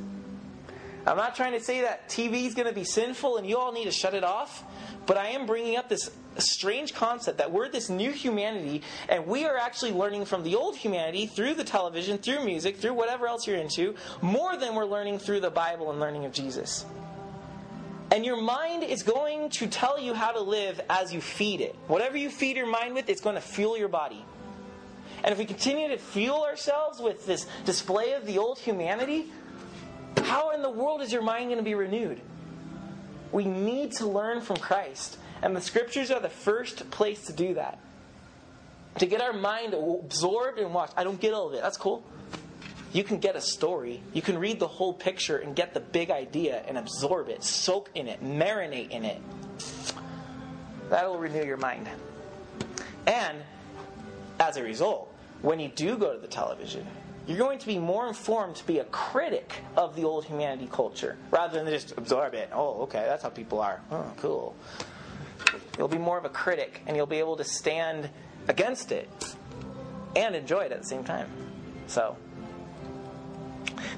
I'm 1.09 1.17
not 1.17 1.35
trying 1.35 1.53
to 1.53 1.59
say 1.59 1.81
that 1.81 2.07
TV 2.07 2.45
is 2.45 2.53
going 2.53 2.67
to 2.67 2.73
be 2.73 2.83
sinful 2.83 3.37
and 3.37 3.47
you 3.47 3.57
all 3.57 3.71
need 3.71 3.85
to 3.85 3.91
shut 3.91 4.13
it 4.13 4.23
off, 4.23 4.63
but 5.07 5.17
I 5.17 5.29
am 5.29 5.45
bringing 5.45 5.75
up 5.75 5.89
this 5.89 6.11
strange 6.37 6.93
concept 6.93 7.39
that 7.39 7.51
we're 7.51 7.67
this 7.67 7.89
new 7.89 8.11
humanity 8.11 8.83
and 9.09 9.25
we 9.25 9.45
are 9.45 9.57
actually 9.57 9.91
learning 9.91 10.25
from 10.25 10.43
the 10.43 10.55
old 10.55 10.75
humanity 10.75 11.25
through 11.25 11.55
the 11.55 11.63
television, 11.63 12.19
through 12.19 12.45
music, 12.45 12.77
through 12.77 12.93
whatever 12.93 13.27
else 13.27 13.47
you're 13.47 13.57
into, 13.57 13.95
more 14.21 14.55
than 14.55 14.75
we're 14.75 14.85
learning 14.85 15.17
through 15.19 15.39
the 15.39 15.49
Bible 15.49 15.89
and 15.89 15.99
learning 15.99 16.25
of 16.25 16.31
Jesus. 16.31 16.85
And 18.11 18.25
your 18.25 18.41
mind 18.41 18.83
is 18.83 19.03
going 19.03 19.49
to 19.51 19.67
tell 19.67 19.99
you 19.99 20.13
how 20.13 20.31
to 20.31 20.41
live 20.41 20.81
as 20.89 21.13
you 21.13 21.21
feed 21.21 21.61
it. 21.61 21.75
Whatever 21.87 22.17
you 22.17 22.29
feed 22.29 22.55
your 22.55 22.65
mind 22.65 22.93
with, 22.95 23.09
it's 23.09 23.21
going 23.21 23.35
to 23.35 23.41
fuel 23.41 23.77
your 23.77 23.87
body. 23.87 24.23
And 25.23 25.31
if 25.31 25.37
we 25.37 25.45
continue 25.45 25.89
to 25.89 25.97
fuel 25.97 26.43
ourselves 26.43 26.99
with 26.99 27.25
this 27.25 27.45
display 27.65 28.13
of 28.13 28.25
the 28.25 28.37
old 28.37 28.57
humanity, 28.57 29.31
how 30.17 30.51
in 30.51 30.61
the 30.61 30.69
world 30.69 31.01
is 31.01 31.11
your 31.11 31.21
mind 31.21 31.47
going 31.47 31.57
to 31.57 31.63
be 31.63 31.75
renewed? 31.75 32.21
We 33.31 33.45
need 33.45 33.93
to 33.93 34.07
learn 34.07 34.41
from 34.41 34.57
Christ. 34.57 35.17
And 35.41 35.55
the 35.55 35.61
scriptures 35.61 36.11
are 36.11 36.19
the 36.19 36.29
first 36.29 36.89
place 36.91 37.25
to 37.27 37.33
do 37.33 37.53
that. 37.53 37.79
To 38.97 39.05
get 39.05 39.21
our 39.21 39.33
mind 39.33 39.73
absorbed 39.73 40.59
and 40.59 40.73
watched. 40.73 40.93
I 40.97 41.03
don't 41.03 41.19
get 41.19 41.33
all 41.33 41.47
of 41.47 41.53
it. 41.53 41.61
That's 41.61 41.77
cool. 41.77 42.03
You 42.91 43.03
can 43.03 43.19
get 43.19 43.35
a 43.35 43.41
story. 43.41 44.01
You 44.13 44.21
can 44.21 44.37
read 44.37 44.59
the 44.59 44.67
whole 44.67 44.93
picture 44.93 45.37
and 45.37 45.55
get 45.55 45.73
the 45.73 45.79
big 45.79 46.09
idea 46.09 46.63
and 46.67 46.77
absorb 46.77 47.29
it, 47.29 47.43
soak 47.43 47.91
in 47.93 48.07
it, 48.07 48.23
marinate 48.23 48.89
in 48.89 49.05
it. 49.05 49.21
That'll 50.89 51.19
renew 51.19 51.45
your 51.45 51.57
mind. 51.57 51.87
And 53.05 53.37
as 54.39 54.57
a 54.57 54.63
result, 54.63 55.13
when 55.43 55.59
you 55.59 55.69
do 55.69 55.97
go 55.97 56.13
to 56.13 56.19
the 56.19 56.27
television, 56.27 56.87
you're 57.27 57.37
going 57.37 57.59
to 57.59 57.67
be 57.67 57.77
more 57.77 58.07
informed 58.07 58.55
to 58.55 58.65
be 58.65 58.79
a 58.79 58.85
critic 58.85 59.53
of 59.77 59.95
the 59.95 60.03
old 60.03 60.25
humanity 60.25 60.67
culture 60.71 61.17
rather 61.31 61.61
than 61.63 61.71
just 61.71 61.93
absorb 61.97 62.33
it. 62.33 62.49
Oh, 62.51 62.81
okay, 62.83 63.05
that's 63.07 63.23
how 63.23 63.29
people 63.29 63.61
are. 63.61 63.81
Oh, 63.91 64.11
cool. 64.17 64.55
You'll 65.77 65.87
be 65.87 65.97
more 65.97 66.17
of 66.17 66.25
a 66.25 66.29
critic 66.29 66.81
and 66.87 66.97
you'll 66.97 67.05
be 67.05 67.19
able 67.19 67.37
to 67.37 67.43
stand 67.43 68.09
against 68.47 68.91
it 68.91 69.09
and 70.15 70.35
enjoy 70.35 70.61
it 70.61 70.71
at 70.71 70.81
the 70.81 70.87
same 70.87 71.03
time. 71.03 71.29
So, 71.87 72.17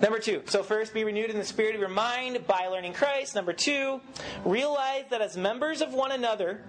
Number 0.02 0.20
two, 0.20 0.42
so 0.46 0.64
first, 0.64 0.94
be 0.94 1.04
renewed 1.04 1.30
in 1.30 1.38
the 1.38 1.46
spirit 1.46 1.76
of 1.76 1.80
your 1.80 1.90
mind 1.90 2.46
by 2.48 2.68
learning 2.68 2.94
Christ. 2.94 3.36
Number 3.36 3.54
two, 3.54 4.02
realize 4.44 5.06
that 5.10 5.22
as 5.22 5.38
members 5.38 5.82
of 5.82 5.94
one 5.94 6.12
another, 6.12 6.62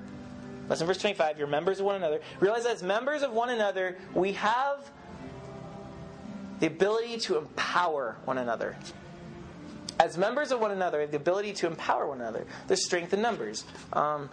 in 0.70 0.86
verse 0.86 0.98
25, 0.98 1.38
you're 1.38 1.46
members 1.46 1.80
of 1.80 1.86
one 1.86 1.96
another. 1.96 2.20
Realize 2.40 2.64
that 2.64 2.76
as 2.76 2.82
members 2.82 3.22
of 3.22 3.32
one 3.32 3.50
another, 3.50 3.98
we 4.14 4.32
have 4.32 4.90
the 6.62 6.68
ability 6.68 7.18
to 7.18 7.38
empower 7.38 8.16
one 8.24 8.38
another. 8.38 8.76
As 9.98 10.16
members 10.16 10.52
of 10.52 10.60
one 10.60 10.70
another, 10.70 11.04
the 11.08 11.16
ability 11.16 11.54
to 11.54 11.66
empower 11.66 12.06
one 12.06 12.20
another. 12.20 12.46
There's 12.68 12.84
strength 12.84 13.12
in 13.12 13.20
numbers. 13.20 13.64
Um, 13.92 14.30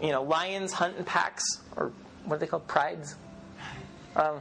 you 0.00 0.10
know, 0.10 0.22
lions 0.22 0.72
hunt 0.72 0.96
in 0.96 1.04
packs, 1.04 1.44
or 1.76 1.92
what 2.24 2.36
are 2.36 2.38
they 2.38 2.46
called? 2.46 2.66
Prides. 2.66 3.16
Um, 4.16 4.40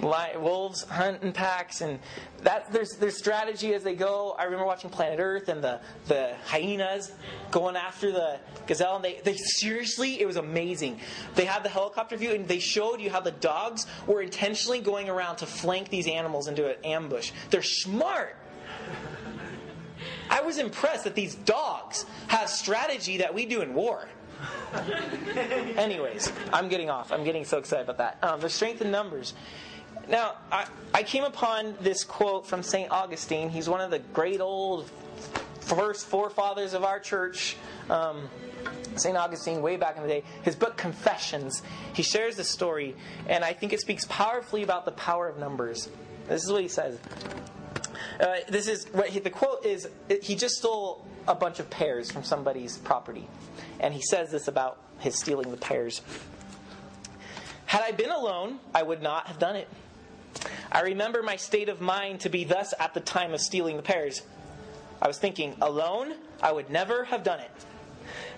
Lion, 0.00 0.42
wolves 0.42 0.82
hunt 0.84 1.22
in 1.22 1.32
packs, 1.32 1.80
and 1.80 1.98
that 2.42 2.72
there's 2.72 2.96
there's 2.96 3.16
strategy 3.16 3.74
as 3.74 3.82
they 3.82 3.94
go. 3.94 4.34
I 4.38 4.44
remember 4.44 4.66
watching 4.66 4.90
Planet 4.90 5.18
Earth 5.20 5.48
and 5.48 5.62
the 5.62 5.80
the 6.08 6.34
hyenas 6.44 7.12
going 7.50 7.76
after 7.76 8.10
the 8.10 8.38
gazelle, 8.66 8.96
and 8.96 9.04
they 9.04 9.20
they 9.24 9.36
seriously 9.36 10.20
it 10.20 10.26
was 10.26 10.36
amazing. 10.36 11.00
They 11.34 11.44
had 11.44 11.62
the 11.62 11.68
helicopter 11.68 12.16
view, 12.16 12.32
and 12.32 12.46
they 12.46 12.58
showed 12.58 13.00
you 13.00 13.10
how 13.10 13.20
the 13.20 13.32
dogs 13.32 13.86
were 14.06 14.20
intentionally 14.20 14.80
going 14.80 15.08
around 15.08 15.36
to 15.36 15.46
flank 15.46 15.90
these 15.90 16.08
animals 16.08 16.48
into 16.48 16.68
an 16.68 16.76
ambush. 16.84 17.32
They're 17.50 17.62
smart. 17.62 18.36
I 20.28 20.40
was 20.40 20.58
impressed 20.58 21.04
that 21.04 21.14
these 21.14 21.34
dogs 21.34 22.06
have 22.28 22.48
strategy 22.48 23.18
that 23.18 23.32
we 23.32 23.46
do 23.46 23.60
in 23.60 23.74
war. 23.74 24.08
Anyways, 25.76 26.32
I'm 26.52 26.68
getting 26.68 26.90
off. 26.90 27.12
I'm 27.12 27.24
getting 27.24 27.44
so 27.44 27.58
excited 27.58 27.88
about 27.88 27.98
that. 27.98 28.18
Um, 28.28 28.40
the 28.40 28.48
strength 28.48 28.82
in 28.82 28.90
numbers. 28.90 29.34
Now, 30.08 30.34
I, 30.52 30.66
I 30.92 31.02
came 31.02 31.24
upon 31.24 31.74
this 31.80 32.04
quote 32.04 32.46
from 32.46 32.62
St. 32.62 32.90
Augustine. 32.90 33.48
He's 33.48 33.68
one 33.68 33.80
of 33.80 33.90
the 33.90 33.98
great 33.98 34.40
old 34.40 34.90
first 35.60 36.06
forefathers 36.06 36.74
of 36.74 36.84
our 36.84 37.00
church. 37.00 37.56
Um, 37.88 38.28
St. 38.96 39.16
Augustine, 39.16 39.60
way 39.60 39.76
back 39.76 39.96
in 39.96 40.02
the 40.02 40.08
day, 40.08 40.22
his 40.42 40.54
book 40.54 40.76
Confessions, 40.76 41.62
he 41.92 42.02
shares 42.02 42.36
this 42.36 42.48
story, 42.48 42.94
and 43.28 43.44
I 43.44 43.52
think 43.52 43.72
it 43.72 43.80
speaks 43.80 44.06
powerfully 44.08 44.62
about 44.62 44.84
the 44.84 44.92
power 44.92 45.28
of 45.28 45.38
numbers. 45.38 45.88
This 46.28 46.44
is 46.44 46.52
what 46.52 46.62
he 46.62 46.68
says. 46.68 46.98
Uh, 48.20 48.36
this 48.48 48.68
is 48.68 48.86
what 48.92 49.08
he, 49.08 49.18
the 49.18 49.30
quote 49.30 49.66
is. 49.66 49.88
He 50.22 50.36
just 50.36 50.56
stole 50.56 51.06
a 51.26 51.34
bunch 51.34 51.58
of 51.58 51.68
pears 51.68 52.10
from 52.10 52.22
somebody's 52.22 52.78
property, 52.78 53.28
and 53.80 53.92
he 53.92 54.02
says 54.02 54.30
this 54.30 54.48
about 54.48 54.78
his 55.00 55.18
stealing 55.18 55.50
the 55.50 55.56
pears. 55.56 56.00
Had 57.66 57.82
I 57.82 57.90
been 57.90 58.10
alone, 58.10 58.60
I 58.74 58.82
would 58.82 59.02
not 59.02 59.26
have 59.26 59.38
done 59.38 59.56
it. 59.56 59.68
I 60.72 60.80
remember 60.80 61.22
my 61.22 61.36
state 61.36 61.68
of 61.68 61.80
mind 61.80 62.20
to 62.20 62.28
be 62.28 62.44
thus 62.44 62.74
at 62.78 62.94
the 62.94 63.00
time 63.00 63.32
of 63.32 63.40
stealing 63.40 63.76
the 63.76 63.82
pears. 63.82 64.22
I 65.00 65.08
was 65.08 65.18
thinking, 65.18 65.54
alone, 65.60 66.14
I 66.42 66.52
would 66.52 66.70
never 66.70 67.04
have 67.04 67.22
done 67.22 67.40
it. 67.40 67.50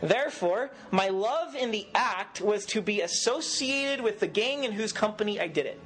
Therefore, 0.00 0.70
my 0.90 1.08
love 1.08 1.54
in 1.54 1.70
the 1.70 1.86
act 1.94 2.40
was 2.40 2.66
to 2.66 2.82
be 2.82 3.00
associated 3.00 4.04
with 4.04 4.20
the 4.20 4.26
gang 4.26 4.64
in 4.64 4.72
whose 4.72 4.92
company 4.92 5.40
I 5.40 5.48
did 5.48 5.66
it. 5.66 5.80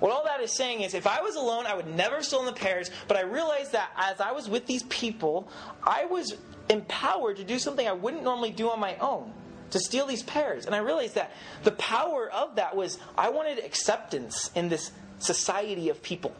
What 0.00 0.12
all 0.12 0.24
that 0.24 0.40
is 0.40 0.52
saying 0.52 0.80
is, 0.80 0.94
if 0.94 1.06
I 1.06 1.20
was 1.20 1.36
alone, 1.36 1.66
I 1.66 1.74
would 1.74 1.86
never 1.86 2.16
have 2.16 2.24
stolen 2.24 2.46
the 2.46 2.52
pears, 2.52 2.90
but 3.06 3.16
I 3.16 3.22
realized 3.22 3.72
that 3.72 3.90
as 3.96 4.20
I 4.20 4.32
was 4.32 4.48
with 4.48 4.66
these 4.66 4.82
people, 4.84 5.48
I 5.82 6.06
was 6.06 6.36
empowered 6.70 7.36
to 7.36 7.44
do 7.44 7.58
something 7.58 7.86
I 7.86 7.92
wouldn't 7.92 8.22
normally 8.22 8.50
do 8.50 8.70
on 8.70 8.80
my 8.80 8.96
own 8.96 9.32
to 9.70 9.78
steal 9.78 10.06
these 10.06 10.22
pears. 10.22 10.66
And 10.66 10.74
I 10.74 10.78
realized 10.78 11.14
that 11.14 11.32
the 11.64 11.72
power 11.72 12.30
of 12.30 12.56
that 12.56 12.76
was 12.76 12.98
I 13.16 13.30
wanted 13.30 13.58
acceptance 13.64 14.50
in 14.54 14.68
this 14.68 14.90
society 15.18 15.88
of 15.88 16.02
people. 16.02 16.34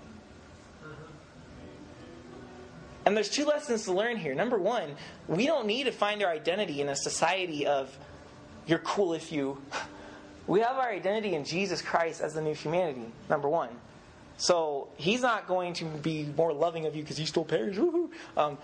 And 3.07 3.17
there's 3.17 3.31
two 3.31 3.45
lessons 3.45 3.85
to 3.85 3.93
learn 3.93 4.17
here. 4.17 4.35
Number 4.35 4.59
one, 4.59 4.95
we 5.27 5.47
don't 5.47 5.67
need 5.67 5.85
to 5.85 5.93
find 5.93 6.23
our 6.23 6.31
identity 6.31 6.81
in 6.81 6.89
a 6.89 6.97
society 6.97 7.67
of 7.67 7.97
you're 8.67 8.79
cool 8.81 9.15
if 9.15 9.33
you. 9.33 9.61
We 10.47 10.61
have 10.61 10.79
our 10.79 10.91
identity 10.91 11.37
in 11.37 11.45
Jesus 11.45 11.81
Christ 11.81 12.21
as 12.21 12.35
the 12.35 12.43
new 12.43 12.55
humanity, 12.55 13.13
number 13.29 13.49
one. 13.49 13.69
So 14.37 14.89
he's 14.97 15.23
not 15.23 15.47
going 15.47 15.75
to 15.75 15.85
be 15.85 16.25
more 16.37 16.53
loving 16.53 16.87
of 16.87 16.97
you 16.97 17.03
because 17.03 17.21
you 17.21 17.27
stole 17.27 17.45
pears. 17.45 17.79
Um, 18.37 18.59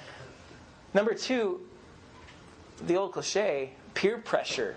number 0.95 1.15
two, 1.15 1.61
the 2.87 2.97
old 2.97 3.13
cliche 3.13 3.73
peer 3.97 4.19
pressure. 4.19 4.77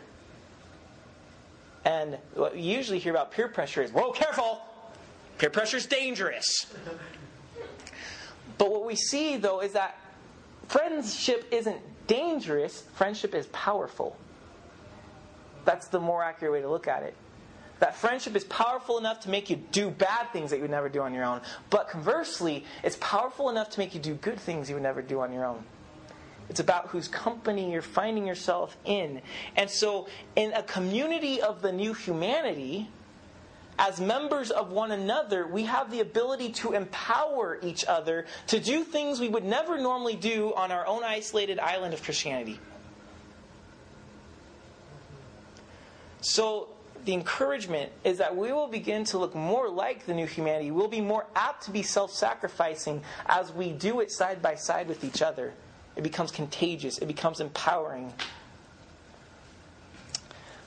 And 1.86 2.18
what 2.34 2.58
you 2.58 2.76
usually 2.76 2.98
hear 2.98 3.12
about 3.12 3.32
peer 3.32 3.48
pressure 3.48 3.84
is, 3.84 3.92
whoa, 3.92 4.12
careful! 4.12 4.62
Peer 5.38 5.52
pressure 5.52 5.78
is 5.78 5.86
dangerous. 5.86 6.66
But 8.58 8.72
what 8.72 8.86
we 8.86 8.96
see, 8.96 9.38
though, 9.38 9.62
is 9.62 9.74
that 9.74 9.98
friendship 10.68 11.48
isn't 11.52 11.80
dangerous, 12.08 12.84
friendship 12.96 13.36
is 13.36 13.46
powerful. 13.48 14.18
That's 15.66 15.88
the 15.88 16.00
more 16.00 16.24
accurate 16.24 16.54
way 16.54 16.62
to 16.62 16.70
look 16.70 16.88
at 16.88 17.04
it. 17.04 17.14
That 17.80 17.96
friendship 17.96 18.36
is 18.36 18.44
powerful 18.46 18.98
enough 18.98 19.22
to 19.22 19.30
make 19.30 19.50
you 19.50 19.56
do 19.56 19.90
bad 19.90 20.32
things 20.34 20.50
that 20.50 20.58
you 20.58 20.64
would 20.64 20.72
never 20.72 20.90
do 20.90 21.02
on 21.02 21.14
your 21.14 21.24
own. 21.24 21.42
But 21.70 21.88
conversely, 21.88 22.66
it's 22.84 22.98
powerful 23.00 23.50
enough 23.50 23.70
to 23.72 23.80
make 23.80 23.94
you 23.94 24.02
do 24.02 24.16
good 24.16 24.40
things 24.40 24.70
you 24.70 24.76
would 24.76 24.84
never 24.84 25.02
do 25.02 25.22
on 25.22 25.32
your 25.32 25.46
own. 25.46 25.64
It's 26.50 26.60
about 26.60 26.88
whose 26.88 27.08
company 27.08 27.72
you're 27.72 27.82
finding 27.82 28.26
yourself 28.26 28.76
in. 28.84 29.22
And 29.56 29.70
so, 29.70 30.08
in 30.36 30.52
a 30.54 30.64
community 30.64 31.42
of 31.42 31.62
the 31.62 31.72
new 31.72 31.94
humanity, 31.94 32.90
as 33.78 34.02
members 34.02 34.50
of 34.50 34.72
one 34.72 34.92
another, 34.92 35.48
we 35.48 35.64
have 35.66 35.92
the 35.92 36.02
ability 36.02 36.52
to 36.52 36.74
empower 36.74 37.60
each 37.62 37.86
other 37.86 38.26
to 38.48 38.60
do 38.60 38.84
things 38.84 39.20
we 39.20 39.30
would 39.30 39.46
never 39.46 39.80
normally 39.80 40.16
do 40.16 40.54
on 40.56 40.72
our 40.72 40.86
own 40.88 41.04
isolated 41.04 41.60
island 41.60 41.94
of 41.94 42.04
Christianity. 42.04 42.60
So, 46.22 46.70
the 47.06 47.14
encouragement 47.14 47.92
is 48.04 48.18
that 48.18 48.36
we 48.36 48.52
will 48.52 48.68
begin 48.68 49.06
to 49.06 49.18
look 49.18 49.34
more 49.34 49.70
like 49.70 50.06
the 50.06 50.14
new 50.14 50.26
humanity. 50.26 50.72
We'll 50.72 50.90
be 50.90 51.00
more 51.00 51.26
apt 51.36 51.64
to 51.66 51.72
be 51.72 51.84
self 51.84 52.12
sacrificing 52.12 53.04
as 53.28 53.54
we 53.54 53.72
do 53.72 54.02
it 54.02 54.12
side 54.12 54.42
by 54.42 54.56
side 54.56 54.88
with 54.88 55.04
each 55.04 55.22
other. 55.22 55.54
It 56.00 56.04
becomes 56.04 56.32
contagious, 56.32 56.98
it 57.00 57.08
becomes 57.08 57.42
empowering. 57.42 58.14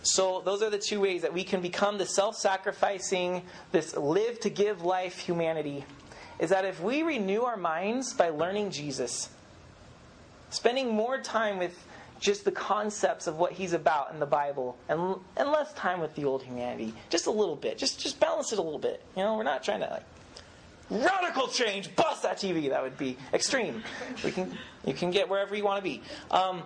So, 0.03 0.43
those 0.45 0.63
are 0.63 0.69
the 0.69 0.79
two 0.79 1.01
ways 1.01 1.23
that 1.23 1.33
we 1.33 1.43
can 1.43 1.63
become 1.63 1.97
the 1.97 2.05
self 2.05 2.37
sacrificing, 2.37 3.41
this 3.71 3.97
live 3.97 4.41
to 4.41 4.51
give 4.51 4.83
life 4.83 5.19
humanity. 5.21 5.87
Is 6.39 6.51
that 6.51 6.67
if 6.67 6.83
we 6.83 7.03
renew 7.03 7.45
our 7.45 7.57
minds 7.57 8.13
by 8.13 8.29
learning 8.29 8.73
Jesus, 8.73 9.31
spending 10.51 10.95
more 10.95 11.19
time 11.19 11.57
with 11.57 11.83
just 12.21 12.45
the 12.45 12.53
concepts 12.53 13.27
of 13.27 13.39
what 13.39 13.53
he's 13.53 13.73
about 13.73 14.13
in 14.13 14.21
the 14.21 14.27
Bible 14.27 14.77
and, 14.91 15.17
and 15.39 15.49
less 15.49 15.73
time 15.73 16.01
with 16.01 16.15
the 16.15 16.27
old 16.27 16.43
humanity, 16.43 16.93
just 17.09 17.27
a 17.27 17.31
little 17.31 17.57
bit, 17.57 17.79
just, 17.79 17.99
just 17.99 18.21
balance 18.21 18.53
it 18.53 18.59
a 18.59 18.63
little 18.63 18.79
bit. 18.79 19.03
You 19.17 19.23
know, 19.23 19.35
we're 19.35 19.45
not 19.45 19.65
trying 19.65 19.81
to 19.81 19.87
like 19.87 20.05
radical 20.93 21.49
change, 21.49 21.95
bust 21.97 22.23
that 22.23 22.37
TV. 22.39 22.69
That 22.69 22.83
would 22.83 22.99
be 22.99 23.17
extreme. 23.33 23.83
We 24.25 24.31
can, 24.31 24.57
you 24.85 24.95
can 24.95 25.11
get 25.11 25.29
wherever 25.29 25.55
you 25.57 25.65
want 25.65 25.79
to 25.79 25.83
be. 25.83 26.03
Um, 26.31 26.63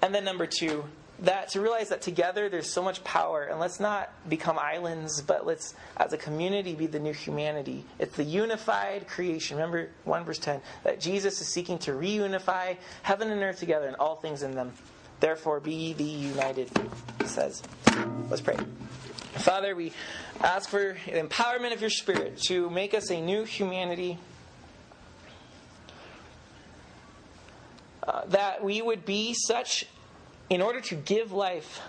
and 0.00 0.14
then 0.14 0.24
number 0.24 0.46
two, 0.46 0.84
that 1.22 1.50
to 1.50 1.60
realize 1.60 1.88
that 1.90 2.02
together 2.02 2.48
there's 2.48 2.68
so 2.68 2.82
much 2.82 3.02
power 3.04 3.44
and 3.44 3.60
let's 3.60 3.78
not 3.78 4.10
become 4.28 4.58
islands 4.58 5.22
but 5.22 5.46
let's 5.46 5.74
as 5.96 6.12
a 6.12 6.18
community 6.18 6.74
be 6.74 6.86
the 6.86 6.98
new 6.98 7.12
humanity 7.12 7.84
it's 7.98 8.16
the 8.16 8.24
unified 8.24 9.06
creation 9.06 9.56
remember 9.56 9.88
1 10.04 10.24
verse 10.24 10.38
10 10.38 10.60
that 10.82 10.98
jesus 11.00 11.40
is 11.40 11.46
seeking 11.46 11.78
to 11.78 11.92
reunify 11.92 12.76
heaven 13.02 13.30
and 13.30 13.40
earth 13.42 13.58
together 13.58 13.86
and 13.86 13.96
all 13.96 14.16
things 14.16 14.42
in 14.42 14.54
them 14.54 14.72
therefore 15.20 15.60
be 15.60 15.92
the 15.92 16.02
united 16.02 16.68
he 17.20 17.26
says 17.28 17.62
let's 18.28 18.42
pray 18.42 18.56
father 19.40 19.74
we 19.74 19.92
ask 20.42 20.68
for 20.68 20.96
the 21.06 21.12
empowerment 21.12 21.72
of 21.72 21.80
your 21.80 21.90
spirit 21.90 22.36
to 22.36 22.68
make 22.70 22.94
us 22.94 23.10
a 23.10 23.20
new 23.20 23.44
humanity 23.44 24.18
uh, 28.06 28.24
that 28.26 28.62
we 28.62 28.82
would 28.82 29.04
be 29.04 29.34
such 29.34 29.86
in 30.50 30.60
order 30.60 30.80
to 30.80 30.94
give 30.94 31.32
life 31.32 31.80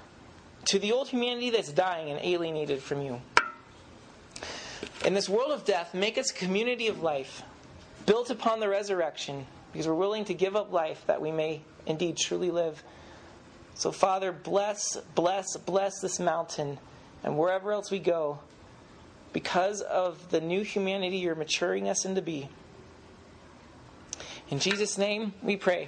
to 0.66 0.80
the 0.80 0.92
old 0.92 1.10
humanity 1.10 1.50
that's 1.50 1.72
dying 1.72 2.10
and 2.10 2.20
alienated 2.24 2.82
from 2.82 3.02
you. 3.02 3.22
In 5.06 5.14
this 5.14 5.28
world 5.28 5.52
of 5.52 5.66
death, 5.66 5.94
make 5.94 6.18
us 6.18 6.32
a 6.32 6.34
community 6.34 6.88
of 6.88 7.02
life 7.02 7.44
built 8.06 8.30
upon 8.30 8.60
the 8.60 8.70
resurrection 8.70 9.46
because 9.72 9.88
we're 9.88 9.96
willing 9.96 10.24
to 10.26 10.34
give 10.34 10.56
up 10.56 10.72
life 10.72 11.04
that 11.08 11.22
we 11.22 11.32
may 11.32 11.62
indeed 11.86 12.16
truly 12.16 12.52
live. 12.52 12.82
So, 13.76 13.92
Father, 13.92 14.32
bless, 14.32 14.98
bless, 15.16 15.58
bless 15.58 16.00
this 16.00 16.20
mountain 16.20 16.78
and 17.24 17.38
wherever 17.38 17.72
else 17.72 17.90
we 17.90 18.00
go 18.00 18.40
because 19.32 19.82
of 19.82 20.30
the 20.30 20.42
new 20.42 20.64
humanity 20.64 21.18
you're 21.18 21.36
maturing 21.36 21.90
us 21.90 22.06
into 22.06 22.22
be. 22.22 22.50
In 24.50 24.60
Jesus' 24.60 24.98
name 24.98 25.34
we 25.42 25.58
pray. 25.58 25.88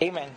Amen. 0.00 0.30